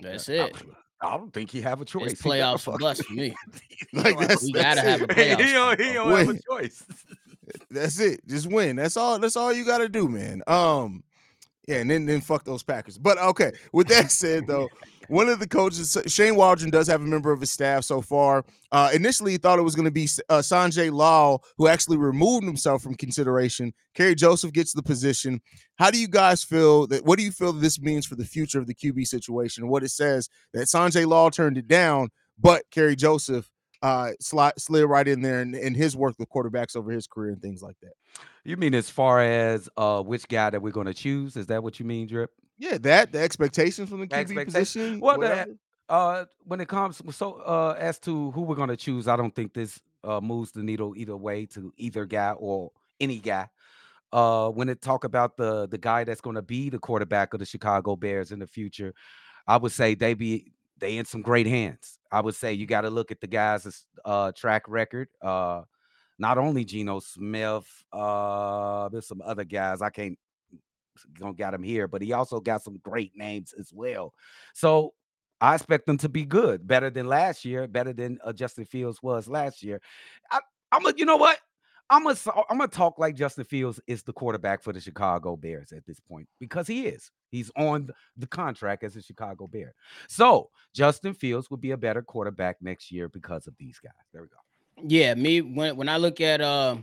That's 0.00 0.28
it. 0.28 0.54
I 1.00 1.16
don't 1.16 1.32
think 1.32 1.50
he 1.50 1.60
have 1.62 1.80
a 1.80 1.84
choice. 1.84 2.12
It's 2.12 2.22
He 2.22 2.28
playoffs 2.30 2.60
for 2.62 2.72
fuck- 2.72 2.80
bust 2.80 3.04
for 3.04 3.12
me. 3.14 3.34
Like 3.92 4.16
don't 4.16 4.28
that's, 4.28 4.42
We 4.42 4.52
that's 4.52 4.76
gotta 4.76 4.80
have 4.88 5.02
it. 5.02 5.10
a 5.10 5.14
playoff 5.14 5.40
he 5.46 5.52
don't, 5.52 5.80
he 5.80 5.92
don't 5.92 6.16
have 6.26 6.28
a 6.30 6.40
choice. 6.50 6.84
That's 7.70 8.00
it. 8.00 8.26
Just 8.26 8.46
win. 8.50 8.76
That's 8.76 8.96
all. 8.96 9.18
That's 9.18 9.36
all 9.36 9.52
you 9.52 9.64
got 9.64 9.78
to 9.78 9.88
do, 9.88 10.08
man. 10.08 10.42
Um, 10.46 11.04
yeah, 11.68 11.76
and 11.76 11.90
then 11.90 12.06
then 12.06 12.20
fuck 12.20 12.44
those 12.44 12.62
Packers. 12.62 12.98
But 12.98 13.18
okay. 13.18 13.52
With 13.72 13.88
that 13.88 14.10
said, 14.10 14.46
though, 14.46 14.68
one 15.08 15.28
of 15.28 15.40
the 15.40 15.46
coaches, 15.46 15.96
Shane 16.06 16.36
Waldron, 16.36 16.70
does 16.70 16.86
have 16.88 17.00
a 17.00 17.04
member 17.04 17.32
of 17.32 17.40
his 17.40 17.50
staff 17.50 17.84
so 17.84 18.00
far. 18.00 18.44
Uh, 18.72 18.90
initially, 18.94 19.32
he 19.32 19.38
thought 19.38 19.58
it 19.58 19.62
was 19.62 19.74
going 19.74 19.84
to 19.84 19.90
be 19.90 20.08
uh, 20.28 20.38
Sanjay 20.38 20.92
Lal, 20.92 21.44
who 21.56 21.68
actually 21.68 21.96
removed 21.96 22.44
himself 22.44 22.82
from 22.82 22.94
consideration. 22.94 23.72
Kerry 23.94 24.14
Joseph 24.14 24.52
gets 24.52 24.72
the 24.72 24.82
position. 24.82 25.40
How 25.78 25.90
do 25.90 25.98
you 25.98 26.08
guys 26.08 26.42
feel 26.44 26.86
that? 26.88 27.04
What 27.04 27.18
do 27.18 27.24
you 27.24 27.32
feel 27.32 27.52
this 27.52 27.80
means 27.80 28.06
for 28.06 28.14
the 28.14 28.24
future 28.24 28.58
of 28.58 28.66
the 28.66 28.74
QB 28.74 29.06
situation? 29.06 29.68
What 29.68 29.82
it 29.82 29.90
says 29.90 30.28
that 30.52 30.68
Sanjay 30.68 31.06
Lal 31.06 31.30
turned 31.30 31.58
it 31.58 31.68
down, 31.68 32.10
but 32.38 32.62
Kerry 32.70 32.96
Joseph 32.96 33.50
uh, 33.82 34.12
slid, 34.20 34.52
slid 34.58 34.88
right 34.88 35.06
in 35.06 35.22
there 35.22 35.40
and, 35.40 35.54
and 35.54 35.76
his 35.76 35.96
work 35.96 36.16
with 36.18 36.28
quarterbacks 36.28 36.76
over 36.76 36.90
his 36.90 37.06
career 37.06 37.32
and 37.32 37.42
things 37.42 37.62
like 37.62 37.76
that. 37.82 37.92
You 38.44 38.56
mean 38.56 38.74
as 38.74 38.88
far 38.88 39.20
as 39.20 39.68
uh 39.76 40.02
which 40.02 40.28
guy 40.28 40.50
that 40.50 40.62
we're 40.62 40.70
going 40.70 40.86
to 40.86 40.94
choose? 40.94 41.36
Is 41.36 41.46
that 41.48 41.62
what 41.62 41.78
you 41.80 41.84
mean, 41.84 42.06
Drip? 42.06 42.30
Yeah, 42.58 42.78
that 42.78 43.12
the 43.12 43.20
expectations 43.20 43.88
from 43.90 44.00
the 44.00 44.06
QB 44.06 44.12
Expectation- 44.18 44.52
position. 44.52 45.00
Well, 45.00 45.18
whatever. 45.18 45.52
the, 45.52 45.92
uh, 45.92 46.24
when 46.44 46.60
it 46.60 46.68
comes 46.68 47.00
so 47.14 47.34
uh 47.42 47.76
as 47.78 47.98
to 48.00 48.30
who 48.32 48.42
we're 48.42 48.56
going 48.56 48.70
to 48.70 48.76
choose, 48.76 49.06
I 49.08 49.16
don't 49.16 49.34
think 49.34 49.52
this 49.52 49.78
uh 50.04 50.20
moves 50.20 50.52
the 50.52 50.62
needle 50.62 50.94
either 50.96 51.16
way 51.16 51.46
to 51.46 51.72
either 51.76 52.04
guy 52.06 52.32
or 52.32 52.72
any 53.00 53.18
guy. 53.18 53.48
Uh, 54.12 54.48
when 54.50 54.68
it 54.68 54.80
talk 54.80 55.04
about 55.04 55.36
the 55.36 55.66
the 55.68 55.78
guy 55.78 56.04
that's 56.04 56.20
going 56.20 56.36
to 56.36 56.42
be 56.42 56.70
the 56.70 56.78
quarterback 56.78 57.34
of 57.34 57.40
the 57.40 57.46
Chicago 57.46 57.96
Bears 57.96 58.32
in 58.32 58.38
the 58.38 58.46
future, 58.46 58.94
I 59.46 59.56
would 59.58 59.72
say 59.72 59.94
they 59.94 60.14
be 60.14 60.52
they 60.78 60.96
in 60.96 61.04
some 61.04 61.22
great 61.22 61.46
hands. 61.46 61.98
I 62.10 62.20
would 62.20 62.34
say 62.34 62.52
you 62.52 62.66
got 62.66 62.82
to 62.82 62.90
look 62.90 63.10
at 63.10 63.20
the 63.20 63.26
guys' 63.26 63.84
uh 64.04 64.32
track 64.32 64.62
record. 64.68 65.08
Uh, 65.20 65.62
not 66.18 66.38
only 66.38 66.64
Geno 66.64 67.00
Smith, 67.00 67.66
uh, 67.92 68.88
there's 68.88 69.06
some 69.06 69.20
other 69.22 69.44
guys 69.44 69.82
I 69.82 69.90
can't 69.90 70.18
gonna 71.18 71.34
got 71.34 71.54
him 71.54 71.62
here, 71.62 71.88
but 71.88 72.02
he 72.02 72.12
also 72.12 72.40
got 72.40 72.62
some 72.62 72.78
great 72.82 73.12
names 73.16 73.54
as 73.58 73.72
well. 73.72 74.12
So 74.54 74.94
I 75.40 75.54
expect 75.54 75.86
them 75.86 75.98
to 75.98 76.08
be 76.08 76.24
good, 76.24 76.66
better 76.66 76.90
than 76.90 77.06
last 77.06 77.44
year, 77.44 77.66
better 77.66 77.92
than 77.92 78.18
uh, 78.24 78.32
Justin 78.32 78.64
Fields 78.64 79.02
was 79.02 79.28
last 79.28 79.62
year. 79.62 79.80
I, 80.30 80.40
I'm 80.72 80.86
a, 80.86 80.92
you 80.96 81.04
know 81.04 81.16
what? 81.16 81.38
I'm 81.88 82.02
gonna 82.02 82.16
I'm 82.50 82.58
gonna 82.58 82.68
talk 82.68 82.98
like 82.98 83.14
Justin 83.14 83.44
Fields 83.44 83.80
is 83.86 84.02
the 84.02 84.12
quarterback 84.12 84.62
for 84.62 84.72
the 84.72 84.80
Chicago 84.80 85.36
Bears 85.36 85.72
at 85.72 85.86
this 85.86 86.00
point 86.00 86.28
because 86.40 86.66
he 86.66 86.86
is. 86.86 87.12
He's 87.30 87.50
on 87.56 87.90
the 88.16 88.26
contract 88.26 88.82
as 88.82 88.96
a 88.96 89.02
Chicago 89.02 89.46
Bear. 89.46 89.74
So 90.08 90.50
Justin 90.74 91.14
Fields 91.14 91.48
will 91.48 91.58
be 91.58 91.70
a 91.72 91.76
better 91.76 92.02
quarterback 92.02 92.56
next 92.60 92.90
year 92.90 93.08
because 93.08 93.46
of 93.46 93.54
these 93.58 93.78
guys. 93.78 93.92
There 94.12 94.22
we 94.22 94.28
go. 94.28 94.88
Yeah, 94.88 95.14
me 95.14 95.42
when 95.42 95.76
when 95.76 95.88
I 95.88 95.96
look 95.96 96.20
at 96.20 96.40
uh 96.40 96.76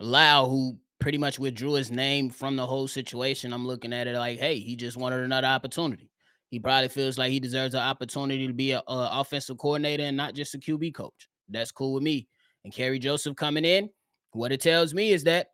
Lal, 0.00 0.48
who 0.48 0.78
pretty 0.98 1.18
much 1.18 1.38
withdrew 1.38 1.74
his 1.74 1.90
name 1.90 2.30
from 2.30 2.56
the 2.56 2.66
whole 2.66 2.88
situation, 2.88 3.52
I'm 3.52 3.66
looking 3.66 3.92
at 3.92 4.06
it 4.06 4.16
like, 4.16 4.38
hey, 4.38 4.58
he 4.58 4.76
just 4.76 4.96
wanted 4.96 5.20
another 5.20 5.46
opportunity. 5.46 6.10
He 6.50 6.58
probably 6.60 6.88
feels 6.88 7.18
like 7.18 7.30
he 7.32 7.40
deserves 7.40 7.74
an 7.74 7.80
opportunity 7.80 8.46
to 8.46 8.52
be 8.52 8.72
a, 8.72 8.78
a 8.78 9.10
offensive 9.20 9.58
coordinator 9.58 10.04
and 10.04 10.16
not 10.16 10.34
just 10.34 10.54
a 10.54 10.58
QB 10.58 10.94
coach. 10.94 11.28
That's 11.48 11.72
cool 11.72 11.94
with 11.94 12.02
me. 12.02 12.28
And 12.64 12.72
Kerry 12.72 12.98
Joseph 12.98 13.36
coming 13.36 13.64
in, 13.64 13.90
what 14.32 14.52
it 14.52 14.60
tells 14.60 14.94
me 14.94 15.12
is 15.12 15.24
that 15.24 15.48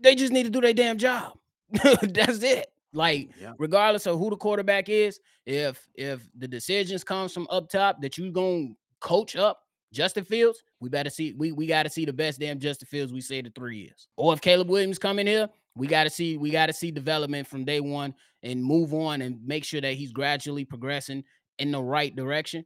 they 0.00 0.14
just 0.14 0.32
need 0.32 0.44
to 0.44 0.50
do 0.50 0.60
their 0.60 0.72
damn 0.74 0.98
job. 0.98 1.38
That's 2.02 2.42
it. 2.42 2.68
Like 2.92 3.30
Yeah. 3.40 3.52
regardless 3.58 4.06
of 4.06 4.18
who 4.18 4.30
the 4.30 4.36
quarterback 4.36 4.88
is, 4.88 5.20
if 5.44 5.86
if 5.94 6.20
the 6.36 6.48
decisions 6.48 7.04
comes 7.04 7.32
from 7.32 7.46
up 7.50 7.68
top 7.68 8.00
that 8.00 8.16
you're 8.16 8.32
gonna 8.32 8.68
coach 9.00 9.36
up 9.36 9.60
Justin 9.92 10.24
Fields, 10.24 10.62
we 10.80 10.88
better 10.88 11.10
see 11.10 11.34
we 11.36 11.52
we 11.52 11.66
got 11.66 11.84
to 11.84 11.90
see 11.90 12.04
the 12.04 12.12
best 12.12 12.38
damn 12.40 12.58
Justin 12.58 12.86
Fields 12.86 13.12
we 13.12 13.20
say 13.20 13.40
the 13.40 13.50
three 13.50 13.78
years. 13.78 14.08
Or 14.16 14.32
if 14.32 14.40
Caleb 14.40 14.68
Williams 14.68 14.98
come 14.98 15.18
in 15.18 15.26
here, 15.26 15.48
we 15.74 15.86
got 15.86 16.04
to 16.04 16.10
see 16.10 16.36
we 16.36 16.50
got 16.50 16.66
to 16.66 16.72
see 16.72 16.90
development 16.90 17.46
from 17.46 17.64
day 17.64 17.80
one 17.80 18.14
and 18.42 18.62
move 18.62 18.92
on 18.92 19.22
and 19.22 19.38
make 19.46 19.64
sure 19.64 19.80
that 19.80 19.94
he's 19.94 20.12
gradually 20.12 20.64
progressing 20.64 21.24
in 21.58 21.70
the 21.70 21.82
right 21.82 22.14
direction 22.14 22.64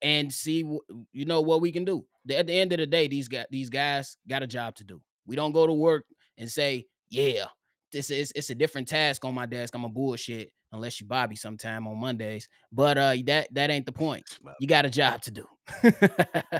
and 0.00 0.32
see 0.32 0.64
you 1.12 1.24
know 1.24 1.40
what 1.40 1.60
we 1.60 1.72
can 1.72 1.84
do. 1.84 2.04
At 2.30 2.46
the 2.46 2.54
end 2.54 2.72
of 2.72 2.78
the 2.78 2.86
day, 2.86 3.08
these 3.08 3.28
guys 3.28 3.46
these 3.50 3.70
guys 3.70 4.16
got 4.28 4.42
a 4.42 4.46
job 4.46 4.74
to 4.76 4.84
do. 4.84 5.00
We 5.26 5.36
don't 5.36 5.52
go 5.52 5.66
to 5.66 5.72
work 5.72 6.04
and 6.38 6.50
say, 6.50 6.86
"Yeah, 7.10 7.46
this 7.92 8.10
is 8.10 8.32
it's 8.34 8.50
a 8.50 8.54
different 8.54 8.88
task 8.88 9.24
on 9.24 9.34
my 9.34 9.46
desk. 9.46 9.74
I'm 9.74 9.84
a 9.84 9.88
bullshit." 9.88 10.52
Unless 10.72 11.00
you 11.00 11.06
Bobby 11.06 11.36
sometime 11.36 11.86
on 11.86 12.00
Mondays, 12.00 12.48
but 12.72 12.96
uh, 12.96 13.14
that 13.26 13.48
that 13.52 13.70
ain't 13.70 13.84
the 13.84 13.92
point. 13.92 14.24
You 14.58 14.66
got 14.66 14.86
a 14.86 14.90
job 14.90 15.20
to 15.22 15.30
do. 15.30 15.46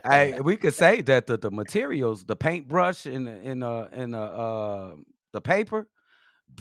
I 0.05 0.39
we 0.43 0.57
could 0.57 0.75
say 0.85 1.01
that 1.03 1.27
the, 1.27 1.39
the 1.39 1.51
materials, 1.51 2.25
the 2.25 2.37
paintbrush 2.37 3.07
and 3.07 3.27
in 3.27 3.63
uh 3.63 3.89
in 3.93 4.15
uh, 4.15 4.21
uh 4.21 4.95
the 5.33 5.41
paper, 5.41 5.89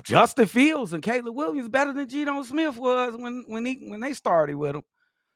Justin 0.04 0.46
Fields 0.48 0.94
and 0.94 1.04
Caleb 1.04 1.36
Williams 1.36 1.70
better 1.70 1.94
than 1.94 2.08
Geno 2.08 2.44
Smith 2.44 2.78
was 2.78 3.16
when 3.18 3.44
when 3.48 3.66
he 3.66 3.84
when 3.88 4.00
they 4.00 4.14
started 4.14 4.56
with 4.56 4.76
him. 4.76 4.84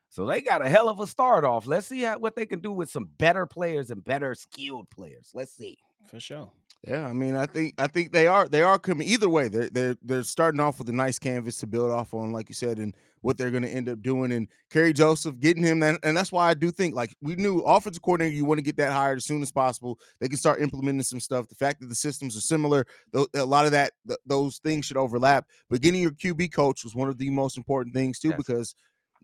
So 0.09 0.25
they 0.25 0.39
got 0.39 0.65
a 0.65 0.69
hell 0.69 0.87
of 0.87 0.99
a 1.01 1.07
start 1.07 1.43
off. 1.43 1.67
Let's 1.67 1.87
see 1.87 2.03
how, 2.03 2.17
what 2.17 2.35
they 2.35 2.45
can 2.45 2.59
do 2.59 2.71
with 2.71 2.89
some 2.89 3.09
better 3.17 3.45
players 3.45 3.91
and 3.91 4.03
better 4.03 4.33
skilled 4.33 4.89
players. 4.89 5.31
Let's 5.33 5.53
see. 5.53 5.77
For 6.07 6.19
sure. 6.19 6.51
Yeah, 6.87 7.07
I 7.07 7.13
mean, 7.13 7.35
I 7.35 7.47
think 7.47 7.73
I 7.79 7.87
think 7.87 8.11
they 8.11 8.27
are 8.27 8.47
they 8.47 8.61
are 8.61 8.77
coming 8.77 9.07
either 9.07 9.27
way. 9.27 9.47
They're 9.47 9.69
they're 9.71 9.95
they're 10.03 10.23
starting 10.23 10.59
off 10.59 10.77
with 10.77 10.87
a 10.89 10.93
nice 10.93 11.17
canvas 11.17 11.57
to 11.57 11.67
build 11.67 11.89
off 11.89 12.13
on, 12.13 12.31
like 12.31 12.47
you 12.47 12.53
said, 12.53 12.77
and 12.77 12.95
what 13.21 13.39
they're 13.39 13.49
going 13.49 13.63
to 13.63 13.69
end 13.69 13.89
up 13.89 14.03
doing. 14.03 14.31
And 14.31 14.47
Kerry 14.69 14.93
Joseph 14.93 15.39
getting 15.39 15.63
him, 15.63 15.81
and, 15.81 15.97
and 16.03 16.15
that's 16.15 16.31
why 16.31 16.47
I 16.47 16.53
do 16.53 16.69
think 16.69 16.93
like 16.93 17.15
we 17.21 17.35
knew 17.37 17.61
offensive 17.61 18.03
coordinator, 18.03 18.35
you 18.35 18.45
want 18.45 18.59
to 18.59 18.63
get 18.63 18.77
that 18.77 18.91
hired 18.91 19.17
as 19.17 19.25
soon 19.25 19.41
as 19.41 19.51
possible. 19.51 19.97
They 20.19 20.27
can 20.27 20.37
start 20.37 20.61
implementing 20.61 21.01
some 21.01 21.19
stuff. 21.19 21.47
The 21.49 21.55
fact 21.55 21.79
that 21.79 21.87
the 21.87 21.95
systems 21.95 22.37
are 22.37 22.41
similar, 22.41 22.85
tho- 23.11 23.27
a 23.33 23.43
lot 23.45 23.65
of 23.65 23.71
that 23.71 23.93
th- 24.07 24.19
those 24.27 24.59
things 24.59 24.85
should 24.85 24.97
overlap. 24.97 25.47
But 25.71 25.81
getting 25.81 26.03
your 26.03 26.11
QB 26.11 26.53
coach 26.53 26.83
was 26.83 26.93
one 26.93 27.09
of 27.09 27.17
the 27.17 27.31
most 27.31 27.57
important 27.57 27.95
things 27.95 28.19
too, 28.19 28.27
Yes. 28.29 28.37
because 28.37 28.75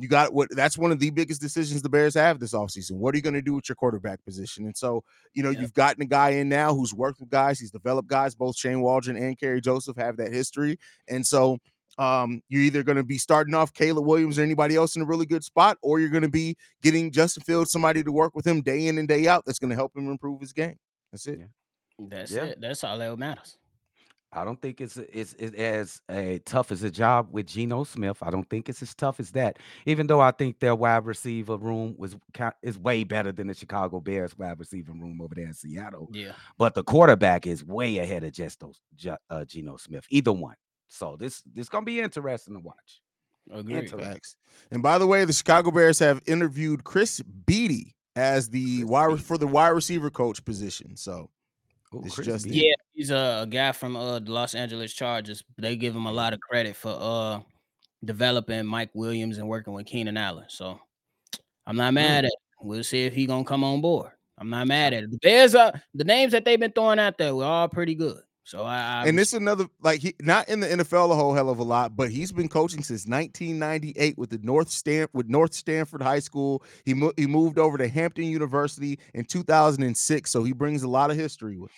you 0.02 0.08
got 0.10 0.34
what 0.34 0.50
that's 0.56 0.78
one 0.78 0.92
of 0.92 1.00
the 1.00 1.10
biggest 1.12 1.40
decisions 1.42 1.82
the 1.82 1.90
Bears 1.90 2.14
have 2.16 2.40
this 2.40 2.54
offseason. 2.54 2.94
What 2.94 3.14
are 3.14 3.18
you 3.18 3.22
going 3.22 3.36
to 3.36 3.42
do 3.42 3.54
with 3.54 3.70
your 3.70 3.76
quarterback 3.76 4.24
position? 4.26 4.66
And 4.66 4.76
so 4.76 5.04
you 5.34 5.44
know, 5.44 5.50
Yeah. 5.52 5.62
you've 5.62 5.74
gotten 5.74 6.02
a 6.02 6.06
guy 6.06 6.32
in 6.32 6.50
now 6.50 6.74
who's 6.74 6.94
worked 6.94 7.20
with 7.20 7.30
guys, 7.30 7.60
he's 7.60 7.72
developed 7.72 8.10
guys. 8.10 8.36
Both 8.36 8.58
Shane 8.58 8.82
Waldron 8.82 9.18
and 9.18 9.40
Kerry 9.40 9.62
Joseph 9.62 9.98
have 9.98 10.18
that 10.18 10.34
history, 10.34 10.78
and 11.08 11.26
so 11.26 11.58
um, 11.98 12.42
you're 12.48 12.62
either 12.64 12.84
going 12.84 12.96
to 12.96 13.04
be 13.04 13.18
starting 13.18 13.54
off 13.54 13.74
Caleb 13.74 14.06
Williams 14.06 14.40
or 14.40 14.44
anybody 14.44 14.76
else 14.78 14.96
in 14.96 15.02
a 15.02 15.06
really 15.06 15.26
good 15.26 15.44
spot, 15.44 15.78
or 15.82 16.00
you're 16.00 16.10
going 16.10 16.24
to 16.24 16.30
be 16.30 16.56
getting 16.82 17.12
Justin 17.12 17.44
Fields, 17.44 17.70
somebody 17.72 18.02
to 18.02 18.12
work 18.12 18.34
with 18.34 18.48
him 18.48 18.62
day 18.62 18.88
in 18.88 18.98
and 18.98 19.08
day 19.10 19.28
out 19.28 19.44
that's 19.46 19.60
going 19.60 19.70
to 19.72 19.76
help 19.76 19.96
him 19.96 20.10
improve 20.10 20.40
his 20.40 20.54
game. 20.54 20.78
That's 21.12 21.28
it. 21.28 21.40
Yeah. 21.40 21.46
That's 22.00 22.32
Yeah. 22.32 22.44
it. 22.46 22.62
That's 22.62 22.84
all 22.86 22.98
that 22.98 23.20
matters. 23.20 23.58
I 24.34 24.46
don't 24.46 24.62
think 24.62 24.80
it's 24.80 24.96
it's, 24.98 25.36
it's 25.38 25.56
as 25.56 26.02
a 26.10 26.40
tough 26.46 26.72
as 26.72 26.84
a 26.84 26.90
job 26.90 27.28
with 27.32 27.48
Geno 27.48 27.84
Smith. 27.84 28.18
I 28.22 28.32
don't 28.32 28.50
think 28.50 28.70
it's 28.70 28.82
as 28.82 28.94
tough 28.96 29.20
as 29.20 29.32
that. 29.32 29.60
Even 29.86 30.08
though 30.08 30.22
I 30.22 30.32
think 30.32 30.60
their 30.60 30.74
wide 30.76 31.06
receiver 31.06 31.58
room 31.58 31.96
was 31.98 32.16
is 32.64 32.78
way 32.78 33.04
better 33.04 33.34
than 33.34 33.48
the 33.48 33.54
Chicago 33.54 34.00
Bears 34.00 34.38
wide 34.38 34.58
receiver 34.58 34.94
room 34.94 35.20
over 35.22 35.36
there 35.36 35.48
in 35.48 35.54
Seattle. 35.54 36.10
Yeah. 36.14 36.32
But 36.58 36.76
the 36.76 36.84
quarterback 36.84 37.46
is 37.46 37.66
way 37.66 37.98
ahead 37.98 38.24
of 38.24 38.32
just 38.32 38.62
those 38.62 38.80
uh, 39.30 39.46
Geno 39.46 39.76
Smith. 39.78 40.06
Either 40.10 40.32
one. 40.32 40.56
So 40.88 41.18
this 41.20 41.44
this 41.54 41.68
gonna 41.68 41.86
be 41.86 42.00
interesting 42.00 42.54
to 42.56 42.62
watch. 42.62 43.02
Agree. 43.52 43.76
Interesting. 43.76 44.20
And 44.72 44.82
by 44.82 44.98
the 44.98 45.08
way, 45.08 45.26
the 45.26 45.34
Chicago 45.34 45.72
Bears 45.72 46.00
have 46.00 46.22
interviewed 46.26 46.86
Chris 46.86 47.22
Beatty 47.46 47.96
as 48.16 48.50
the 48.50 48.80
Chris 48.80 48.90
wide 48.90 49.10
Beatty. 49.10 49.24
for 49.24 49.38
the 49.38 49.48
wide 49.48 49.70
receiver 49.70 50.10
coach 50.10 50.44
position. 50.46 50.96
So 50.96 51.30
Ooh, 51.94 52.02
It's 52.06 52.16
just- 52.16 52.46
Yeah, 52.48 52.74
he's 52.94 53.12
a, 53.12 53.42
a 53.44 53.48
guy 53.48 53.72
from 53.74 53.96
uh 53.96 54.20
the 54.20 54.32
Los 54.32 54.56
Angeles 54.56 54.94
Chargers. 54.94 55.44
They 55.58 55.76
give 55.76 55.96
him 55.96 56.06
a 56.06 56.12
lot 56.12 56.34
of 56.34 56.40
credit 56.40 56.76
for 56.76 56.98
uh 57.00 57.40
developing 58.04 58.66
Mike 58.66 58.90
Williams 58.94 59.38
and 59.38 59.48
working 59.48 59.74
with 59.74 59.86
Keenan 59.86 60.18
Allen. 60.18 60.46
So 60.48 60.80
I'm 61.68 61.76
not 61.76 61.94
mad 61.94 62.26
at 62.26 62.26
it. 62.26 62.34
We'll 62.62 62.84
see 62.84 63.06
if 63.06 63.14
he 63.14 63.26
gonna 63.26 63.44
come 63.44 63.64
on 63.64 63.82
board. 63.82 64.12
I'm 64.38 64.50
not 64.50 64.68
mad 64.68 64.94
at 64.94 65.04
it. 65.04 65.12
The 65.12 65.18
Bears 65.18 65.54
are 65.56 65.74
the 65.94 66.04
names 66.04 66.32
that 66.32 66.46
they've 66.46 66.60
been 66.60 66.72
throwing 66.72 66.98
out 67.00 67.18
there 67.18 67.36
were 67.36 67.44
all 67.46 67.68
pretty 67.68 67.94
good. 67.96 68.22
So 68.44 68.64
I, 68.64 69.04
I 69.04 69.08
and 69.08 69.18
this 69.18 69.30
is 69.30 69.34
another 69.36 69.68
like 69.82 70.00
he 70.02 70.16
not 70.22 70.50
in 70.50 70.60
the 70.62 70.68
NFL 70.68 71.12
a 71.12 71.16
whole 71.16 71.34
hell 71.34 71.50
of 71.50 71.60
a 71.60 71.64
lot, 71.64 71.96
but 71.96 72.10
he's 72.10 72.32
been 72.32 72.50
coaching 72.50 72.84
since 72.84 73.06
1998 73.06 74.18
with 74.18 74.30
the 74.32 74.40
North 74.40 74.70
Stan 74.70 75.08
with 75.14 75.30
North 75.30 75.54
Stanford 75.54 76.02
High 76.02 76.20
School. 76.20 76.64
He 76.84 76.94
mo- 76.94 77.14
he 77.18 77.28
moved 77.28 77.60
over 77.60 77.78
to 77.78 77.88
Hampton 77.88 78.26
University 78.26 78.98
in 79.14 79.26
2006, 79.26 80.32
so 80.32 80.44
he 80.44 80.54
brings 80.54 80.84
a 80.84 80.88
lot 80.88 81.12
of 81.12 81.18
history 81.18 81.58
with. 81.58 81.72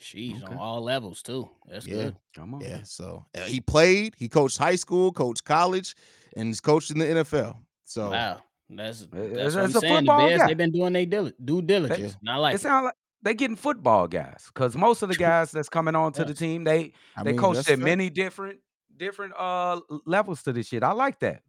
she's 0.00 0.42
Okay. 0.42 0.52
on 0.52 0.58
all 0.58 0.80
levels 0.82 1.22
too. 1.22 1.48
That's 1.68 1.86
Yeah. 1.86 1.94
good. 1.94 2.16
Come 2.34 2.54
on. 2.54 2.60
Yeah, 2.60 2.82
so 2.84 3.24
uh, 3.36 3.40
he 3.42 3.60
played, 3.60 4.14
he 4.18 4.28
coached 4.28 4.58
high 4.58 4.76
school, 4.76 5.12
coached 5.12 5.44
college, 5.44 5.94
and 6.36 6.48
he's 6.48 6.60
coached 6.60 6.90
in 6.90 6.98
the 6.98 7.06
NFL. 7.06 7.56
So 7.84 8.10
Wow. 8.10 8.42
That's 8.70 9.06
that's 9.06 9.12
it's 9.12 9.54
what 9.54 9.64
I'm 9.64 9.70
a 9.70 9.70
saying. 9.70 9.72
The 9.72 9.80
football 9.80 10.18
Bears, 10.28 10.40
guy. 10.40 10.46
they've 10.48 10.56
been 10.56 10.72
doing 10.72 10.92
their 10.92 11.06
dil- 11.06 11.32
due 11.42 11.62
diligence. 11.62 12.16
And 12.20 12.28
I 12.30 12.36
like 12.36 12.52
It 12.54 12.56
it. 12.56 12.60
sounds 12.60 12.84
like 12.84 12.94
they 13.22 13.34
getting 13.34 13.56
football 13.56 14.06
guys 14.06 14.44
because 14.52 14.76
most 14.76 15.02
of 15.02 15.08
the 15.08 15.16
guys 15.16 15.50
that's 15.50 15.68
coming 15.68 15.94
on 15.94 16.12
to 16.12 16.24
the 16.24 16.34
team 16.34 16.64
they 16.64 16.92
I 17.16 17.24
they 17.24 17.32
mean, 17.32 17.40
coached 17.40 17.68
at 17.68 17.78
many 17.78 18.10
different 18.10 18.60
different 18.96 19.34
uh 19.38 19.80
levels 20.06 20.42
to 20.44 20.52
this 20.52 20.66
shit. 20.68 20.82
I 20.82 20.92
like 20.92 21.18
that. 21.20 21.42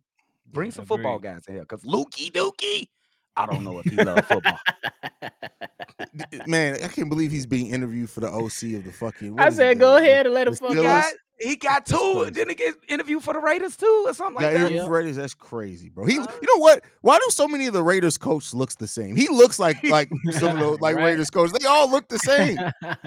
Bring 0.52 0.72
some 0.72 0.86
football 0.86 1.18
agreed. 1.18 1.30
guys 1.34 1.48
in 1.48 1.54
here 1.56 1.64
because 1.64 1.84
Lukey 1.84 2.32
Dookie, 2.32 2.88
I 3.36 3.46
don't 3.46 3.64
know 3.64 3.80
if 3.80 3.86
he 3.86 3.96
loves 4.04 4.28
football. 4.28 4.60
Man, 6.48 6.76
I 6.84 6.88
can't 6.88 7.10
believe 7.10 7.32
he's 7.32 7.46
being 7.46 7.68
interviewed 7.68 8.10
for 8.10 8.20
the 8.22 8.28
OC 8.30 8.78
of 8.80 8.84
the 8.86 8.92
fucking. 8.92 9.40
I 9.40 9.50
said, 9.52 9.80
go 9.80 9.98
ahead 9.98 10.26
and 10.26 10.34
let 10.34 10.48
him 10.48 10.56
fuck 10.56 10.76
out. 10.78 11.14
He 11.39 11.56
got 11.56 11.86
two. 11.86 12.30
Didn't 12.32 12.49
he 12.49 12.56
get 12.56 12.75
interviewed 12.88 13.23
for 13.23 13.34
the 13.34 13.39
Raiders 13.39 13.78
too, 13.78 14.04
or 14.08 14.13
something 14.13 14.41
Got 14.41 14.54
like 14.54 14.62
that? 14.63 14.71
Yeah. 14.71 14.86
for 14.86 14.91
Raiders. 14.91 15.15
That's 15.15 15.34
crazy, 15.34 15.89
bro. 15.89 16.06
He, 16.06 16.19
Uh, 16.19 16.25
you 16.41 16.47
know 16.56 16.62
what? 16.62 16.84
Why 17.02 17.17
do 17.17 17.25
so 17.30 17.47
many 17.47 17.67
of 17.67 17.73
the 17.73 17.84
Raiders 17.84 18.17
coach 18.17 18.54
looks 18.54 18.75
the 18.75 18.88
same? 18.88 19.15
He 19.15 19.28
looks 19.30 19.58
like 19.60 19.82
like 19.84 20.10
some 20.32 20.56
of 20.56 20.60
those 20.60 20.80
like 20.82 20.95
Right. 20.97 21.06
Raiders 21.06 21.30
coaches. 21.30 21.54
They 21.60 21.65
all 21.67 21.89
look 21.89 22.08
the 22.10 22.19
same. 22.19 22.58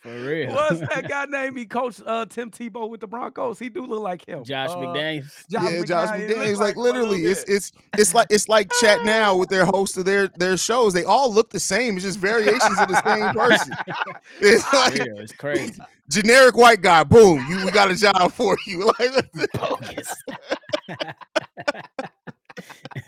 For 0.00 0.08
real. 0.10 0.52
What's 0.54 0.80
that 0.94 1.08
guy 1.08 1.26
named? 1.26 1.58
He 1.58 1.66
coached 1.66 2.00
uh, 2.06 2.24
Tim 2.26 2.50
Tebow 2.50 2.88
with 2.88 3.00
the 3.00 3.06
Broncos. 3.06 3.58
He 3.58 3.68
do 3.68 3.84
look 3.84 4.00
like 4.00 4.26
him. 4.26 4.42
Josh 4.44 4.70
Uh, 4.70 4.76
McDaniels. 4.76 5.44
yeah, 5.48 5.82
Josh 5.84 6.08
McDaniels. 6.08 6.18
He 6.18 6.26
look 6.28 6.36
McDaniels. 6.38 6.56
Like 6.58 6.74
him 6.74 6.78
a 6.78 6.82
little 6.82 7.02
literally, 7.02 7.24
it's 7.24 7.44
it's 7.44 7.72
it's 7.98 8.14
like 8.14 8.26
it's 8.30 8.48
like 8.48 8.70
chat 8.80 9.04
now 9.04 9.36
with 9.36 9.50
their 9.50 9.64
hosts 9.66 9.96
of 9.98 10.06
their 10.06 10.28
their 10.28 10.56
shows. 10.56 10.94
They 10.94 11.04
all 11.04 11.32
look 11.32 11.50
the 11.50 11.60
same. 11.60 11.96
It's 11.96 12.04
just 12.04 12.18
variations 12.18 12.78
of 12.78 12.88
the 12.88 13.02
same 13.02 13.34
person. 13.34 13.74
It's 14.40 14.72
like 14.72 14.94
real, 14.94 15.18
it's 15.18 15.32
crazy. 15.34 15.74
generic 16.08 16.56
white 16.56 16.80
guy. 16.80 17.04
Boom, 17.04 17.44
you 17.48 17.64
we 17.64 17.70
got 17.70 17.90
a 17.90 17.94
job 17.94 18.32
for 18.32 18.56
you. 18.66 18.86
Like 18.98 19.30
Bogus. 19.52 20.14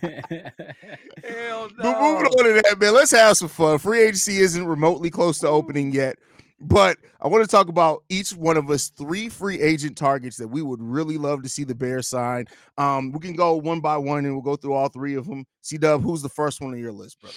Hell 0.00 1.68
no. 1.70 1.82
But 1.82 2.00
moving 2.00 2.26
on 2.26 2.44
to 2.44 2.62
that, 2.64 2.76
man, 2.80 2.94
let's 2.94 3.10
have 3.12 3.36
some 3.36 3.48
fun. 3.48 3.78
Free 3.78 4.02
agency 4.02 4.38
isn't 4.38 4.66
remotely 4.66 5.10
close 5.10 5.38
to 5.40 5.48
opening 5.48 5.92
yet, 5.92 6.16
but 6.62 6.96
I 7.20 7.28
want 7.28 7.44
to 7.44 7.48
talk 7.50 7.68
about 7.68 8.04
each 8.08 8.30
one 8.30 8.56
of 8.56 8.70
us 8.70 8.88
three 8.90 9.28
free 9.28 9.60
agent 9.60 9.96
targets 9.96 10.36
that 10.38 10.48
we 10.48 10.62
would 10.62 10.80
really 10.82 11.18
love 11.18 11.42
to 11.42 11.48
see 11.48 11.64
the 11.64 11.74
Bears 11.74 12.08
sign. 12.08 12.46
Um, 12.78 13.12
we 13.12 13.18
can 13.20 13.34
go 13.34 13.56
one 13.56 13.80
by 13.80 13.96
one 13.96 14.24
and 14.24 14.32
we'll 14.34 14.42
go 14.42 14.56
through 14.56 14.74
all 14.74 14.88
three 14.88 15.14
of 15.16 15.26
them. 15.26 15.44
C 15.60 15.76
Dub, 15.78 16.02
who's 16.02 16.22
the 16.22 16.28
first 16.28 16.60
one 16.60 16.72
on 16.72 16.78
your 16.78 16.92
list, 16.92 17.20
brother? 17.20 17.36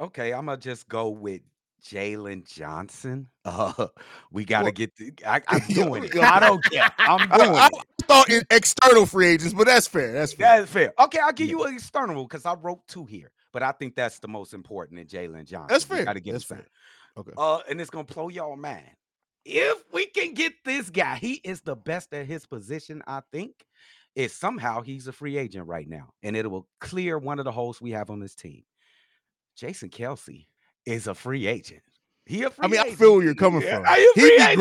Okay, 0.00 0.32
I'm 0.32 0.46
gonna 0.46 0.58
just 0.58 0.88
go 0.88 1.08
with 1.10 1.40
Jaylon 1.84 2.44
Johnson. 2.52 3.28
Uh, 3.44 3.86
we 4.32 4.44
gotta 4.44 4.64
Well- 4.64 4.72
get. 4.72 4.94
The, 4.96 5.12
I, 5.26 5.40
I'm 5.48 5.60
doing 5.68 6.04
it. 6.04 6.16
I 6.18 6.40
don't 6.40 6.62
care. 6.64 6.90
I'm 6.98 7.32
I, 7.32 7.36
doing 7.38 7.56
I 7.56 7.66
it. 7.68 8.06
thought 8.06 8.28
in 8.28 8.42
external 8.50 9.06
free 9.06 9.28
agents, 9.28 9.54
but 9.54 9.66
that's 9.66 9.86
fair. 9.86 10.12
That's 10.12 10.32
fair. 10.32 10.58
That's 10.60 10.70
fair. 10.72 10.92
Okay, 10.98 11.18
I'll 11.20 11.32
give 11.32 11.48
you 11.48 11.62
an 11.64 11.74
external 11.74 12.24
because 12.24 12.44
I 12.46 12.54
wrote 12.54 12.86
two 12.88 13.04
here, 13.04 13.30
but 13.52 13.62
I 13.62 13.72
think 13.72 13.94
that's 13.94 14.18
the 14.18 14.28
most 14.28 14.54
important 14.54 14.98
in 15.00 15.06
Jaylon 15.06 15.44
Johnson. 15.44 15.66
That's 15.68 15.84
fair. 15.84 16.04
gotta 16.04 16.20
get 16.20 16.30
him 16.30 16.34
That's 16.34 16.44
fair. 16.44 16.66
Okay. 17.16 17.32
Uh, 17.36 17.60
and 17.68 17.80
it's 17.80 17.90
gonna 17.90 18.04
blow 18.04 18.28
y'all 18.28 18.56
mind. 18.56 18.90
If 19.44 19.82
we 19.92 20.06
can 20.06 20.34
get 20.34 20.52
this 20.64 20.88
guy, 20.88 21.16
he 21.16 21.34
is 21.44 21.60
the 21.60 21.76
best 21.76 22.12
at 22.14 22.26
his 22.26 22.46
position. 22.46 23.02
I 23.06 23.22
think 23.32 23.52
is 24.14 24.32
somehow 24.32 24.82
he's 24.82 25.08
a 25.08 25.12
free 25.12 25.36
agent 25.36 25.66
right 25.66 25.88
now, 25.88 26.10
and 26.22 26.36
it 26.36 26.50
will 26.50 26.68
clear 26.80 27.18
one 27.18 27.38
of 27.38 27.44
the 27.44 27.52
holes 27.52 27.80
we 27.80 27.90
have 27.92 28.10
on 28.10 28.20
this 28.20 28.34
team. 28.34 28.62
Jason 29.56 29.90
Kelce 29.90 30.46
is 30.86 31.06
a 31.06 31.14
free 31.14 31.46
agent. 31.46 31.82
He 32.32 32.42
a 32.44 32.50
free 32.50 32.64
I 32.64 32.68
mean, 32.68 32.80
I 32.80 32.90
feel 32.94 33.14
where 33.16 33.24
you're 33.24 33.34
coming 33.34 33.60
Yeah, 33.62 33.76
from. 33.76 33.86
Are 33.86 33.98
you 33.98 34.12
He'd 34.14 34.22
be 34.22 34.42
agent? 34.42 34.58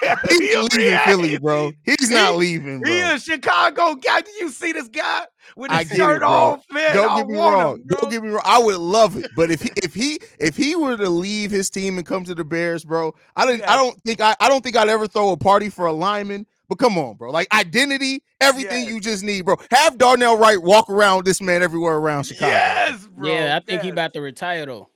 great. 0.00 0.18
He's 0.28 0.38
he 0.40 0.52
a 0.54 0.62
free 0.70 0.84
leaving 0.84 0.98
Philly, 0.98 1.28
agent. 1.30 1.42
bro. 1.42 1.72
He's 1.84 2.10
not 2.10 2.36
leaving, 2.36 2.80
bro. 2.80 2.90
He 2.90 3.00
a 3.00 3.18
Chicago 3.18 3.94
guy. 3.94 4.20
Do 4.22 4.30
you 4.40 4.48
see 4.50 4.72
this 4.72 4.88
guy 4.88 5.26
with 5.56 5.70
I 5.70 5.80
his 5.80 5.88
get 5.90 5.96
shirt 5.98 6.16
it, 6.16 6.20
bro. 6.20 6.28
off, 6.28 6.64
man? 6.70 6.94
Don't 6.94 7.10
I 7.10 7.18
get 7.18 7.28
me 7.28 7.36
want 7.36 7.54
him, 7.54 7.60
wrong. 7.60 7.82
Don't 7.86 8.10
get 8.10 8.22
me 8.22 8.28
wrong. 8.30 8.42
I 8.44 8.58
would 8.58 8.76
love 8.78 9.16
it, 9.16 9.30
but 9.36 9.50
if 9.50 9.62
he 9.62 9.70
if 9.76 9.94
he 9.94 10.18
if 10.40 10.56
he 10.56 10.74
were 10.76 10.96
to 10.96 11.08
leave 11.08 11.50
his 11.50 11.70
team 11.70 11.96
and 11.98 12.06
come 12.06 12.24
to 12.24 12.34
the 12.34 12.44
Bears, 12.44 12.84
bro, 12.84 13.14
I 13.36 13.46
don't 13.46 13.58
Yeah. 13.60 13.72
I 13.72 13.76
don't 13.76 14.02
think 14.02 14.20
I 14.20 14.34
I 14.40 14.48
don't 14.48 14.62
think 14.64 14.76
I'd 14.76 14.88
ever 14.88 15.06
throw 15.06 15.30
a 15.30 15.36
party 15.36 15.68
for 15.70 15.86
a 15.86 15.92
lineman. 15.92 16.46
But 16.68 16.78
come 16.78 16.96
on, 16.98 17.16
bro. 17.16 17.30
Like 17.30 17.52
identity, 17.54 18.22
everything 18.40 18.84
Yes. 18.84 18.92
you 18.92 19.00
just 19.00 19.22
need, 19.22 19.44
bro. 19.44 19.56
Have 19.70 19.98
Darnell 19.98 20.38
Wright 20.38 20.60
walk 20.62 20.88
around 20.88 21.26
this 21.26 21.40
man 21.42 21.62
everywhere 21.62 21.96
around 21.96 22.24
Chicago. 22.24 22.50
Yes, 22.50 23.06
bro. 23.08 23.30
yeah, 23.30 23.56
I 23.56 23.60
think 23.60 23.82
he 23.82 23.90
about 23.90 24.12
to 24.14 24.20
retire 24.22 24.64
though. 24.66 24.88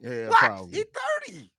Yeah, 0.00 0.28
What? 0.28 0.38
probably. 0.38 0.78
He 0.78 0.84
30. 1.28 1.50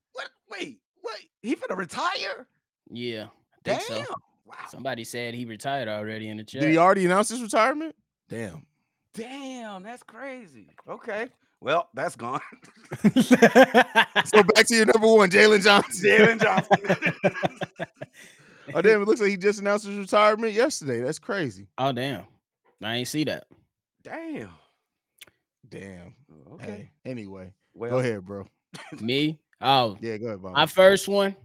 What? 0.49 0.59
Wait, 0.59 0.79
wait. 1.03 1.29
He 1.41 1.55
finna 1.55 1.77
retire? 1.77 2.45
Yeah, 2.91 3.25
I 3.25 3.27
Damn. 3.63 3.79
think 3.79 4.05
so. 4.07 4.15
Wow. 4.45 4.55
Somebody 4.69 5.03
said 5.03 5.33
he 5.35 5.45
retired 5.45 5.87
already 5.87 6.27
in 6.29 6.37
the 6.37 6.43
chat. 6.43 6.61
Did 6.61 6.71
he 6.71 6.77
already 6.77 7.05
announce 7.05 7.29
his 7.29 7.41
retirement? 7.41 7.95
Damn. 8.29 8.65
Damn, 9.13 9.83
that's 9.83 10.03
crazy. 10.03 10.67
Okay. 10.87 11.27
Well, 11.61 11.89
that's 11.93 12.15
gone. 12.15 12.41
So 14.25 14.43
back 14.43 14.65
to 14.67 14.75
your 14.75 14.85
number 14.85 15.07
one, 15.07 15.29
Jaylon 15.29 15.63
Johnson. 15.63 16.09
Jaylon 16.09 16.41
Johnson. 16.41 16.77
Oh 18.71 18.83
damn, 18.83 19.01
it 19.01 19.07
looks 19.07 19.19
like 19.19 19.31
he 19.31 19.37
just 19.37 19.59
announced 19.61 19.87
his 19.87 19.97
retirement 19.97 20.53
yesterday. 20.53 21.01
That's 21.01 21.17
crazy. 21.17 21.65
oh 21.79 21.91
damn, 21.91 22.25
I 22.83 22.97
ain't 22.97 23.07
see 23.07 23.23
that. 23.23 23.45
Damn. 24.03 24.51
Damn. 25.67 26.13
Oh, 26.31 26.53
okay. 26.53 26.65
Hey, 26.65 26.91
anyway, 27.11 27.51
Well, 27.73 27.89
go 27.89 27.97
ahead, 27.97 28.23
bro. 28.25 28.45
Me? 29.01 29.39
Oh, 29.61 29.97
Yeah, 30.01 30.17
go 30.17 30.27
ahead, 30.27 30.41
Bob. 30.41 30.53
my 30.53 30.65
first 30.65 31.07
one. 31.07 31.35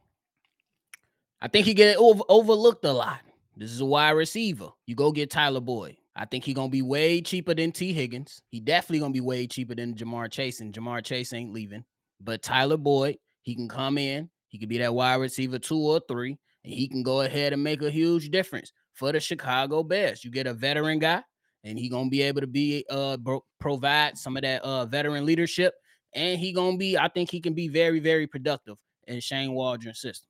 I 1.41 1.49
think 1.49 1.67
he 1.67 1.75
get 1.75 1.97
over, 1.97 2.23
overlooked 2.29 2.85
a 2.85 2.93
lot. 2.93 3.21
This 3.57 3.71
is 3.71 3.81
a 3.81 3.85
wide 3.85 4.11
receiver. 4.13 4.69
You 4.87 4.95
go 4.95 5.13
get 5.13 5.31
Tyler 5.31 5.61
Boyd. 5.61 5.97
I 6.17 6.25
think 6.25 6.45
he 6.45 6.55
gonna 6.55 6.69
be 6.69 6.83
way 6.83 7.21
cheaper 7.21 7.55
than 7.55 7.73
Tee 7.73 7.93
Higgins. 7.93 8.41
He 8.51 8.61
definitely 8.61 9.01
gonna 9.01 9.13
be 9.13 9.21
way 9.21 9.47
cheaper 9.47 9.75
than 9.75 9.95
Ja'Marr 9.95 10.31
Chase, 10.31 10.61
and 10.61 10.73
Ja'Marr 10.73 11.05
Chase 11.05 11.33
ain't 11.33 11.53
leaving. 11.53 11.85
But 12.21 12.43
Tyler 12.43 12.77
Boyd, 12.77 13.19
he 13.43 13.55
can 13.55 13.69
come 13.69 13.99
in. 13.99 14.31
He 14.49 14.59
could 14.59 14.69
be 14.69 14.79
that 14.79 14.95
wide 14.95 15.17
receiver 15.17 15.59
two 15.59 15.79
or 15.79 16.01
three, 16.09 16.39
and 16.65 16.73
he 16.73 16.87
can 16.89 17.03
go 17.03 17.23
ahead 17.23 17.53
and 17.53 17.63
make 17.63 17.83
a 17.83 17.91
huge 17.91 18.31
difference 18.31 18.73
for 18.93 19.11
the 19.11 19.19
Chicago 19.19 19.83
Bears. 19.83 20.25
You 20.25 20.31
get 20.31 20.47
a 20.47 20.55
veteran 20.55 21.01
guy, 21.01 21.23
and 21.65 21.77
he 21.79 21.89
gonna 21.89 22.09
be 22.11 22.23
able 22.23 22.41
to 22.43 22.47
be 22.47 22.85
uh 22.89 23.17
bro- 23.17 23.45
provide 23.59 24.17
some 24.17 24.37
of 24.37 24.43
that 24.45 24.63
uh 24.63 24.87
veteran 24.87 25.27
leadership, 25.27 25.75
and 26.15 26.39
he 26.39 26.53
gonna 26.53 26.77
be. 26.77 26.97
I 26.99 27.09
think 27.09 27.31
he 27.31 27.41
can 27.41 27.55
be 27.55 27.69
very 27.69 28.01
very 28.01 28.27
productive 28.27 28.77
in 29.07 29.21
Shane 29.21 29.53
Waldron's 29.53 30.01
system. 30.01 30.29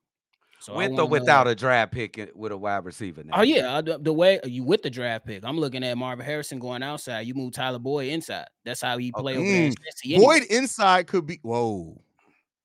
So 0.60 0.72
I 0.72 0.76
with 0.76 0.86
or 0.86 0.90
wanna 0.90 0.96
know- 1.02 1.06
without 1.06 1.46
a 1.48 1.54
draft 1.54 1.92
pick 1.92 2.30
with 2.34 2.50
a 2.52 2.56
wide 2.56 2.84
receiver 2.84 3.22
now. 3.22 3.34
Oh 3.36 3.42
yeah, 3.42 3.80
the, 3.82 3.98
the 3.98 4.12
way 4.12 4.40
you 4.44 4.64
with 4.64 4.82
the 4.82 4.90
draft 4.90 5.26
pick, 5.26 5.44
I'm 5.44 5.58
looking 5.58 5.84
at 5.84 5.96
Marvin 5.98 6.24
Harrison 6.24 6.58
going 6.58 6.82
outside. 6.82 7.26
You 7.26 7.34
move 7.34 7.52
Tyler 7.52 7.78
Boyd 7.78 8.08
inside. 8.08 8.46
That's 8.64 8.80
how 8.80 8.96
he 8.96 9.12
play 9.12 9.36
over 9.36 9.44
there. 9.44 9.66
in 9.66 9.72
Mm, 9.72 9.76
anyway. 10.04 10.24
Boyd 10.24 10.42
inside 10.50 11.06
could 11.06 11.26
be 11.26 11.38
whoa. 11.42 12.00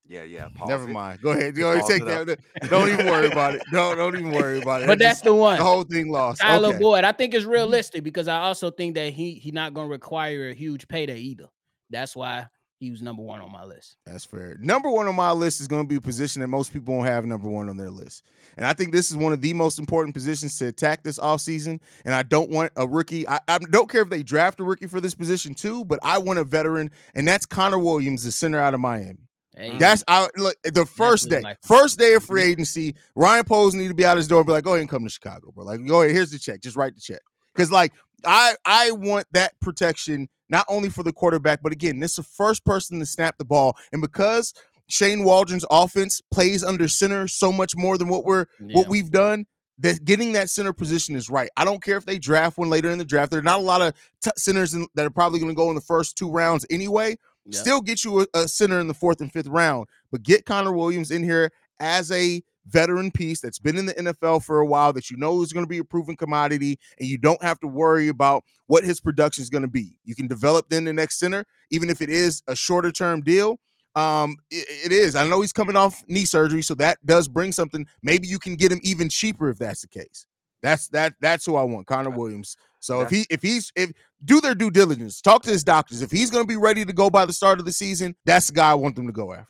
Yeah, 0.07 0.23
yeah. 0.23 0.47
pause 0.55 0.69
Never 0.69 0.89
it. 0.89 0.93
mind. 0.93 1.21
Go 1.21 1.31
ahead. 1.31 1.55
Go 1.55 1.71
ahead. 1.71 1.83
Take 1.87 2.03
that. 2.05 2.39
Don't 2.69 2.89
even 2.89 3.05
worry 3.05 3.27
about 3.31 3.53
it. 3.55 3.61
Don't 3.71 3.95
don't 3.97 4.15
even 4.17 4.31
worry 4.31 4.59
about 4.61 4.81
it. 4.81 4.87
but 4.87 4.97
That 4.97 5.03
that's 5.05 5.17
just- 5.19 5.23
the 5.25 5.35
one. 5.35 5.57
the 5.57 5.63
whole 5.63 5.83
thing 5.83 6.09
lost. 6.09 6.41
Tyler 6.41 6.69
Okay. 6.69 6.79
Boyd, 6.79 7.03
I 7.03 7.11
think 7.11 7.33
is 7.35 7.45
realistic 7.45 8.03
because 8.03 8.27
I 8.27 8.39
also 8.39 8.71
think 8.71 8.95
that 8.95 9.13
he 9.13 9.33
he 9.33 9.51
not 9.51 9.73
gonna 9.75 9.87
require 9.89 10.49
a 10.49 10.53
huge 10.53 10.87
payday 10.87 11.19
either. 11.19 11.45
That's 11.91 12.15
why 12.15 12.47
he 12.79 12.91
was 12.91 13.01
number 13.01 13.21
one 13.21 13.41
on 13.41 13.51
my 13.51 13.65
list. 13.65 13.97
That's 14.05 14.23
fair. 14.23 14.55
Number 14.61 14.89
one 14.89 15.07
on 15.07 15.15
my 15.15 15.31
list 15.33 15.59
is 15.59 15.67
going 15.67 15.83
to 15.83 15.87
be 15.87 15.97
a 15.97 16.01
position 16.01 16.41
that 16.41 16.47
most 16.47 16.71
people 16.71 16.95
won't 16.95 17.07
have 17.07 17.25
number 17.25 17.49
one 17.49 17.67
on 17.67 17.75
their 17.75 17.89
list. 17.89 18.23
And 18.55 18.65
I 18.65 18.71
think 18.71 18.93
this 18.93 19.11
is 19.11 19.17
one 19.17 19.33
of 19.33 19.41
the 19.41 19.53
most 19.53 19.79
important 19.79 20.15
positions 20.15 20.57
to 20.59 20.67
attack 20.67 21.03
this 21.03 21.19
offseason. 21.19 21.81
And 22.05 22.15
I 22.15 22.23
don't 22.23 22.49
want 22.49 22.71
a 22.77 22.87
rookie. 22.87 23.27
I, 23.27 23.39
I 23.49 23.57
don't 23.57 23.89
care 23.89 24.01
if 24.01 24.09
they 24.09 24.23
draft 24.23 24.61
a 24.61 24.63
rookie 24.63 24.87
for 24.87 25.01
this 25.01 25.13
position 25.13 25.53
too, 25.53 25.83
but 25.83 25.99
I 26.03 26.19
want 26.19 26.39
a 26.39 26.45
veteran, 26.45 26.91
and 27.15 27.27
that's 27.27 27.45
Connor 27.45 27.79
Williams, 27.79 28.23
the 28.23 28.31
center 28.31 28.59
out 28.59 28.73
of 28.73 28.79
Miami. 28.79 29.29
Hey, 29.57 29.77
That's 29.77 30.05
I 30.07 30.29
look 30.37 30.55
the 30.63 30.85
first 30.85 31.29
day, 31.29 31.43
first 31.63 31.99
day 31.99 32.13
of 32.13 32.23
free 32.23 32.43
agency. 32.43 32.95
Ryan 33.15 33.43
Poles 33.43 33.75
need 33.75 33.89
to 33.89 33.93
be 33.93 34.05
out 34.05 34.15
his 34.15 34.27
door 34.27 34.39
and 34.39 34.47
be 34.47 34.53
like, 34.53 34.63
go 34.63 34.71
ahead 34.71 34.81
and 34.81 34.89
come 34.89 35.03
to 35.03 35.09
Chicago, 35.09 35.51
bro. 35.51 35.65
Like, 35.65 35.85
go 35.85 36.01
ahead, 36.01 36.15
here's 36.15 36.31
the 36.31 36.39
check. 36.39 36.61
Just 36.61 36.77
write 36.77 36.95
the 36.95 37.01
check. 37.01 37.19
Because 37.53 37.71
like 37.71 37.91
I 38.25 38.55
I 38.65 38.91
want 38.91 39.27
that 39.33 39.53
protection 39.61 40.27
not 40.49 40.65
only 40.67 40.89
for 40.89 41.03
the 41.03 41.13
quarterback, 41.13 41.61
but 41.61 41.71
again, 41.71 41.99
this 41.99 42.11
is 42.11 42.17
the 42.17 42.23
first 42.23 42.65
person 42.65 42.99
to 42.99 43.05
snap 43.05 43.37
the 43.37 43.45
ball. 43.45 43.77
And 43.91 44.01
because 44.01 44.53
Shane 44.87 45.23
Waldron's 45.23 45.65
offense 45.69 46.21
plays 46.31 46.63
under 46.63 46.87
center 46.87 47.27
so 47.27 47.51
much 47.51 47.75
more 47.75 47.97
than 47.97 48.07
what 48.07 48.25
we're 48.25 48.45
what 48.75 48.87
we've 48.87 49.11
done, 49.11 49.45
that 49.77 50.03
getting 50.05 50.31
that 50.33 50.49
center 50.49 50.73
position 50.73 51.15
is 51.15 51.29
right. 51.29 51.49
I 51.55 51.65
don't 51.65 51.83
care 51.83 51.97
if 51.97 52.05
they 52.05 52.17
draft 52.17 52.57
one 52.57 52.69
later 52.69 52.89
in 52.89 52.97
the 52.97 53.05
draft. 53.05 53.29
There 53.31 53.39
are 53.39 53.43
not 53.43 53.59
a 53.59 53.63
lot 53.63 53.81
of 53.81 53.93
t- 54.23 54.31
centers 54.35 54.73
in, 54.73 54.87
that 54.95 55.05
are 55.05 55.09
probably 55.11 55.39
going 55.39 55.51
to 55.51 55.55
go 55.55 55.69
in 55.69 55.75
the 55.75 55.81
first 55.81 56.17
two 56.17 56.29
rounds 56.31 56.65
anyway 56.69 57.15
Yeah. 57.45 57.59
still 57.59 57.81
get 57.81 58.03
you 58.03 58.21
a, 58.21 58.27
a 58.33 58.47
center 58.47 58.79
in 58.79 58.87
the 58.87 58.93
fourth 58.93 59.21
and 59.21 59.31
fifth 59.31 59.47
round, 59.47 59.87
but 60.11 60.23
get 60.23 60.45
Connor 60.45 60.73
Williams 60.73 61.11
in 61.11 61.23
here 61.23 61.51
as 61.79 62.11
a 62.11 62.41
veteran 62.69 63.11
piece 63.11 63.41
that's 63.41 63.59
been 63.59 63.77
in 63.77 63.85
the 63.85 63.93
NFL 63.95 64.43
for 64.43 64.59
a 64.59 64.65
while 64.65 64.93
that 64.93 65.09
you 65.09 65.17
know 65.17 65.41
is 65.41 65.53
going 65.53 65.65
to 65.65 65.69
be 65.69 65.79
a 65.79 65.83
proven 65.83 66.15
commodity, 66.15 66.79
and 66.99 67.07
you 67.07 67.17
don't 67.17 67.41
have 67.43 67.59
to 67.61 67.67
worry 67.67 68.07
about 68.07 68.43
what 68.67 68.83
his 68.83 68.99
production 68.99 69.41
is 69.41 69.49
going 69.49 69.63
to 69.63 69.67
be. 69.67 69.95
You 70.03 70.15
can 70.15 70.27
develop 70.27 70.69
then 70.69 70.85
the 70.85 70.93
next 70.93 71.19
center, 71.19 71.45
even 71.71 71.89
if 71.89 72.01
it 72.01 72.09
is 72.09 72.41
a 72.47 72.55
shorter 72.55 72.91
term 72.91 73.21
deal. 73.21 73.59
Um, 73.95 74.37
it, 74.51 74.67
it 74.85 74.91
is. 74.91 75.15
I 75.15 75.27
know 75.27 75.41
he's 75.41 75.53
coming 75.53 75.75
off 75.75 76.03
knee 76.07 76.25
surgery, 76.25 76.61
so 76.61 76.75
that 76.75 76.97
does 77.05 77.27
bring 77.27 77.51
something. 77.51 77.85
Maybe 78.03 78.27
you 78.27 78.39
can 78.39 78.55
get 78.55 78.71
him 78.71 78.79
even 78.83 79.09
cheaper 79.09 79.49
if 79.49 79.57
that's 79.57 79.81
the 79.81 79.87
case. 79.87 80.25
That's 80.61 80.87
that. 80.89 81.13
That's 81.21 81.45
who 81.45 81.55
I 81.55 81.63
want, 81.63 81.87
Connor 81.87 82.09
Williams. 82.09 82.55
So 82.79 83.01
if 83.01 83.09
he 83.09 83.25
if 83.29 83.41
he's 83.41 83.71
if 83.75 83.91
do 84.23 84.41
their 84.41 84.55
due 84.55 84.71
diligence, 84.71 85.21
talk 85.21 85.43
to 85.43 85.49
his 85.49 85.63
doctors. 85.63 86.01
If 86.01 86.11
he's 86.11 86.31
going 86.31 86.43
to 86.43 86.47
be 86.47 86.57
ready 86.57 86.85
to 86.85 86.93
go 86.93 87.09
by 87.09 87.25
the 87.25 87.33
start 87.33 87.59
of 87.59 87.65
the 87.65 87.71
season, 87.71 88.15
that's 88.25 88.47
the 88.47 88.53
guy 88.53 88.71
I 88.71 88.75
want 88.75 88.95
them 88.95 89.07
to 89.07 89.13
go 89.13 89.33
after. 89.33 89.47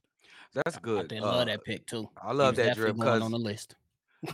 That's 0.54 0.78
I 0.78 0.80
good. 0.82 1.08
did 1.10 1.22
Uh, 1.22 1.26
love 1.28 1.46
that 1.48 1.64
pick 1.64 1.86
too. 1.86 2.10
I 2.22 2.32
love 2.34 2.56
that 2.56 2.76
drip 2.76 2.96
because 2.96 3.22
on 3.22 3.32
the 3.32 3.38
list. 3.38 3.76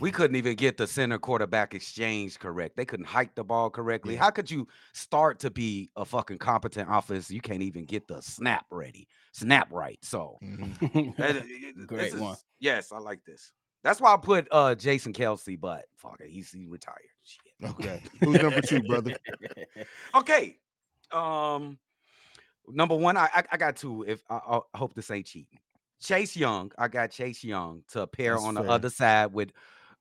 we 0.00 0.10
couldn't 0.10 0.36
even 0.36 0.56
get 0.56 0.76
the 0.76 0.86
center 0.86 1.18
quarterback 1.18 1.74
exchange 1.74 2.38
correct. 2.38 2.76
They 2.76 2.84
couldn't 2.84 3.06
hike 3.06 3.34
the 3.34 3.44
ball 3.44 3.70
correctly. 3.70 4.14
Yeah. 4.14 4.20
How 4.20 4.30
could 4.30 4.50
you 4.50 4.66
start 4.94 5.38
to 5.40 5.50
be 5.50 5.90
a 5.96 6.04
fucking 6.04 6.38
competent 6.38 6.88
offense? 6.90 7.30
You 7.30 7.40
can't 7.40 7.62
even 7.62 7.84
get 7.84 8.08
the 8.08 8.20
snap 8.22 8.64
ready, 8.70 9.06
snap 9.32 9.68
right. 9.70 9.98
So 10.02 10.38
Mhm. 10.42 10.78
that- 11.18 11.36
i- 11.36 11.80
i- 11.80 11.84
Great 11.86 12.14
one. 12.18 12.36
Yes, 12.58 12.90
I 12.92 12.98
like 12.98 13.22
this. 13.24 13.52
That's 13.84 14.00
why 14.00 14.12
I 14.14 14.16
put 14.16 14.48
uh 14.50 14.74
Jason 14.74 15.12
Kelce, 15.12 15.60
but 15.60 15.84
fuck 15.96 16.20
it, 16.20 16.30
he's 16.30 16.50
he 16.50 16.66
retired. 16.66 16.96
Shit. 17.22 17.70
Okay. 17.70 18.02
Who's 18.20 18.42
number 18.42 18.60
two, 18.62 18.82
brother? 18.82 19.16
Okay. 20.14 20.58
Um 21.12 21.78
number 22.68 22.96
one, 22.96 23.16
I 23.16 23.28
I, 23.32 23.44
I 23.52 23.56
got 23.58 23.76
two. 23.76 24.04
If 24.08 24.22
I, 24.28 24.36
I 24.74 24.78
hope 24.78 24.94
this 24.94 25.10
ain't 25.10 25.26
cheating. 25.26 25.58
Chase 26.00 26.36
Young, 26.36 26.72
I 26.78 26.88
got 26.88 27.10
Chase 27.10 27.42
Young 27.42 27.82
to 27.92 28.06
pair 28.06 28.32
That's 28.34 28.44
on 28.44 28.54
the 28.54 28.62
fair. 28.62 28.70
other 28.70 28.90
side 28.90 29.32
with 29.32 29.50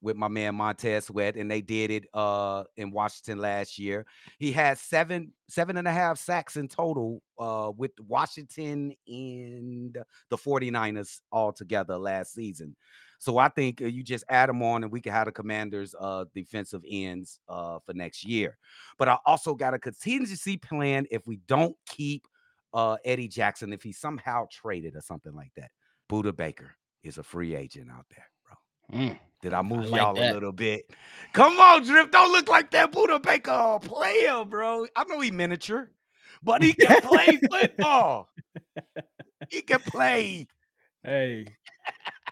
with 0.01 0.15
my 0.17 0.27
man 0.27 0.53
Montez 0.55 1.05
Sweat, 1.05 1.35
and 1.35 1.49
they 1.49 1.61
did 1.61 1.89
it 1.89 2.05
uh 2.13 2.63
in 2.77 2.91
Washington 2.91 3.39
last 3.39 3.79
year. 3.79 4.05
He 4.37 4.51
had 4.51 4.77
seven 4.77 5.33
seven 5.47 5.77
and 5.77 5.87
a 5.87 5.91
half 5.91 6.19
sacks 6.19 6.57
in 6.57 6.67
total 6.67 7.21
uh 7.39 7.71
with 7.75 7.91
Washington 8.07 8.93
and 9.07 9.97
the 10.29 10.37
49ers 10.37 11.21
all 11.31 11.51
together 11.51 11.97
last 11.97 12.33
season. 12.33 12.75
So 13.17 13.37
I 13.37 13.47
think 13.47 13.81
uh, 13.81 13.85
you 13.85 14.03
just 14.03 14.25
add 14.29 14.49
them 14.49 14.61
on 14.61 14.83
and 14.83 14.91
we 14.91 15.01
can 15.01 15.13
have 15.13 15.25
the 15.25 15.31
commanders 15.31 15.95
uh 15.99 16.25
defensive 16.35 16.83
ends 16.87 17.39
uh 17.49 17.79
for 17.85 17.93
next 17.93 18.25
year. 18.25 18.57
But 18.99 19.07
I 19.09 19.17
also 19.25 19.55
got 19.55 19.73
a 19.73 19.79
contingency 19.79 20.57
plan 20.57 21.07
if 21.09 21.25
we 21.25 21.37
don't 21.47 21.75
keep 21.87 22.27
uh 22.73 22.97
Eddie 23.05 23.29
Jackson, 23.29 23.73
if 23.73 23.81
he 23.81 23.91
somehow 23.91 24.45
traded 24.51 24.95
or 24.95 25.01
something 25.01 25.33
like 25.33 25.51
that. 25.55 25.71
Budda 26.09 26.35
Baker 26.35 26.75
is 27.03 27.17
a 27.17 27.23
free 27.23 27.55
agent 27.55 27.89
out 27.91 28.05
there, 28.09 28.29
bro. 28.45 28.99
Mm. 28.99 29.19
Did 29.41 29.53
I 29.53 29.61
move 29.61 29.89
like 29.89 30.01
y'all 30.01 30.15
that. 30.15 30.31
a 30.31 30.33
little 30.33 30.51
bit? 30.51 30.89
Come 31.33 31.59
on, 31.59 31.83
Drip. 31.83 32.11
Don't 32.11 32.31
look 32.31 32.47
like 32.49 32.71
that 32.71 32.91
Budda 32.91 33.21
Baker 33.21 33.79
player, 33.81 34.43
bro. 34.45 34.87
I 34.95 35.03
know 35.05 35.19
he 35.19 35.31
miniature, 35.31 35.91
but 36.43 36.63
he 36.63 36.73
can 36.73 37.01
play 37.01 37.39
football. 37.49 38.29
He 39.49 39.61
can 39.61 39.79
play. 39.79 40.47
Hey, 41.07 41.45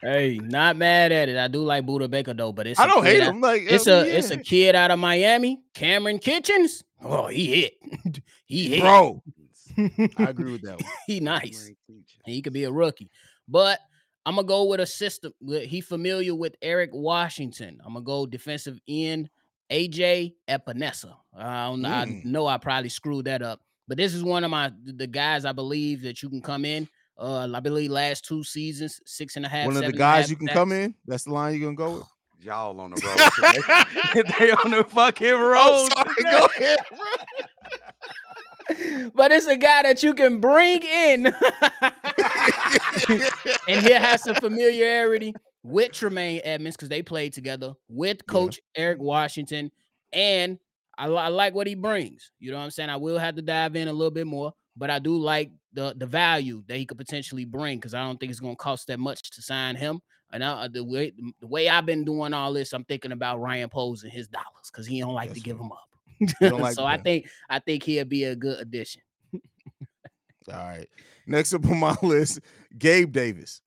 hey, 0.02 0.40
not 0.42 0.78
mad 0.78 1.12
at 1.12 1.30
it. 1.30 1.38
I 1.38 1.48
do 1.48 1.62
like 1.64 1.86
Budda 1.86 2.10
Baker 2.10 2.34
though, 2.34 2.52
but 2.52 2.66
it's 2.66 2.80
I 2.80 2.86
a 2.86 2.88
don't 2.88 3.04
kid 3.04 3.12
hate 3.14 3.22
out- 3.22 3.30
him. 3.36 3.42
Like 3.42 3.62
It's 3.68 3.88
I 3.88 3.92
a 3.92 4.04
it's 4.06 4.32
a 4.32 4.38
kid 4.38 4.76
out 4.76 4.90
of 4.90 4.98
Miami, 4.98 5.62
Kamren 5.76 6.20
Kinchens. 6.20 6.84
Oh, 7.04 7.28
he 7.28 7.62
hit. 7.62 8.22
he 8.48 8.70
hit. 8.70 8.82
bro. 8.82 9.22
I 9.78 10.24
agree 10.24 10.54
with 10.54 10.64
that 10.64 10.82
one. 10.82 10.92
he 11.06 11.20
nice. 11.20 11.70
He 12.26 12.42
could 12.42 12.54
be 12.54 12.64
a 12.64 12.72
rookie, 12.72 13.12
but 13.48 13.80
I'm 14.26 14.36
gonna 14.36 14.48
go 14.48 14.64
with 14.66 14.80
a 14.80 14.86
system. 14.86 15.34
with- 15.42 15.64
He 15.70 15.82
familiar 15.82 16.34
with 16.36 16.56
Eric 16.62 16.92
Washington. 16.94 17.80
I'm 17.86 17.94
gonna 17.94 18.06
go 18.06 18.26
defensive 18.26 18.80
end 18.88 19.30
AJ 19.70 20.36
Epenesa. 20.48 21.16
I 21.36 21.66
don't 21.68 21.82
know. 21.82 21.90
I 21.90 22.06
Mm. 22.06 22.26
know 22.26 22.48
I 22.48 22.58
probably 22.58 22.90
screwed 22.90 23.26
that 23.26 23.42
up, 23.42 23.60
but 23.88 23.98
this 23.98 24.14
is 24.14 24.24
one 24.24 24.44
of 24.44 24.52
my 24.52 24.72
the 24.86 25.08
guys 25.08 25.46
I 25.46 25.52
believe 25.52 26.02
that 26.04 26.22
you 26.22 26.30
can 26.30 26.42
come 26.42 26.64
in. 26.66 26.88
Uh, 27.18 27.48
I 27.54 27.60
believe 27.60 27.92
last 27.92 28.26
two 28.26 28.44
seasons, 28.44 29.00
six 29.06 29.36
and 29.36 29.46
a 29.46 29.50
half. 29.50 29.66
One 29.66 29.76
of 29.78 29.82
the 29.82 29.88
seven 29.88 29.96
and 29.96 30.02
a 30.02 30.06
half 30.06 30.16
guys 30.22 30.30
you 30.30 30.36
can 30.36 30.48
come 30.48 30.72
in. 30.72 30.96
That's 31.06 31.24
the 31.26 31.32
line 31.34 31.54
you're 31.54 31.72
gonna 31.74 31.76
go 31.76 31.98
with. 32.00 32.08
Y'all 32.46 32.78
on 32.82 32.92
the 32.92 33.02
road. 33.02 33.54
today. 34.16 34.30
they 34.40 34.52
on 34.52 34.72
the 34.72 34.84
fucking 34.84 35.32
road. 35.34 35.58
Oh, 35.60 35.90
sorry, 35.96 36.24
go 36.24 36.46
ahead, 36.46 36.80
but 39.16 39.32
it's 39.32 39.48
a 39.48 39.58
guy 39.58 39.84
that 39.84 40.04
you 40.04 40.14
can 40.14 40.40
bring 40.40 40.82
in, 40.84 41.28
and 43.68 43.86
he'll 43.86 44.00
have 44.00 44.20
some 44.20 44.36
familiarity 44.36 45.34
with 45.64 45.92
Tremaine 45.92 46.42
Edmunds 46.44 46.76
because 46.76 46.90
they 46.90 47.02
played 47.02 47.34
together 47.34 47.74
with 47.88 48.18
Yeah. 48.18 48.32
Coach 48.32 48.60
Eric 48.76 49.00
Washington, 49.00 49.72
and 50.12 50.60
I, 50.98 51.08
I 51.08 51.28
like 51.30 51.54
what 51.56 51.68
he 51.68 51.76
brings. 51.76 52.32
You 52.40 52.52
know 52.52 52.58
what 52.58 52.64
I'm 52.66 52.72
saying? 52.72 52.90
I 52.90 52.98
will 52.98 53.18
have 53.18 53.36
to 53.36 53.42
dive 53.42 53.76
in 53.76 53.88
a 53.88 53.94
little 53.94 54.12
bit 54.12 54.28
more, 54.28 54.54
but 54.76 54.90
I 54.90 55.00
do 55.00 55.18
like 55.18 55.52
the 55.74 55.94
the 55.98 56.06
value 56.06 56.64
that 56.68 56.78
he 56.78 56.86
could 56.86 56.98
potentially 56.98 57.46
bring 57.46 57.78
because 57.78 57.94
I 57.94 58.04
don't 58.04 58.20
think 58.20 58.32
it's 58.32 58.40
going 58.40 58.54
to 58.56 58.58
cost 58.58 58.88
that 58.88 59.00
much 59.00 59.32
to 59.32 59.42
sign 59.42 59.76
him. 59.76 60.02
And 60.32 60.44
I, 60.44 60.50
uh, 60.64 60.68
the 60.68 60.84
way 60.84 61.14
the 61.40 61.48
way 61.48 61.70
I've 61.70 61.86
been 61.86 62.04
doing 62.04 62.34
all 62.34 62.54
this, 62.54 62.74
I'm 62.74 62.84
thinking 62.86 63.12
about 63.12 63.40
Ryan 63.40 63.70
Poles 63.70 64.04
and 64.04 64.12
his 64.12 64.28
dollars 64.28 64.46
because 64.72 64.86
he 64.88 65.00
don't 65.00 65.14
like 65.14 65.30
to 65.30 65.34
That's 65.36 65.44
give 65.44 65.58
right. 65.60 65.64
them 65.64 65.72
up. 65.72 65.88
Like 66.42 66.76
so 66.76 66.86
I 66.86 66.98
think 66.98 67.28
I 67.50 67.60
think 67.60 67.84
he'll 67.84 68.06
be 68.06 68.26
a 68.26 68.36
good 68.36 68.60
addition. 68.60 69.02
All 69.34 70.56
right. 70.56 70.88
Next 71.26 71.54
up 71.54 71.66
on 71.66 71.80
my 71.80 71.96
list, 72.02 72.40
Gabe 72.78 73.12
Davis. 73.12 73.62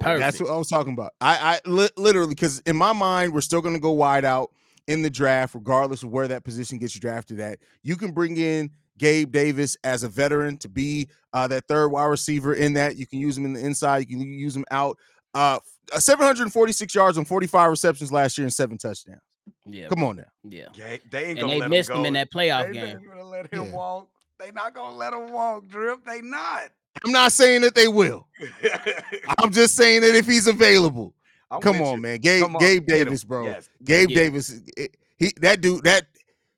That's 0.00 0.40
what 0.40 0.50
I 0.50 0.56
was 0.56 0.68
talking 0.68 0.92
about. 0.92 1.12
I, 1.20 1.58
I 1.64 1.68
li- 1.68 1.88
literally 1.96 2.34
because 2.34 2.60
in 2.60 2.76
my 2.76 2.92
mind, 2.92 3.32
we're 3.32 3.40
still 3.40 3.62
going 3.62 3.74
to 3.74 3.80
go 3.80 3.92
wide 3.92 4.26
out 4.26 4.50
in 4.86 5.02
the 5.02 5.10
draft, 5.10 5.54
regardless 5.54 6.02
of 6.02 6.10
where 6.10 6.28
that 6.28 6.44
position 6.44 6.78
gets 6.78 6.94
you 6.94 7.00
drafted 7.00 7.40
at. 7.40 7.58
You 7.82 7.96
can 7.96 8.12
bring 8.12 8.36
in 8.36 8.70
Gabe 8.98 9.32
Davis 9.32 9.76
as 9.84 10.02
a 10.02 10.08
veteran 10.08 10.58
to 10.58 10.68
be 10.68 11.08
uh, 11.32 11.48
that 11.48 11.66
third 11.66 11.88
wide 11.88 12.06
receiver 12.06 12.54
in 12.54 12.74
that. 12.74 12.96
You 12.96 13.06
can 13.06 13.20
use 13.20 13.36
him 13.38 13.46
in 13.46 13.54
the 13.54 13.64
inside. 13.64 13.98
You 13.98 14.06
can 14.06 14.20
use 14.20 14.54
him 14.54 14.64
out. 14.70 14.98
Uh, 15.34 15.58
uh, 15.92 16.00
746 16.00 16.94
yards 16.94 17.18
on 17.18 17.24
45 17.24 17.70
receptions 17.70 18.12
last 18.12 18.36
year 18.38 18.44
and 18.44 18.52
seven 18.52 18.78
touchdowns. 18.78 19.20
Yeah, 19.68 19.88
Come 19.88 20.04
on 20.04 20.16
now. 20.16 20.24
yeah. 20.44 20.66
Yeah, 20.74 20.96
they 21.10 21.24
ain't 21.26 21.30
And 21.30 21.40
gonna 21.40 21.52
they 21.54 21.60
let 21.60 21.70
missed 21.70 21.90
him, 21.90 21.96
him 21.98 22.06
in 22.06 22.12
that 22.14 22.30
playoff 22.32 22.72
game. 22.72 22.74
They 22.74 22.80
game. 22.80 22.94
not 22.94 23.06
gonna 23.16 23.24
let 23.28 23.52
him 23.52 23.64
Yeah. 23.66 23.72
walk. 23.72 24.08
They 24.38 24.50
not 24.52 24.74
gonna 24.74 24.96
let 24.96 25.12
him 25.12 25.32
walk, 25.32 25.66
Drip. 25.68 26.04
They 26.04 26.20
not. 26.20 26.70
I'm 27.04 27.12
not 27.12 27.32
saying 27.32 27.62
that 27.62 27.74
they 27.74 27.88
will. 27.88 28.26
I'm 29.38 29.50
just 29.52 29.74
saying 29.74 30.02
that 30.02 30.14
if 30.14 30.26
he's 30.26 30.46
available. 30.46 31.14
I'm 31.50 31.60
Come 31.60 31.80
on, 31.82 31.96
you. 31.96 32.02
man. 32.02 32.18
Gabe, 32.18 32.44
on, 32.44 32.52
Gabe 32.58 32.86
get 32.86 32.98
him. 33.00 33.04
Davis, 33.06 33.24
bro. 33.24 33.44
Yes. 33.46 33.68
Gabe 33.84 34.10
Yeah. 34.10 34.14
Davis. 34.16 34.60
eh, 34.76 34.86
He 35.16 35.32
that 35.40 35.60
dude 35.60 35.84
that 35.84 36.06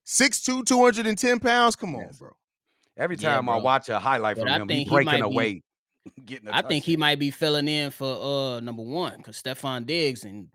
6'2, 0.06 0.64
210 0.64 1.40
pounds. 1.40 1.76
Come 1.76 1.94
on, 1.96 2.02
Yes. 2.02 2.18
bro. 2.18 2.30
Every 2.96 3.16
Yeah, 3.16 3.34
time 3.34 3.48
I 3.48 3.56
watch 3.56 3.88
a 3.88 3.98
highlight 3.98 4.36
But 4.36 4.42
from 4.42 4.48
I 4.52 4.56
him, 4.56 4.68
he 4.68 4.76
think 4.76 4.88
he 4.88 4.94
breaking 4.94 5.14
be- 5.14 5.20
away, 5.20 5.62
getting. 6.24 6.48
a 6.48 6.56
I 6.56 6.62
think 6.62 6.84
he 6.84 6.96
might 6.96 7.18
be 7.18 7.30
filling 7.30 7.68
in 7.68 7.90
for 7.90 8.56
uh 8.56 8.60
number 8.60 8.82
one 8.82 9.18
because 9.18 9.40
Stefon 9.40 9.86
Diggs 9.86 10.24
and 10.24 10.48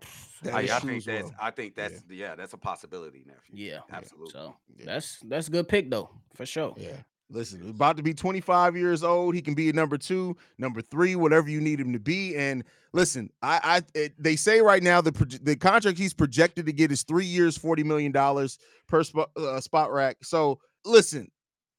That 0.44 0.54
I, 0.54 0.58
I 0.60 0.78
think 0.78 0.98
as 0.98 1.04
that's. 1.04 1.22
well. 1.24 1.34
I 1.40 1.50
think 1.50 1.74
that's. 1.74 2.02
Yeah, 2.08 2.34
that's 2.34 2.52
a 2.52 2.58
possibility, 2.58 3.24
nephew. 3.26 3.66
yeah, 3.72 3.80
absolutely. 3.92 4.30
So 4.32 4.56
Yeah. 4.76 4.84
that's 4.86 5.18
that's 5.24 5.48
a 5.48 5.50
good 5.50 5.68
pick 5.68 5.90
though 5.90 6.10
for 6.34 6.46
sure. 6.46 6.74
Yeah. 6.76 6.96
Listen, 7.30 7.68
about 7.70 7.96
to 7.96 8.02
be 8.02 8.12
25 8.12 8.76
years 8.76 9.02
old. 9.02 9.34
He 9.34 9.40
can 9.40 9.54
be 9.54 9.70
a 9.70 9.72
number 9.72 9.96
two, 9.96 10.36
number 10.58 10.82
three, 10.82 11.16
whatever 11.16 11.48
you 11.48 11.58
need 11.60 11.80
him 11.80 11.92
to 11.94 11.98
be. 11.98 12.36
And 12.36 12.62
listen, 12.92 13.30
I, 13.42 13.60
I 13.64 13.98
it, 13.98 14.12
they 14.22 14.36
say 14.36 14.60
right 14.60 14.82
now 14.82 15.00
the 15.00 15.10
proje- 15.10 15.42
the 15.42 15.56
contract 15.56 15.96
he's 15.98 16.12
projected 16.12 16.66
to 16.66 16.72
get 16.72 16.92
is 16.92 17.02
three 17.02 17.24
years, 17.24 17.56
40 17.56 17.82
million 17.82 18.12
dollars 18.12 18.58
per 18.88 19.02
spot, 19.02 19.30
uh, 19.36 19.58
Spotrac. 19.60 20.16
So 20.22 20.60
listen, 20.84 21.30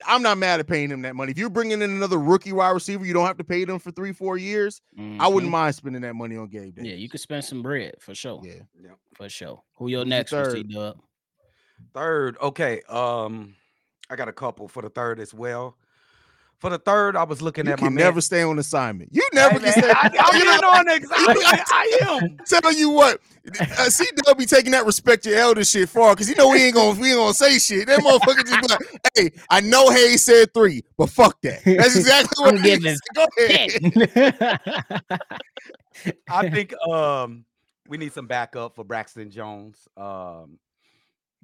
I'm 0.06 0.22
not 0.22 0.38
mad 0.38 0.60
at 0.60 0.68
paying 0.68 0.90
him 0.90 1.02
that 1.04 1.16
money. 1.16 1.32
If 1.32 1.38
you're 1.38 1.50
bringing 1.50 1.82
in 1.82 1.90
another 1.90 2.20
rookie 2.20 2.52
wide 2.52 2.72
receiver, 2.72 3.06
you 3.06 3.14
don't 3.14 3.26
have 3.26 3.38
to 3.38 3.44
pay 3.44 3.64
them 3.64 3.80
for 3.80 3.92
three, 3.92 4.12
four 4.12 4.38
years. 4.38 4.82
I 4.98 5.28
wouldn't 5.28 5.50
Mhm. 5.50 5.52
mind 5.54 5.76
spending 5.76 6.02
that 6.02 6.16
money 6.16 6.36
on 6.36 6.48
Gabe. 6.50 6.76
Davis. 6.76 6.90
Yeah, 6.90 6.96
you 6.96 7.08
could 7.08 7.22
spend 7.22 7.46
some 7.46 7.62
bread 7.62 7.96
for 8.02 8.14
sure. 8.14 8.42
Yeah. 8.44 8.64
Yeah. 8.82 8.92
For 9.14 9.30
sure. 9.30 9.64
Who 9.76 9.88
your 9.88 10.00
your 10.00 10.06
next 10.06 10.32
third? 10.32 10.70
Dub? 10.70 11.00
Third, 11.94 12.38
okay. 12.42 12.82
Um, 12.90 13.56
I 14.10 14.16
got 14.16 14.28
a 14.28 14.34
couple 14.34 14.68
for 14.68 14.82
the 14.82 14.90
third 14.90 15.20
as 15.20 15.34
well. 15.34 15.78
For 16.60 16.70
the 16.70 16.78
third, 16.80 17.16
I 17.16 17.24
was 17.24 17.42
looking 17.42 17.66
You 17.66 17.74
at 17.74 17.80
my 17.82 17.88
can 17.88 17.96
man- 17.96 18.06
never 18.06 18.22
stay 18.22 18.42
on 18.42 18.58
assignment. 18.60 19.10
You 19.14 19.28
never 19.34 19.60
Hey, 19.60 19.60
can 19.60 19.64
man, 19.66 19.74
stay. 19.74 19.92
I, 19.92 20.10
I'm 20.20 20.38
You 20.40 20.46
know, 20.46 20.70
on 20.70 20.88
it. 20.88 21.04
I, 21.12 21.64
I 21.70 22.00
am. 22.22 22.38
tell 22.46 22.74
you 22.74 22.90
what, 22.90 23.20
uh, 23.78 23.90
C 23.90 24.06
Dub 24.24 24.38
be 24.38 24.46
taking 24.46 24.72
that 24.72 24.86
respect 24.86 25.26
your 25.26 25.38
elder 25.38 25.64
shit 25.66 25.90
far 25.90 26.14
because 26.16 26.30
you 26.30 26.36
know 26.36 26.50
we 26.50 26.64
ain't 26.64 26.74
gonna 26.76 27.00
we 27.00 27.10
ain't 27.10 27.18
gonna 27.18 27.34
say 27.34 27.60
shit. 27.60 27.88
That 27.88 28.00
motherfucker 28.00 28.46
just 28.46 28.62
be 28.62 28.68
like, 28.68 28.80
hey, 29.16 29.32
I 29.50 29.60
know 29.62 29.90
Haize 29.90 30.24
said 30.24 30.54
three, 30.54 30.84
but 30.98 31.10
fuck 31.10 31.40
that. 31.42 31.64
That's 31.66 31.96
exactly 31.96 32.44
what 32.44 32.56
I'm 32.56 32.64
he 32.64 32.70
giving 32.70 32.96
said. 32.96 33.00
Go 33.14 33.28
ahead. 33.38 34.60
I 36.30 36.50
think 36.50 36.74
um 36.88 37.46
we 37.88 37.98
need 37.98 38.14
some 38.14 38.28
backup 38.28 38.76
for 38.76 38.84
Braxton 38.84 39.30
Jones. 39.30 39.88
Um, 39.98 40.58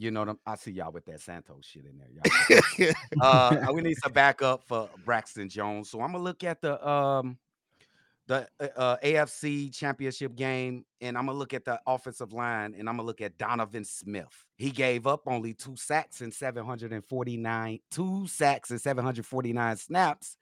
you 0.01 0.09
know, 0.09 0.25
them- 0.25 0.39
I 0.45 0.55
see 0.55 0.71
y'all 0.71 0.91
with 0.91 1.05
that 1.05 1.21
Santos 1.21 1.63
shit 1.65 1.85
in 1.85 1.99
there. 1.99 2.09
Y'all. 2.09 2.93
uh, 3.21 3.71
we 3.71 3.81
need 3.81 3.97
some 4.01 4.11
backup 4.11 4.63
for 4.67 4.89
Braxton 5.05 5.47
Jones. 5.47 5.91
So 5.91 6.01
I'm 6.01 6.11
gonna 6.11 6.23
look 6.23 6.43
at 6.43 6.59
the 6.59 6.87
um 6.87 7.37
the 8.25 8.47
uh, 8.59 8.67
uh, 8.75 8.97
AFC 9.03 9.75
Championship 9.75 10.35
game, 10.35 10.85
and 11.01 11.15
I'm 11.17 11.27
gonna 11.27 11.37
look 11.37 11.53
at 11.53 11.65
the 11.65 11.79
offensive 11.85 12.33
line, 12.33 12.73
and 12.77 12.89
I'm 12.89 12.97
gonna 12.97 13.05
look 13.05 13.21
at 13.21 13.37
Donovan 13.37 13.85
Smith. 13.85 14.45
He 14.57 14.71
gave 14.71 15.05
up 15.05 15.21
only 15.27 15.53
two 15.53 15.75
sacks 15.75 16.21
and 16.21 16.33
749 16.33 17.79
two 17.91 18.27
sacks 18.27 18.71
and 18.71 18.81
749 18.81 19.77
snaps. 19.77 20.37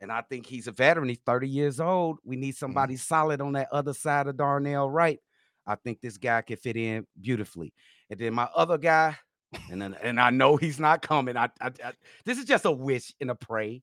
And 0.00 0.10
I 0.12 0.22
think 0.22 0.46
he's 0.46 0.68
a 0.68 0.72
veteran. 0.72 1.08
He's 1.08 1.18
30 1.24 1.48
years 1.48 1.80
old. 1.80 2.18
We 2.24 2.36
need 2.36 2.54
somebody 2.54 2.96
solid 2.96 3.40
on 3.40 3.52
that 3.52 3.68
other 3.72 3.94
side 3.94 4.26
of 4.26 4.36
Darnell 4.36 4.90
Wright. 4.90 5.20
I 5.66 5.74
think 5.74 6.00
this 6.00 6.16
guy 6.16 6.42
can 6.42 6.56
fit 6.56 6.76
in 6.76 7.06
beautifully. 7.20 7.72
And 8.10 8.20
then 8.20 8.34
my 8.34 8.48
other 8.54 8.78
guy, 8.78 9.16
and 9.70 9.80
then, 9.80 9.96
and 10.02 10.20
I 10.20 10.30
know 10.30 10.56
he's 10.56 10.78
not 10.78 11.02
coming. 11.02 11.36
I, 11.36 11.48
I, 11.60 11.70
I 11.84 11.92
this 12.24 12.38
is 12.38 12.44
just 12.44 12.64
a 12.64 12.70
wish 12.70 13.12
and 13.20 13.30
a 13.30 13.34
pray. 13.34 13.82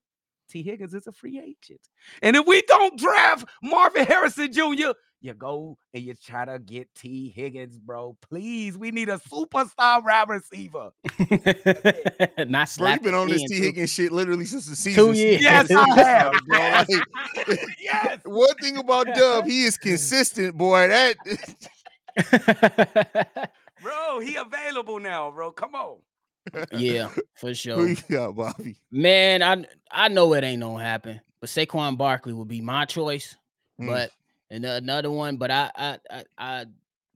Tee 0.49 0.63
Higgins 0.63 0.93
is 0.93 1.07
a 1.07 1.11
free 1.11 1.39
agent. 1.39 1.81
And 2.21 2.35
if 2.35 2.45
we 2.45 2.61
don't 2.63 2.99
draft 2.99 3.45
Marvin 3.63 4.05
Harrison 4.05 4.51
Jr., 4.51 4.91
you 5.23 5.33
go 5.33 5.77
and 5.93 6.03
you 6.03 6.13
try 6.15 6.43
to 6.43 6.59
get 6.59 6.93
Tee 6.95 7.33
Higgins, 7.33 7.79
bro. 7.79 8.17
Please, 8.21 8.77
we 8.77 8.91
need 8.91 9.07
a 9.07 9.17
superstar 9.19 10.03
wide 10.03 10.27
receiver. 10.27 10.91
Not 11.17 11.37
Bro, 12.37 12.59
you 12.59 12.65
slapping 12.65 13.03
been 13.05 13.13
on 13.15 13.29
this 13.29 13.43
Tee 13.47 13.61
Higgins 13.61 13.89
shit 13.89 14.11
literally 14.11 14.43
since 14.43 14.67
the 14.67 14.75
season. 14.75 15.05
Two 15.05 15.13
years. 15.13 15.41
Yes, 15.41 15.71
I 15.71 15.89
have. 15.95 16.33
bro. 16.45 16.59
Like, 16.73 16.87
yes. 17.79 18.19
one 18.25 18.53
thing 18.55 18.77
about 18.77 19.07
Dub, 19.07 19.45
he 19.45 19.63
is 19.63 19.77
consistent, 19.77 20.57
boy. 20.57 20.89
That 20.89 21.15
bro, 24.13 24.25
he 24.25 24.35
available 24.35 24.99
now, 24.99 25.31
bro. 25.31 25.51
Come 25.51 25.75
on. 25.75 25.97
yeah, 26.71 27.09
for 27.35 27.53
sure. 27.53 27.87
you 27.87 27.97
got, 28.09 28.35
Bobby? 28.35 28.75
Man, 28.91 29.41
I 29.41 29.65
I 29.91 30.07
know 30.09 30.33
it 30.33 30.43
ain't 30.43 30.61
gonna 30.61 30.83
happen, 30.83 31.21
but 31.39 31.49
Saquon 31.49 31.97
Barkley 31.97 32.33
would 32.33 32.47
be 32.47 32.61
my 32.61 32.85
choice. 32.85 33.35
Mm. 33.79 33.87
But 33.87 34.11
and 34.49 34.65
another 34.65 35.11
one, 35.11 35.37
but 35.37 35.51
I, 35.51 35.71
I 35.75 35.97
I 36.09 36.23
I 36.37 36.65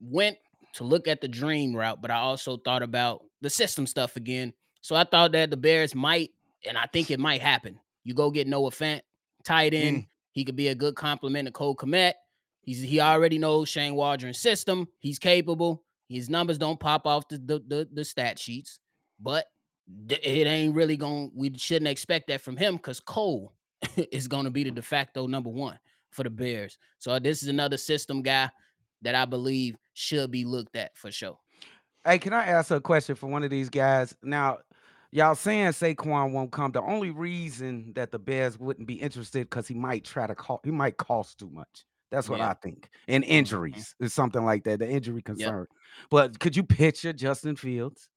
went 0.00 0.38
to 0.74 0.84
look 0.84 1.08
at 1.08 1.20
the 1.20 1.28
dream 1.28 1.74
route, 1.74 2.00
but 2.00 2.10
I 2.10 2.16
also 2.16 2.56
thought 2.56 2.82
about 2.82 3.24
the 3.40 3.50
system 3.50 3.86
stuff 3.86 4.16
again. 4.16 4.52
So 4.80 4.96
I 4.96 5.04
thought 5.04 5.32
that 5.32 5.50
the 5.50 5.56
Bears 5.56 5.94
might, 5.94 6.30
and 6.66 6.78
I 6.78 6.86
think 6.92 7.10
it 7.10 7.20
might 7.20 7.42
happen. 7.42 7.78
You 8.04 8.14
go 8.14 8.30
get 8.30 8.46
Noah 8.46 8.70
Fant, 8.70 9.02
tight 9.44 9.74
end. 9.74 10.06
He 10.32 10.44
could 10.44 10.56
be 10.56 10.68
a 10.68 10.74
good 10.74 10.94
complement 10.94 11.46
to 11.46 11.52
Cole 11.52 11.76
Kmet. 11.76 12.14
He's 12.62 12.80
he 12.80 13.00
already 13.00 13.38
knows 13.38 13.68
Shane 13.68 13.94
Waldron's 13.94 14.38
system. 14.38 14.88
He's 15.00 15.18
capable. 15.18 15.82
His 16.08 16.30
numbers 16.30 16.58
don't 16.58 16.80
pop 16.80 17.06
off 17.06 17.28
the 17.28 17.38
the, 17.38 17.62
the, 17.66 17.88
the 17.92 18.04
stat 18.04 18.38
sheets, 18.38 18.78
but 19.20 19.46
it 20.08 20.46
ain't 20.46 20.74
really 20.74 20.96
going. 20.96 21.30
We 21.34 21.56
shouldn't 21.56 21.88
expect 21.88 22.28
that 22.28 22.40
from 22.40 22.56
him 22.56 22.76
because 22.76 23.00
Cole 23.00 23.52
is 23.96 24.28
going 24.28 24.44
to 24.44 24.50
be 24.50 24.64
the 24.64 24.70
de 24.70 24.82
facto 24.82 25.26
number 25.26 25.50
one 25.50 25.78
for 26.10 26.22
the 26.22 26.30
Bears. 26.30 26.78
So 26.98 27.18
this 27.18 27.42
is 27.42 27.48
another 27.48 27.76
system 27.76 28.22
guy 28.22 28.50
that 29.02 29.14
I 29.14 29.24
believe 29.24 29.76
should 29.94 30.30
be 30.30 30.44
looked 30.44 30.76
at 30.76 30.96
for 30.96 31.10
sure. 31.10 31.38
Hey, 32.04 32.18
can 32.18 32.32
I 32.32 32.46
ask 32.46 32.70
a 32.70 32.80
question 32.80 33.14
for 33.14 33.26
one 33.26 33.42
of 33.44 33.50
these 33.50 33.68
guys? 33.68 34.14
Now, 34.22 34.58
y'all 35.10 35.34
saying 35.34 35.68
Saquon 35.68 36.32
won't 36.32 36.52
come. 36.52 36.72
The 36.72 36.82
only 36.82 37.10
reason 37.10 37.92
that 37.94 38.12
the 38.12 38.18
Bears 38.18 38.58
wouldn't 38.58 38.86
be 38.86 38.94
interested 38.94 39.48
because 39.48 39.68
he 39.68 39.74
might 39.74 40.04
try 40.04 40.26
to 40.26 40.34
call, 40.34 40.60
he 40.64 40.70
might 40.70 40.96
cost 40.96 41.38
too 41.38 41.50
much. 41.50 41.84
That's 42.10 42.28
what 42.28 42.38
Yeah. 42.38 42.50
I 42.50 42.54
think. 42.54 42.88
And 43.06 43.24
injuries 43.24 43.94
is 44.00 44.14
something 44.14 44.44
like 44.44 44.64
that. 44.64 44.78
The 44.78 44.88
injury 44.88 45.16
Yep. 45.16 45.24
concern. 45.24 45.66
But 46.10 46.38
could 46.40 46.56
you 46.56 46.62
picture 46.62 47.12
Justin 47.12 47.56
Fields 47.56 48.08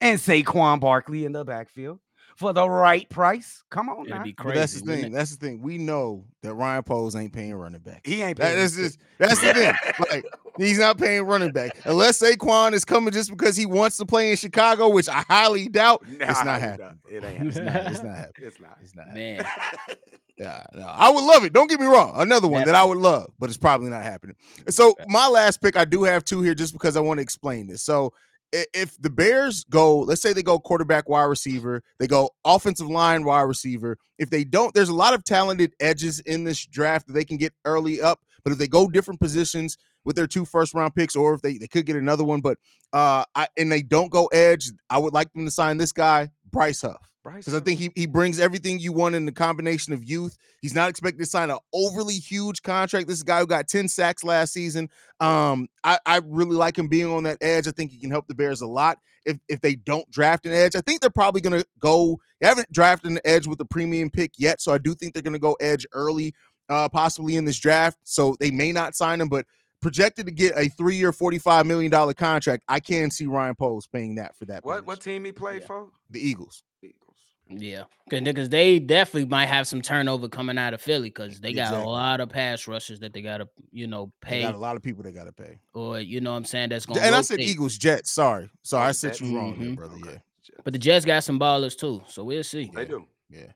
and 0.00 0.18
Saquon 0.18 0.80
Barkley 0.80 1.24
in 1.24 1.32
the 1.32 1.44
backfield 1.44 2.00
for 2.38 2.52
the 2.52 2.68
right 2.68 3.08
price? 3.10 3.64
Come 3.70 3.88
on, 3.88 4.02
It'd 4.06 4.14
now. 4.14 4.22
be 4.22 4.32
But 4.32 4.42
crazy. 4.44 4.58
that's 4.58 4.72
the 4.80 4.80
thing. 4.86 5.04
it? 5.06 5.12
That's 5.12 5.34
the 5.36 5.44
thing. 5.44 5.60
We 5.60 5.76
know 5.76 6.24
that 6.42 6.54
Ryan 6.54 6.82
Poles 6.84 7.16
ain't 7.16 7.32
paying 7.32 7.54
running 7.54 7.80
back. 7.80 8.06
he 8.06 8.22
ain't. 8.22 8.38
That 8.38 8.52
paying 8.54 8.64
is 8.64 8.74
shit. 8.74 8.84
just 8.84 8.98
that's 9.18 9.40
the 9.40 9.54
thing. 9.54 9.74
Like 10.10 10.24
he's 10.56 10.78
not 10.78 10.98
paying 10.98 11.22
running 11.24 11.50
back 11.52 11.76
unless 11.84 12.20
Saquon 12.20 12.72
is 12.72 12.84
coming 12.84 13.12
just 13.12 13.30
because 13.30 13.56
he 13.56 13.66
wants 13.66 13.96
to 13.98 14.06
play 14.06 14.30
in 14.30 14.36
Chicago, 14.36 14.88
which 14.88 15.08
I 15.08 15.24
highly 15.28 15.68
doubt. 15.68 16.04
Nah, 16.08 16.30
it's 16.30 16.44
not 16.44 16.60
happening. 16.60 16.98
don't. 17.04 17.14
It 17.14 17.24
ain't 17.24 17.46
It's 17.48 17.58
happening. 17.58 17.74
not. 17.84 17.92
It's 17.92 18.02
not 18.02 18.16
happening. 18.16 18.46
It's 18.48 18.60
not. 18.60 18.78
It's 18.82 18.94
not. 18.96 19.06
happening. 19.08 19.36
Man, 19.36 19.46
Yeah, 20.38 20.62
no, 20.72 20.86
I 20.86 21.10
would 21.10 21.24
love 21.24 21.44
it. 21.44 21.52
Don't 21.52 21.68
get 21.68 21.80
me 21.80 21.86
wrong. 21.86 22.12
Another 22.14 22.46
one 22.46 22.64
that 22.64 22.76
I 22.76 22.84
would 22.84 22.98
love, 22.98 23.32
but 23.40 23.48
it's 23.48 23.58
probably 23.58 23.90
not 23.90 24.04
happening. 24.04 24.36
So 24.68 24.94
my 25.08 25.26
last 25.26 25.60
pick, 25.60 25.76
I 25.76 25.84
do 25.84 26.04
have 26.04 26.22
two 26.24 26.42
here, 26.42 26.54
just 26.54 26.72
because 26.72 26.96
I 26.96 27.00
want 27.00 27.18
to 27.18 27.22
explain 27.22 27.66
this. 27.66 27.82
So 27.82 28.12
i- 28.14 28.27
if 28.52 29.00
the 29.00 29.10
Bears 29.10 29.64
go, 29.64 30.00
let's 30.00 30.22
say 30.22 30.32
they 30.32 30.42
go 30.42 30.58
quarterback, 30.58 31.08
wide 31.08 31.24
receiver, 31.24 31.82
they 31.98 32.06
go 32.06 32.30
offensive 32.44 32.88
line, 32.88 33.24
wide 33.24 33.42
receiver. 33.42 33.98
If 34.18 34.30
they 34.30 34.44
don't, 34.44 34.74
there's 34.74 34.88
a 34.88 34.94
lot 34.94 35.14
of 35.14 35.24
talented 35.24 35.74
edges 35.80 36.20
in 36.20 36.44
this 36.44 36.64
draft 36.66 37.06
that 37.06 37.12
they 37.12 37.24
can 37.24 37.36
get 37.36 37.52
early 37.64 38.00
up. 38.00 38.20
But 38.44 38.52
if 38.52 38.58
they 38.58 38.68
go 38.68 38.88
different 38.88 39.20
positions 39.20 39.76
with 40.04 40.16
their 40.16 40.26
two 40.26 40.44
first 40.44 40.74
round 40.74 40.94
picks, 40.94 41.16
or 41.16 41.34
if 41.34 41.42
they 41.42 41.58
they 41.58 41.66
could 41.66 41.84
get 41.84 41.96
another 41.96 42.24
one, 42.24 42.40
but 42.40 42.56
uh, 42.92 43.24
I 43.34 43.48
and 43.56 43.70
they 43.70 43.82
don't 43.82 44.10
go 44.10 44.26
edge, 44.26 44.70
I 44.88 44.98
would 44.98 45.12
like 45.12 45.32
them 45.32 45.44
to 45.44 45.50
sign 45.50 45.76
this 45.76 45.92
guy, 45.92 46.30
Bryce 46.50 46.82
Huff 46.82 47.08
because 47.36 47.54
I 47.54 47.60
think 47.60 47.78
he, 47.78 47.90
he 47.94 48.06
brings 48.06 48.40
everything 48.40 48.78
you 48.78 48.92
want 48.92 49.14
in 49.14 49.26
the 49.26 49.32
combination 49.32 49.92
of 49.92 50.02
youth. 50.04 50.36
He's 50.60 50.74
not 50.74 50.90
expected 50.90 51.18
to 51.20 51.26
sign 51.26 51.50
an 51.50 51.58
overly 51.72 52.14
huge 52.14 52.62
contract. 52.62 53.06
This 53.06 53.16
is 53.16 53.22
a 53.22 53.26
guy 53.26 53.40
who 53.40 53.46
got 53.46 53.68
10 53.68 53.88
sacks 53.88 54.24
last 54.24 54.52
season. 54.52 54.88
Um, 55.20 55.68
I, 55.84 55.98
I 56.06 56.20
really 56.24 56.56
like 56.56 56.78
him 56.78 56.88
being 56.88 57.06
on 57.12 57.22
that 57.24 57.38
edge. 57.40 57.68
I 57.68 57.70
think 57.72 57.90
he 57.90 57.98
can 57.98 58.10
help 58.10 58.26
the 58.28 58.34
Bears 58.34 58.60
a 58.60 58.66
lot. 58.66 58.98
If 59.24 59.38
if 59.48 59.60
they 59.60 59.74
don't 59.74 60.10
draft 60.10 60.46
an 60.46 60.52
edge, 60.52 60.74
I 60.74 60.80
think 60.80 61.00
they're 61.00 61.10
probably 61.10 61.40
gonna 61.42 61.64
go. 61.78 62.18
They 62.40 62.46
haven't 62.48 62.72
drafted 62.72 63.10
an 63.10 63.18
edge 63.24 63.46
with 63.46 63.60
a 63.60 63.64
premium 63.64 64.08
pick 64.10 64.32
yet, 64.38 64.60
so 64.62 64.72
I 64.72 64.78
do 64.78 64.94
think 64.94 65.12
they're 65.12 65.22
gonna 65.22 65.38
go 65.38 65.54
edge 65.60 65.84
early, 65.92 66.32
uh, 66.70 66.88
possibly 66.88 67.36
in 67.36 67.44
this 67.44 67.58
draft. 67.58 67.98
So 68.04 68.36
they 68.40 68.50
may 68.50 68.72
not 68.72 68.94
sign 68.94 69.20
him, 69.20 69.28
but 69.28 69.44
projected 69.82 70.26
to 70.26 70.32
get 70.32 70.56
a 70.56 70.68
three-year, 70.70 71.12
$45 71.12 71.64
million 71.66 71.90
contract. 72.14 72.64
I 72.68 72.80
can 72.80 73.10
see 73.12 73.26
Ryan 73.26 73.54
Poles 73.54 73.86
paying 73.86 74.14
that 74.16 74.34
for 74.36 74.44
that. 74.46 74.64
What 74.64 74.86
what 74.86 75.00
team 75.00 75.24
he 75.24 75.32
played 75.32 75.60
Yeah. 75.60 75.66
for? 75.66 75.88
the 76.10 76.20
Eagles. 76.26 76.62
Eagles. 76.82 77.07
Yeah, 77.48 77.84
because 78.10 78.48
they 78.48 78.78
definitely 78.78 79.28
might 79.28 79.46
have 79.46 79.66
some 79.66 79.80
turnover 79.82 80.28
coming 80.28 80.58
out 80.58 80.74
of 80.74 80.80
Philly 80.80 81.08
because 81.08 81.40
they 81.40 81.52
got 81.52 81.68
Exactly. 81.68 81.84
a 81.84 81.88
lot 81.88 82.20
of 82.20 82.28
pass 82.28 82.66
rushers 82.68 83.00
that 83.00 83.12
they 83.12 83.22
got 83.22 83.38
to 83.38 83.48
you 83.72 83.86
know 83.86 84.12
They 84.22 84.28
pay 84.28 84.42
got 84.42 84.54
a 84.54 84.58
lot 84.58 84.76
of 84.76 84.82
people 84.82 85.02
they 85.02 85.12
gotta 85.12 85.32
pay. 85.32 85.58
or 85.74 86.00
you 86.00 86.20
know 86.20 86.30
what 86.32 86.36
I'm 86.38 86.44
saying 86.44 86.70
that's 86.70 86.86
going. 86.86 86.96
To 86.96 87.00
be. 87.00 87.06
And 87.06 87.14
I 87.16 87.20
said 87.22 87.40
Eagles, 87.40 87.76
Jets. 87.78 88.10
Sorry, 88.10 88.50
sorry, 88.62 88.88
I 88.88 88.92
said 88.92 89.18
you 89.20 89.36
wrong, 89.36 89.58
there, 89.58 89.70
Mhm. 89.70 89.76
brother. 89.76 89.96
Yeah, 90.04 90.18
but 90.64 90.72
the 90.72 90.78
Jets 90.78 91.04
got 91.04 91.24
some 91.24 91.38
ballers 91.38 91.76
too, 91.76 92.02
so 92.08 92.24
we'll 92.24 92.42
see. 92.44 92.70
They 92.74 92.82
Yeah. 92.82 92.88
do. 92.88 93.06
yeah. 93.30 93.52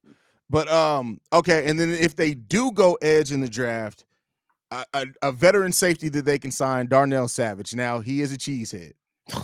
But 0.51 0.69
um, 0.71 1.21
okay, 1.33 1.67
and 1.69 1.81
then 1.81 1.91
if 1.91 2.15
they 2.15 2.35
do 2.35 2.73
go 2.73 2.99
edge 3.01 3.33
in 3.33 3.41
the 3.41 3.49
draft, 3.49 4.05
a, 4.71 4.85
a, 4.95 5.07
a 5.23 5.33
veteran 5.33 5.73
safety 5.73 6.09
that 6.11 6.25
they 6.25 6.39
can 6.39 6.51
sign, 6.51 6.87
Darnell 6.89 7.29
Savage. 7.29 7.75
Now 7.75 8.01
he 8.01 8.21
is 8.23 8.33
a 8.33 8.37
cheesehead. 8.39 8.93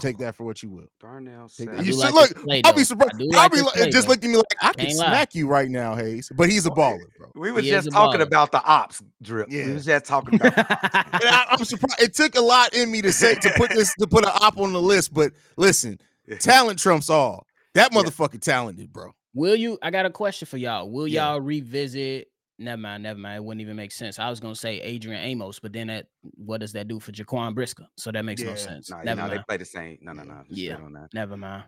Take 0.01 0.19
that 0.19 0.35
for 0.35 0.45
what 0.45 0.61
you 0.63 0.71
will. 0.71 0.87
Darnell 1.01 1.49
Take 1.49 1.69
that. 1.69 1.77
Savage. 1.77 1.87
You 1.87 1.93
should 1.93 2.01
like 2.01 2.15
look. 2.15 2.43
play, 2.45 2.63
I'll 2.65 2.73
be 2.75 2.83
surprised. 2.85 3.15
I'll 3.21 3.29
like 3.29 3.53
be 3.53 3.63
like, 3.63 3.75
play, 3.75 3.91
just 3.91 4.07
though. 4.09 4.13
look 4.15 4.25
at 4.25 4.29
me 4.31 4.37
like 4.37 4.45
I 4.61 4.73
Can't 4.73 4.89
lie. 4.99 5.07
smack 5.07 5.35
you 5.37 5.47
right 5.47 5.71
now, 5.71 5.95
Haize. 5.95 6.31
But 6.37 6.51
he's 6.51 6.67
a 6.67 6.71
baller, 6.71 7.05
bro. 7.17 7.29
We 7.37 7.53
was 7.53 7.65
He 7.65 7.71
just 7.71 7.91
talking 7.93 8.21
baller. 8.21 8.25
about 8.25 8.51
the 8.51 8.63
ops 8.65 9.03
drip. 9.23 9.49
Yeah. 9.51 9.67
We 9.67 9.75
was 9.75 9.85
just 9.85 10.05
talking 10.05 10.35
about 10.35 10.55
the 10.57 10.67
ops. 10.69 11.09
And 11.13 11.25
I, 11.25 11.47
I'm 11.51 11.65
surprised. 11.65 12.03
It 12.03 12.13
took 12.15 12.35
a 12.37 12.41
lot 12.41 12.75
in 12.75 12.91
me 12.91 13.03
to 13.03 13.13
say 13.13 13.35
to 13.37 13.51
put 13.57 13.71
this 13.71 13.95
to 14.01 14.07
put 14.09 14.25
an 14.25 14.33
op 14.35 14.59
on 14.59 14.73
the 14.73 14.83
list. 14.83 15.15
But 15.15 15.33
listen, 15.57 16.01
talent 16.41 16.81
trumps 16.81 17.09
all. 17.09 17.47
That 17.75 17.93
Yeah. 17.93 18.03
motherfucker 18.03 18.41
talented, 18.41 18.93
bro. 18.93 19.13
Will 19.35 19.55
you? 19.55 19.79
I 19.81 19.91
got 19.93 20.07
a 20.07 20.11
question 20.11 20.47
for 20.47 20.57
y'all. 20.57 20.91
Will 20.91 21.07
Yeah. 21.07 21.31
y'all 21.31 21.41
revisit? 21.41 22.29
Never 22.61 22.81
mind, 22.81 23.05
never 23.05 23.19
mind. 23.19 23.37
It 23.37 23.45
wouldn't 23.45 23.61
even 23.61 23.77
make 23.77 23.93
sense. 23.93 24.19
I 24.19 24.29
was 24.29 24.41
gonna 24.41 24.55
say 24.57 24.81
Adrian 24.81 25.23
Amos, 25.23 25.61
but 25.61 25.73
then 25.73 25.87
that 25.87 26.07
what 26.35 26.59
does 26.61 26.73
that 26.73 26.89
do 26.89 26.99
for 26.99 27.13
Jaquan 27.13 27.55
Brisker? 27.55 27.87
So 27.97 28.11
that 28.11 28.25
makes 28.25 28.43
no 28.43 28.57
sense. 28.57 28.91
Nah, 28.91 28.99
you 28.99 29.05
never 29.05 29.23
know, 29.23 29.29
they 29.29 29.39
play 29.47 29.57
the 29.59 29.65
same. 29.65 29.99
No, 30.01 30.13
no, 30.13 30.25
no. 30.25 30.43
just 30.49 30.59
Yeah. 30.59 30.75
straight 30.75 30.85
on 30.87 30.93
that. 30.95 31.15
Never 31.15 31.37
mind. 31.37 31.65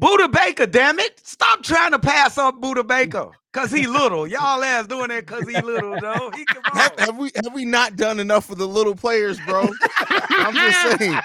Budda 0.00 0.32
Baker, 0.32 0.66
damn 0.66 0.98
it. 0.98 1.20
Stop 1.22 1.62
trying 1.62 1.90
to 1.92 1.98
pass 1.98 2.38
up 2.38 2.60
Budda 2.60 2.86
Baker. 2.86 3.28
Cause 3.52 3.70
he 3.70 3.86
little. 3.86 4.26
Y'all 4.26 4.64
ass 4.64 4.86
doing 4.86 5.08
that 5.08 5.26
cause 5.26 5.46
he 5.46 5.60
little, 5.60 6.00
though. 6.00 6.30
He 6.34 6.46
can 6.46 6.62
Have, 6.64 6.98
have 6.98 7.16
we 7.18 7.30
have 7.36 7.52
we 7.52 7.66
not 7.66 7.96
done 7.96 8.18
enough 8.18 8.46
for 8.46 8.54
the 8.54 8.66
little 8.66 8.94
players, 8.94 9.38
bro? 9.40 9.68
I'm 10.30 10.54
just 10.54 10.98
saying. 10.98 11.20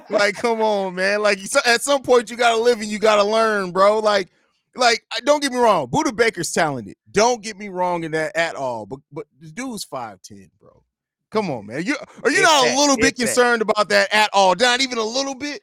like, 0.10 0.36
come 0.36 0.62
on, 0.62 0.94
man. 0.94 1.20
Like, 1.22 1.38
so- 1.40 1.60
at 1.66 1.82
some 1.82 2.02
point, 2.02 2.30
you 2.30 2.36
gotta 2.38 2.56
live 2.60 2.80
and 2.80 2.88
you 2.88 2.98
gotta 2.98 3.24
learn, 3.24 3.70
bro. 3.72 3.98
Like, 3.98 4.28
like, 4.74 5.02
don't 5.24 5.42
get 5.42 5.52
me 5.52 5.58
wrong. 5.58 5.88
Budda 5.88 6.14
Baker's 6.14 6.52
talented. 6.52 6.96
Don't 7.10 7.42
get 7.42 7.58
me 7.58 7.68
wrong 7.68 8.04
in 8.04 8.12
that 8.12 8.36
at 8.36 8.54
all. 8.54 8.86
But 8.86 9.00
but 9.12 9.26
the 9.40 9.50
dude's 9.50 9.84
five 9.84 10.20
ten, 10.22 10.50
bro. 10.60 10.82
Come 11.30 11.50
on, 11.50 11.66
man. 11.66 11.84
You 11.84 11.96
are 12.24 12.30
you 12.30 12.38
It's 12.38 12.42
not 12.42 12.64
that, 12.64 12.74
a 12.74 12.78
little 12.78 12.96
bit 12.96 13.08
it's 13.08 13.18
that. 13.20 13.26
concerned 13.26 13.62
about 13.62 13.88
that 13.88 14.12
at 14.12 14.30
all? 14.32 14.54
Not 14.54 14.80
even 14.80 14.98
a 14.98 15.04
little 15.04 15.34
bit. 15.34 15.62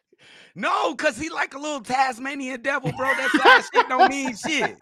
No, 0.55 0.95
cause 0.95 1.17
he 1.17 1.29
like 1.29 1.53
a 1.53 1.59
little 1.59 1.81
Tasmanian 1.81 2.61
devil, 2.61 2.91
bro. 2.97 3.07
That 3.07 3.29
size 3.31 3.69
shit 3.73 3.87
don't 3.89 4.09
mean 4.09 4.35
shit. 4.35 4.75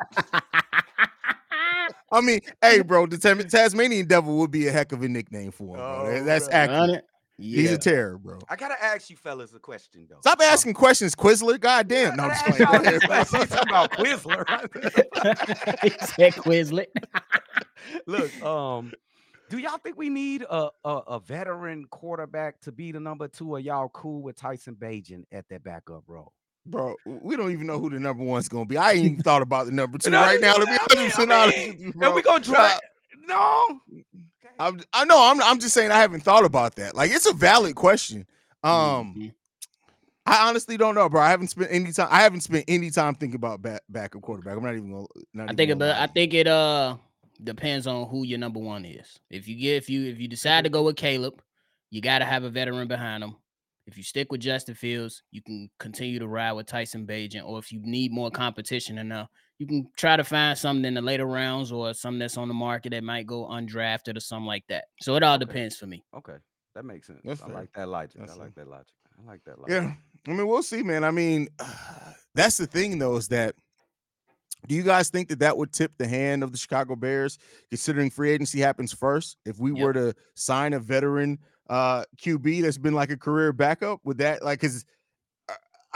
I 2.11 2.21
mean, 2.21 2.39
hey, 2.61 2.81
bro, 2.81 3.07
the 3.07 3.17
Tasmanian 3.17 4.07
Devil 4.07 4.37
would 4.37 4.51
be 4.51 4.67
a 4.67 4.71
heck 4.71 4.91
of 4.91 5.03
a 5.03 5.09
nickname 5.09 5.51
for 5.51 5.75
him. 5.75 5.81
bro. 5.83 6.15
Oh, 6.15 6.23
That's 6.23 6.47
bro. 6.47 6.57
accurate. 6.57 7.05
Run 7.37 7.47
it. 7.47 7.51
He's 7.61 7.71
a 7.71 7.77
terror, 7.77 8.17
bro. 8.17 8.39
I 8.49 8.55
gotta 8.55 8.81
ask 8.81 9.09
you 9.09 9.17
fellas 9.17 9.53
a 9.53 9.59
question 9.59 10.07
though. 10.09 10.19
Stop 10.21 10.39
Um, 10.39 10.45
asking 10.45 10.73
questions, 10.73 11.15
Quizler. 11.15 11.59
God 11.59 11.87
damn. 11.87 12.15
No, 12.15 12.23
I 12.23 12.27
I'm 12.27 12.31
just 12.31 12.57
gotta 12.59 12.79
playing. 12.79 12.99
Go 13.07 13.13
ask 13.13 13.33
y'all 13.33 13.41
ahead, 13.41 13.49
this 13.49 13.49
He's 13.49 13.49
talking 13.49 13.69
about 13.69 13.91
Quizler. 13.91 15.81
he 15.83 15.89
said 15.89 16.33
Quizlet. 16.33 16.87
Look, 18.07 18.41
um, 18.41 18.93
do 19.49 19.57
y'all 19.57 19.77
think 19.77 19.97
we 19.97 20.09
need 20.09 20.43
a, 20.43 20.69
a 20.83 20.89
a 20.89 21.19
veteran 21.19 21.85
quarterback 21.89 22.59
to 22.61 22.71
be 22.71 22.91
the 22.91 22.99
number 22.99 23.27
two? 23.27 23.51
Or 23.51 23.59
y'all 23.59 23.89
cool 23.89 24.21
with 24.21 24.35
Tyson 24.37 24.75
Bagent 24.75 25.25
at 25.31 25.47
that 25.49 25.63
backup 25.63 26.03
role? 26.07 26.31
Bro, 26.67 26.95
we 27.05 27.35
don't 27.35 27.51
even 27.51 27.67
know 27.67 27.77
who 27.79 27.91
the 27.91 27.99
number 27.99 28.23
one's 28.23 28.49
gonna 28.49 28.65
be. 28.65 28.77
I 28.77 28.93
ain't 28.93 29.05
even 29.05 29.21
thought 29.23 29.43
about 29.43 29.67
the 29.67 29.71
number 29.71 29.97
two 29.99 30.09
No, 30.09 30.21
right 30.21 30.41
now. 30.41 30.53
To 30.53 30.65
be 30.65 30.71
I 30.71 30.71
mean, 30.71 30.79
hundred 30.89 31.05
percent 31.11 31.31
I 31.31 31.43
honest 31.43 31.57
mean, 31.57 31.69
with 31.71 31.79
you, 31.79 31.85
And 31.87 31.93
bro. 31.95 32.15
we 32.15 32.21
gonna 32.23 32.43
try. 32.43 32.79
No, 33.27 33.79
I'm, 34.59 34.81
I 34.93 35.05
know. 35.05 35.21
I'm. 35.31 35.41
I'm 35.41 35.59
just 35.59 35.73
saying. 35.73 35.91
I 35.91 35.97
haven't 35.99 36.21
thought 36.21 36.45
about 36.45 36.75
that. 36.75 36.95
Like, 36.95 37.11
it's 37.11 37.25
a 37.25 37.33
valid 37.33 37.75
question. 37.75 38.25
Um, 38.63 39.15
Mhm. 39.17 39.33
I 40.27 40.47
honestly 40.49 40.75
don't 40.75 40.95
know, 40.95 41.07
bro. 41.07 41.21
I 41.21 41.29
haven't 41.29 41.49
spent 41.49 41.69
any 41.71 41.91
time. 41.91 42.07
I 42.09 42.23
haven't 42.23 42.41
spent 42.41 42.65
any 42.67 42.89
time 42.89 43.13
thinking 43.13 43.35
about 43.35 43.61
back 43.61 43.81
backup 43.89 44.23
quarterback. 44.23 44.57
I'm 44.57 44.63
not 44.63 44.73
even 44.75 44.91
gonna. 44.91 45.05
Not 45.33 45.49
I 45.49 45.53
even 45.53 45.55
think 45.55 45.71
it, 45.71 45.81
I 45.83 46.07
think 46.07 46.33
it 46.33 46.47
uh 46.47 46.97
depends 47.43 47.85
on 47.85 48.07
who 48.07 48.25
your 48.25 48.39
number 48.39 48.59
one 48.59 48.85
is. 48.85 49.19
If 49.29 49.47
you 49.47 49.55
get 49.55 49.75
if 49.75 49.89
you 49.89 50.07
if 50.09 50.19
you 50.19 50.27
decide 50.27 50.63
to 50.63 50.69
go 50.71 50.81
with 50.81 50.95
Caleb, 50.95 51.43
you 51.91 52.01
got 52.01 52.19
to 52.19 52.25
have 52.25 52.43
a 52.43 52.49
veteran 52.49 52.87
behind 52.87 53.23
him. 53.23 53.35
If 53.85 53.97
you 53.97 54.03
stick 54.03 54.31
with 54.31 54.41
Justin 54.41 54.73
Fields, 54.73 55.21
you 55.31 55.43
can 55.43 55.69
continue 55.77 56.17
to 56.17 56.27
ride 56.27 56.53
with 56.53 56.65
Tyson 56.65 57.05
Bagent. 57.05 57.45
Or 57.45 57.59
if 57.59 57.71
you 57.71 57.79
need 57.83 58.11
more 58.11 58.31
competition 58.31 58.97
enough, 58.97 59.29
you 59.59 59.65
can 59.67 59.87
try 59.95 60.17
to 60.17 60.23
find 60.23 60.57
something 60.57 60.85
in 60.85 60.93
the 60.95 61.01
later 61.01 61.25
rounds 61.25 61.71
or 61.71 61.93
something 61.93 62.19
that's 62.19 62.37
on 62.37 62.47
the 62.47 62.53
market 62.53 62.89
that 62.91 63.03
might 63.03 63.25
go 63.25 63.45
undrafted 63.47 64.17
or 64.17 64.19
something 64.19 64.45
like 64.47 64.65
that. 64.67 64.85
So 65.01 65.15
it 65.15 65.23
all 65.23 65.35
Okay. 65.35 65.45
depends 65.45 65.77
for 65.77 65.87
me. 65.87 66.03
okay. 66.15 66.35
That 66.75 66.83
makes 66.83 67.07
sense. 67.07 67.21
That's 67.23 67.41
I 67.41 67.45
fair. 67.45 67.55
like 67.55 67.71
that 67.73 67.87
logic. 67.87 68.19
That's 68.19 68.31
I 68.33 68.35
fair. 68.35 68.43
like 68.45 68.55
that 68.55 68.67
logic. 68.67 68.93
I 69.17 69.31
like 69.31 69.43
that 69.45 69.59
logic. 69.61 69.71
Yeah. 69.71 69.93
I 70.27 70.35
mean, 70.35 70.45
we'll 70.45 70.61
see, 70.61 70.83
man. 70.83 71.05
I 71.05 71.11
mean, 71.11 71.47
that's 72.35 72.57
the 72.57 72.67
thing, 72.67 72.99
though, 72.99 73.15
is 73.15 73.29
that 73.29 73.55
do 74.67 74.75
you 74.75 74.83
guys 74.83 75.09
think 75.09 75.29
that 75.29 75.39
that 75.39 75.55
would 75.57 75.71
tip 75.71 75.93
the 75.97 76.07
hand 76.07 76.43
of 76.43 76.51
the 76.51 76.57
Chicago 76.57 76.95
Bears, 76.97 77.37
considering 77.69 78.09
free 78.09 78.31
agency 78.31 78.59
happens 78.59 78.91
first? 78.91 79.37
If 79.45 79.57
we 79.59 79.71
Yep. 79.71 79.79
were 79.81 79.93
to 79.93 80.13
sign 80.35 80.73
a 80.73 80.79
veteran 80.79 81.39
uh 81.69 82.03
QB 82.17 82.61
that's 82.61 82.77
been 82.77 82.93
like 82.93 83.09
a 83.09 83.17
career 83.17 83.53
backup, 83.53 83.99
would 84.03 84.17
that 84.17 84.43
like 84.43 84.59
because 84.59 84.83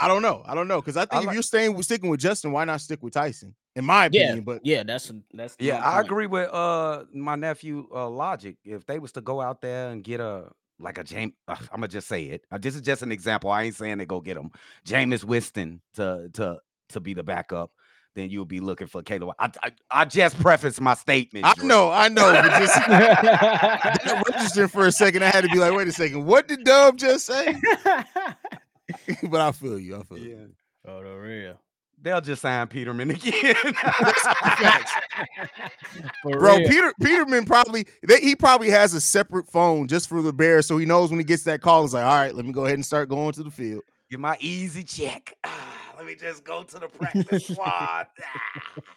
I 0.00 0.08
don't 0.08 0.22
know, 0.22 0.42
I 0.46 0.54
don't 0.54 0.68
know, 0.68 0.80
because 0.80 0.96
I 0.96 1.04
think 1.04 1.22
if 1.22 1.26
like- 1.28 1.34
you're 1.34 1.42
staying 1.42 1.80
sticking 1.82 2.08
with 2.10 2.20
Justin, 2.20 2.52
why 2.52 2.64
not 2.64 2.80
stick 2.80 3.02
with 3.02 3.12
Tyson? 3.12 3.54
In 3.76 3.84
my 3.84 4.06
Yeah, 4.10 4.22
opinion, 4.24 4.44
but 4.44 4.64
yeah, 4.64 4.82
that's 4.82 5.12
that's 5.32 5.54
Yeah, 5.58 5.80
I 5.84 5.96
point. 5.96 6.06
agree 6.06 6.26
with 6.26 6.48
uh 6.52 7.04
my 7.12 7.36
nephew 7.36 7.86
uh 7.94 8.08
logic. 8.08 8.56
If 8.64 8.84
they 8.86 8.98
was 8.98 9.12
to 9.12 9.20
go 9.20 9.40
out 9.40 9.60
there 9.60 9.90
and 9.90 10.02
get 10.02 10.20
a 10.20 10.48
like 10.78 10.98
a 10.98 11.04
James, 11.04 11.34
I'm 11.48 11.58
gonna 11.72 11.88
just 11.88 12.08
say 12.08 12.24
it. 12.24 12.44
Uh, 12.50 12.58
this 12.58 12.74
is 12.74 12.80
just 12.80 13.02
an 13.02 13.12
example. 13.12 13.50
I 13.50 13.64
ain't 13.64 13.76
saying 13.76 13.98
they 13.98 14.06
go 14.06 14.20
get 14.20 14.36
him. 14.36 14.50
Jameis 14.86 15.22
Winston 15.22 15.80
to 15.94 16.30
to 16.34 16.58
to 16.90 17.00
be 17.00 17.14
the 17.14 17.22
backup. 17.22 17.70
Then 18.16 18.28
you'll 18.28 18.44
be 18.44 18.58
looking 18.58 18.88
for 18.88 19.02
Caleb. 19.04 19.36
I 19.38 19.50
I, 19.62 19.70
I 19.90 20.04
just 20.04 20.36
prefaced 20.40 20.80
my 20.80 20.94
statement. 20.94 21.46
I 21.46 21.54
Dre. 21.54 21.66
know, 21.68 21.92
I 21.92 22.08
know, 22.08 22.32
but 22.32 22.58
just 22.58 22.74
that 22.88 24.24
registered 24.34 24.72
for 24.72 24.86
a 24.86 24.92
second. 24.92 25.22
I 25.22 25.28
had 25.28 25.42
to 25.44 25.48
be 25.50 25.58
like, 25.58 25.72
wait 25.74 25.86
a 25.86 25.92
second, 25.92 26.24
what 26.26 26.48
did 26.48 26.64
Dub 26.64 26.96
just 26.96 27.26
say? 27.26 27.54
but 29.30 29.40
I 29.40 29.52
feel 29.52 29.78
you. 29.78 29.96
I 29.96 30.02
feel 30.02 30.18
you. 30.18 30.50
Oh, 30.86 31.02
the 31.02 31.10
real. 31.16 31.60
they'll 32.02 32.20
just 32.20 32.42
sign 32.42 32.66
Peterman 32.68 33.10
again. 33.12 33.54
Bro, 36.22 36.56
real. 36.58 36.68
Peter 36.68 36.92
Peterman 37.00 37.44
probably 37.44 37.86
they, 38.06 38.20
he 38.20 38.34
probably 38.36 38.70
has 38.70 38.94
a 38.94 39.00
separate 39.00 39.46
phone 39.48 39.88
just 39.88 40.08
for 40.08 40.22
the 40.22 40.32
Bears, 40.32 40.66
so 40.66 40.78
he 40.78 40.86
knows 40.86 41.10
when 41.10 41.18
he 41.18 41.24
gets 41.24 41.42
that 41.44 41.60
call. 41.60 41.82
He's 41.82 41.94
like, 41.94 42.04
all 42.04 42.14
right, 42.14 42.34
let 42.34 42.44
me 42.44 42.52
go 42.52 42.64
ahead 42.64 42.74
and 42.76 42.84
start 42.84 43.08
going 43.08 43.32
to 43.32 43.42
the 43.42 43.50
field. 43.50 43.82
Get 44.10 44.18
my 44.20 44.36
easy 44.40 44.82
check. 44.82 45.34
Ah, 45.44 45.92
let 45.96 46.04
me 46.06 46.14
just 46.16 46.42
go 46.42 46.62
to 46.64 46.78
the 46.80 46.88
practice 46.88 47.46
squad. 47.46 47.66
Ah. 47.68 48.06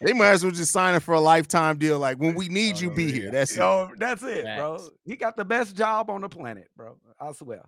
They 0.01 0.11
might 0.13 0.29
as 0.31 0.43
well 0.43 0.51
just 0.51 0.71
sign 0.71 0.95
him 0.95 1.01
for 1.01 1.13
a 1.13 1.19
lifetime 1.19 1.77
deal. 1.77 1.99
Like 1.99 2.17
when 2.17 2.33
we 2.33 2.47
need 2.49 2.77
Oh, 2.77 2.79
you, 2.81 2.91
be 2.91 3.03
yeah. 3.05 3.11
here. 3.11 3.31
That's 3.31 3.55
it. 3.55 3.59
That's 3.97 4.23
it, 4.23 4.43
bro. 4.43 4.79
He 5.05 5.15
got 5.15 5.35
the 5.37 5.45
best 5.45 5.75
job 5.75 6.09
on 6.09 6.21
the 6.21 6.29
planet, 6.29 6.67
bro. 6.75 6.97
I 7.19 7.31
swear. 7.33 7.61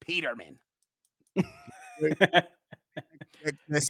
Peterman. 0.00 0.58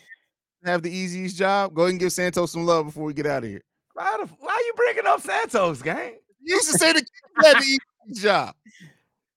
Have 0.65 0.83
the 0.83 0.91
easiest 0.91 1.37
job. 1.37 1.75
Go 1.75 1.83
ahead 1.83 1.93
and 1.93 2.01
give 2.01 2.13
Santos 2.13 2.53
some 2.53 2.67
love 2.67 2.87
before 2.87 3.05
we 3.05 3.15
get 3.15 3.27
out 3.27 3.45
of 3.45 3.51
here. 3.51 3.63
Why, 3.95 4.19
the, 4.21 4.27
why 4.41 4.63
you 4.67 4.73
bringing 4.75 5.07
up 5.07 5.21
Santos, 5.21 5.83
gang? 5.83 6.17
You 6.41 6.57
used 6.57 6.73
to 6.73 6.79
say 6.79 6.93
the 6.93 7.05
had 7.37 7.57
the 7.57 7.59
easiest 8.09 8.23
job. 8.23 8.55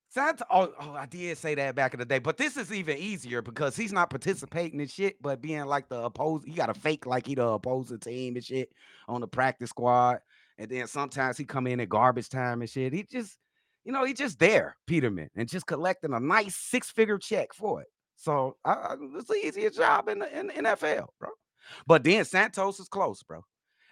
Santos. 0.10 0.46
Oh, 0.52 0.74
oh, 0.80 0.94
I 0.94 1.06
did 1.06 1.38
say 1.38 1.56
that 1.56 1.76
back 1.76 1.94
in 1.94 2.00
the 2.00 2.06
day, 2.06 2.20
but 2.20 2.38
this 2.38 2.58
is 2.58 2.74
even 2.74 2.98
easier 2.98 3.42
because 3.42 3.78
he's 3.78 3.94
not 3.94 4.10
participating 4.10 4.82
in 4.82 4.88
shit, 4.88 5.22
but 5.22 5.42
being 5.42 5.64
like 5.66 5.88
the 5.88 6.02
oppose. 6.02 6.44
He 6.44 6.52
got 6.52 6.66
to 6.66 6.74
fake 6.74 7.06
like 7.06 7.28
he 7.28 7.36
the 7.36 7.48
opposing 7.48 8.00
team 8.00 8.36
and 8.36 8.44
shit 8.44 8.70
on 9.08 9.22
the 9.22 9.28
practice 9.28 9.70
squad, 9.70 10.20
and 10.58 10.70
then 10.70 10.88
sometimes 10.88 11.38
he 11.38 11.46
come 11.46 11.66
in 11.66 11.80
at 11.80 11.90
garbage 11.90 12.30
time 12.30 12.62
and 12.62 12.70
shit. 12.70 12.94
He 12.94 13.04
just, 13.04 13.38
you 13.86 13.94
know, 13.94 14.04
he 14.04 14.14
just 14.14 14.38
there, 14.38 14.76
Peterman, 14.86 15.30
and 15.36 15.48
just 15.48 15.66
collecting 15.66 16.14
a 16.14 16.20
nice 16.20 16.56
six 16.56 16.92
figure 16.92 17.18
check 17.18 17.54
for 17.54 17.82
it. 17.82 17.88
So 18.22 18.56
I, 18.64 18.72
I, 18.72 18.96
it's 19.16 19.28
the 19.28 19.34
easiest 19.34 19.78
job 19.78 20.08
in 20.08 20.20
the, 20.20 20.40
in 20.40 20.48
the 20.48 20.54
NFL, 20.54 21.08
bro. 21.20 21.30
But 21.88 22.04
then 22.04 22.24
Santos 22.24 22.80
is 22.80 22.88
close, 22.88 23.24
bro. 23.24 23.44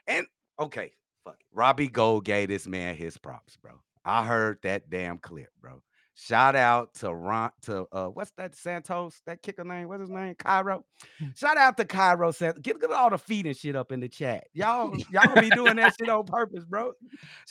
And 0.05 0.27
okay, 0.59 0.91
fuck 1.23 1.37
it. 1.39 1.45
Robbie 1.51 1.87
Gould 1.87 2.25
gave 2.25 2.49
this 2.49 2.67
man 2.67 2.95
his 2.95 3.17
props, 3.17 3.57
bro. 3.57 3.71
I 4.05 4.23
heard 4.23 4.59
that 4.61 4.87
damn 4.89 5.17
clip, 5.17 5.49
bro. 5.59 5.81
Shout 6.13 6.55
out 6.55 6.93
to 6.95 7.13
Ron 7.13 7.49
to 7.63 7.87
uh 7.91 8.07
what's 8.07 8.31
that 8.31 8.53
Santos, 8.53 9.21
that 9.25 9.41
kicker 9.41 9.63
name? 9.63 9.87
What's 9.87 10.01
his 10.01 10.09
name? 10.09 10.35
Cairo. 10.35 10.85
Shout 11.35 11.57
out 11.57 11.77
to 11.77 11.85
Cairo 11.85 12.31
Santos. 12.31 12.61
Get, 12.61 12.79
get 12.79 12.91
all 12.91 13.09
the 13.09 13.17
feet 13.17 13.47
and 13.47 13.57
shit 13.57 13.75
up 13.75 13.91
in 13.91 13.99
the 13.99 14.09
chat. 14.09 14.45
Y'all, 14.53 14.95
y'all 15.11 15.41
be 15.41 15.49
doing 15.49 15.77
that 15.77 15.95
shit 15.97 16.09
on 16.09 16.25
purpose, 16.25 16.65
bro. 16.65 16.91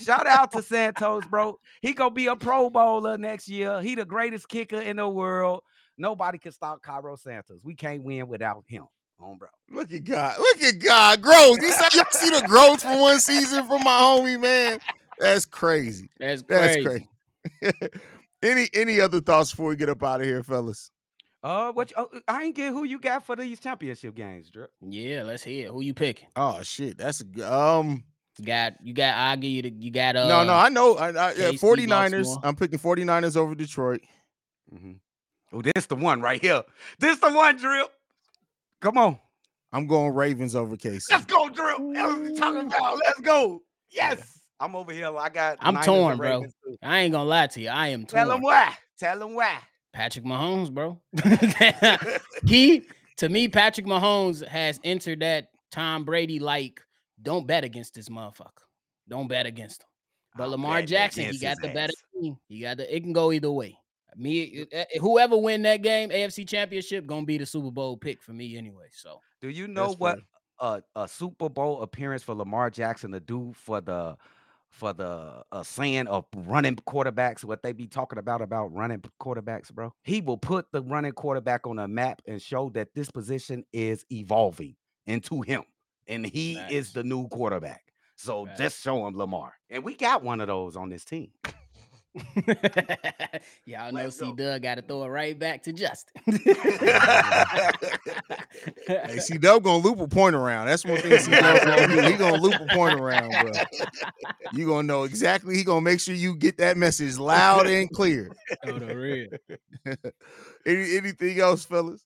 Shout 0.01 0.27
out 0.29 0.53
to 0.53 0.63
Santos, 0.63 1.25
bro. 1.25 1.59
He 1.81 1.93
gonna 1.93 2.11
be 2.11 2.27
a 2.27 2.37
pro 2.37 2.71
bowler 2.71 3.19
next 3.19 3.49
year. 3.49 3.81
He 3.81 3.97
the 3.97 4.05
greatest 4.05 4.49
kicker 4.49 4.81
in 4.81 4.99
the 4.99 5.09
world. 5.09 5.63
Nobody 5.99 6.39
can 6.39 6.53
stop 6.53 6.81
Cairo 6.81 7.17
Santos. 7.17 7.59
We 7.63 7.75
can't 7.75 8.03
win 8.03 8.29
without 8.29 8.65
him. 8.67 8.87
On 9.21 9.37
bro. 9.37 9.49
Look 9.71 9.93
at 9.93 10.05
God. 10.05 10.39
Look 10.39 10.63
at 10.63 10.79
God. 10.79 11.21
Growth. 11.21 11.61
You 11.61 11.73
see, 11.73 11.99
y'all 11.99 12.07
see 12.11 12.31
the 12.31 12.47
growth 12.47 12.83
from 12.83 13.01
one 13.01 13.19
season 13.19 13.67
from 13.67 13.83
my 13.83 13.99
homie, 13.99 14.41
man. 14.41 14.79
That's 15.19 15.45
crazy. 15.45 16.09
That's 16.21 16.43
That's 16.43 16.77
crazy. 16.77 17.09
crazy. 17.61 17.73
any 18.43 18.69
any 18.75 19.01
other 19.01 19.21
thoughts 19.21 19.51
before 19.51 19.71
we 19.71 19.77
get 19.77 19.89
up 19.89 20.05
out 20.05 20.21
of 20.21 20.27
here, 20.27 20.45
fellas? 20.45 20.93
Uh, 21.43 21.73
what? 21.73 21.91
You, 21.91 21.97
oh, 21.99 22.21
I 22.29 22.45
ain't 22.45 22.55
get 22.55 22.73
who 22.73 22.85
you 22.85 23.01
got 23.01 23.27
for 23.27 23.35
these 23.35 23.59
championship 23.59 24.15
games, 24.15 24.51
Drip. 24.51 24.71
Yeah, 24.81 25.25
let's 25.25 25.43
hear 25.43 25.67
it. 25.67 25.73
Who 25.73 25.81
you 25.81 25.95
picking? 25.95 26.29
Oh 26.37 26.63
shit, 26.63 26.97
that's 26.97 27.21
a 27.21 27.25
g- 27.25 27.43
um. 27.43 28.05
You 28.39 28.45
got 28.45 28.75
you 28.81 28.95
got 28.95 29.15
I'll 29.15 29.37
give 29.37 29.51
you 29.51 29.63
the 29.63 29.71
you 29.71 29.91
got 29.91 30.15
uh 30.15 30.29
no, 30.29 30.45
no, 30.45 30.55
I 30.55 30.69
know. 30.69 30.97
I, 30.97 31.09
I, 31.09 31.33
yeah, 31.33 31.51
49ers. 31.51 32.39
I'm 32.45 32.55
picking 32.55 32.79
49ers 32.79 33.37
over 33.37 33.57
Detroit. 33.57 34.03
Mm-hmm. 34.73 34.93
Oh, 35.53 35.63
this 35.63 35.87
the 35.87 35.97
one 35.97 36.21
right 36.21 36.41
here. 36.41 36.63
This 36.99 37.19
the 37.19 37.31
one, 37.31 37.57
Drill. 37.57 37.89
Come 38.81 38.99
on, 38.99 39.19
I'm 39.73 39.87
going 39.87 40.15
Ravens 40.15 40.55
over 40.55 40.77
Casey. 40.77 41.07
let's 41.11 41.27
go, 41.27 41.49
Drill. 41.49 41.93
That's 41.93 42.39
talking 42.39 42.67
about. 42.67 42.99
Let's 42.99 43.21
go. 43.21 43.63
Yes, 43.91 44.41
I'm 44.61 44.77
over 44.77 44.93
here. 44.93 45.17
I 45.17 45.29
got. 45.29 45.59
I'm 45.61 45.75
Niners 45.75 45.87
torn, 45.87 46.19
bro. 46.19 46.43
Too. 46.43 46.77
I 46.83 47.01
ain't 47.01 47.13
gonna 47.13 47.29
lie 47.29 47.47
to 47.49 47.61
you. 47.61 47.69
I 47.69 47.89
am 47.89 48.05
Tell 48.05 48.27
torn. 48.27 48.37
them 48.37 48.43
why. 48.43 48.75
Tell 48.99 49.19
them 49.19 49.35
why. 49.35 49.59
Patrick 49.93 50.25
Mahomes, 50.25 50.71
bro. 50.73 51.01
he 52.47 52.85
to 53.17 53.29
me, 53.29 53.49
Patrick 53.49 53.87
Mahomes 53.87 54.47
has 54.47 54.79
entered 54.85 55.21
that 55.21 55.49
Tom 55.71 56.05
Brady 56.05 56.39
like 56.39 56.81
don't 57.23 57.47
bet 57.47 57.65
against 57.65 57.95
this 57.95 58.09
motherfucker. 58.09 58.65
Don't 59.09 59.29
bet 59.29 59.47
against 59.47 59.83
him. 59.83 59.89
But 60.37 60.51
Lamar 60.51 60.83
Jackson, 60.83 61.25
he 61.25 61.39
got 61.39 61.57
his 61.61 61.69
the 61.69 61.75
better 61.75 61.93
team. 62.15 62.39
He 62.49 62.61
got 62.61 62.77
the 62.77 62.95
it 62.95 63.01
can 63.01 63.13
go 63.13 63.33
either 63.33 63.51
way. 63.51 63.79
Me, 64.19 64.67
uh, 64.73 64.77
uh, 64.77 64.85
whoever 65.01 65.37
win 65.37 65.63
that 65.63 65.83
game, 65.83 66.11
AFC 66.11 66.47
Championship, 66.47 67.07
gonna 67.07 67.25
be 67.25 67.39
the 67.39 67.47
Super 67.47 67.71
Bowl 67.71 67.97
pick 67.97 68.21
for 68.21 68.33
me 68.33 68.57
anyway. 68.59 68.87
So 68.91 69.21
Do 69.41 69.49
you 69.49 69.69
know 69.69 69.89
That's 69.89 69.99
what 70.01 70.19
a, 70.59 70.83
a 70.97 71.09
Super 71.09 71.49
Bowl 71.49 71.83
appearance 71.83 72.25
for 72.25 72.35
Lamar 72.35 72.71
Jackson 72.71 73.13
to 73.13 73.21
do 73.21 73.55
for 73.57 73.81
the 73.81 74.17
for 74.71 74.93
the 74.93 75.43
uh, 75.53 75.63
saying 75.63 76.09
of 76.09 76.25
running 76.35 76.77
quarterbacks? 76.77 77.45
What 77.45 77.63
they 77.63 77.73
be 77.73 77.87
talking 77.87 78.19
about 78.19 78.43
about 78.43 78.75
running 78.75 79.03
quarterbacks, 79.21 79.73
bro? 79.73 79.95
He 80.03 80.21
will 80.21 80.37
put 80.37 80.67
the 80.73 80.83
running 80.83 81.13
quarterback 81.13 81.67
on 81.67 81.79
a 81.79 81.87
map 81.87 82.21
and 82.27 82.43
show 82.43 82.71
that 82.71 82.95
this 82.95 83.11
position 83.11 83.65
is 83.73 84.05
evolving 84.11 84.75
into 85.07 85.43
him, 85.43 85.63
and 86.09 86.27
he 86.27 86.59
is 86.71 86.93
the 86.93 87.05
new 87.05 87.29
quarterback. 87.29 87.85
So 88.17 88.47
Facts. 88.47 88.59
just 88.59 88.83
show 88.83 89.07
him 89.07 89.17
Lamar, 89.17 89.53
and 89.71 89.85
we 89.85 89.95
got 89.95 90.25
one 90.25 90.41
of 90.41 90.49
those 90.49 90.77
on 90.77 90.89
this 90.89 91.05
team. 91.05 91.31
y'all 93.65 93.93
know 93.93 94.05
Let's 94.05 94.19
C 94.19 94.27
go. 94.27 94.35
Doug 94.35 94.63
got 94.63 94.77
to 94.77 94.83
throw 94.83 95.05
it 95.05 95.09
right 95.09 95.39
back 95.39 95.63
to 95.65 95.73
Justin. 95.73 96.23
Hey, 98.87 99.19
C 99.19 99.39
Dub 99.39 99.63
gonna 99.63 99.83
loop 99.83 100.01
a 100.01 100.09
point 100.09 100.35
around. 100.35 100.67
That's 100.67 100.85
one 100.85 100.99
thing 100.99 101.19
C 101.19 101.31
Dub 101.31 101.65
gonna 101.65 101.89
do. 101.89 102.01
He 102.03 102.13
gonna 102.15 102.41
loop 102.41 102.55
a 102.55 102.67
point 102.75 102.95
around, 102.95 103.31
bro. 103.31 103.53
You 104.55 104.67
gonna 104.67 104.85
know 104.85 105.03
exactly. 105.03 105.57
He 105.57 105.65
gonna 105.65 105.83
make 105.83 106.01
sure 106.01 106.15
you 106.15 106.35
get 106.35 106.57
that 106.59 106.79
message 106.79 107.19
loud 107.19 107.67
and 107.67 107.91
clear. 107.91 108.31
Oh, 108.67 108.79
the 108.79 108.97
real. 108.97 109.29
Any, 110.65 110.97
anything 110.97 111.39
else, 111.39 111.67
fellas? 111.67 112.03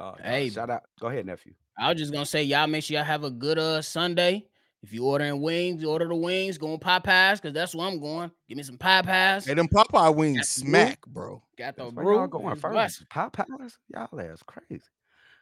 Oh, 0.00 0.14
no, 0.18 0.24
Hey, 0.24 0.50
shout 0.50 0.70
out. 0.70 0.82
Go 1.00 1.06
ahead, 1.06 1.24
nephew. 1.24 1.52
I 1.78 1.90
was 1.92 1.98
just 2.00 2.12
gonna 2.12 2.26
say, 2.26 2.42
y'all 2.42 2.66
make 2.66 2.82
sure 2.82 2.96
y'all 2.96 3.04
have 3.04 3.22
a 3.22 3.30
good 3.30 3.58
uh 3.58 3.80
Sunday. 3.80 4.44
If 4.84 4.92
you 4.92 5.02
ordering 5.06 5.40
wings, 5.40 5.80
you 5.80 5.88
order 5.90 6.06
the 6.06 6.14
wings. 6.14 6.58
Going 6.58 6.74
on 6.74 6.78
Popeyes, 6.78 7.40
cause 7.40 7.54
that's 7.54 7.74
where 7.74 7.86
I'm 7.88 7.98
going. 7.98 8.30
Give 8.46 8.58
me 8.58 8.62
some 8.62 8.76
Popeyes. 8.76 9.46
Hey, 9.46 9.54
them 9.54 9.66
Popeye 9.66 10.14
wings 10.14 10.36
That's 10.36 10.54
the 10.56 10.60
smack, 10.60 11.00
bro. 11.06 11.42
Got 11.56 11.76
the 11.76 11.84
That's 11.84 11.96
where 11.96 12.04
brew. 12.04 12.16
y'all 12.16 12.26
going 12.26 12.54
first? 12.56 13.06
Popeyes? 13.08 13.72
Y'all 13.88 14.20
ass 14.20 14.42
crazy. 14.46 14.82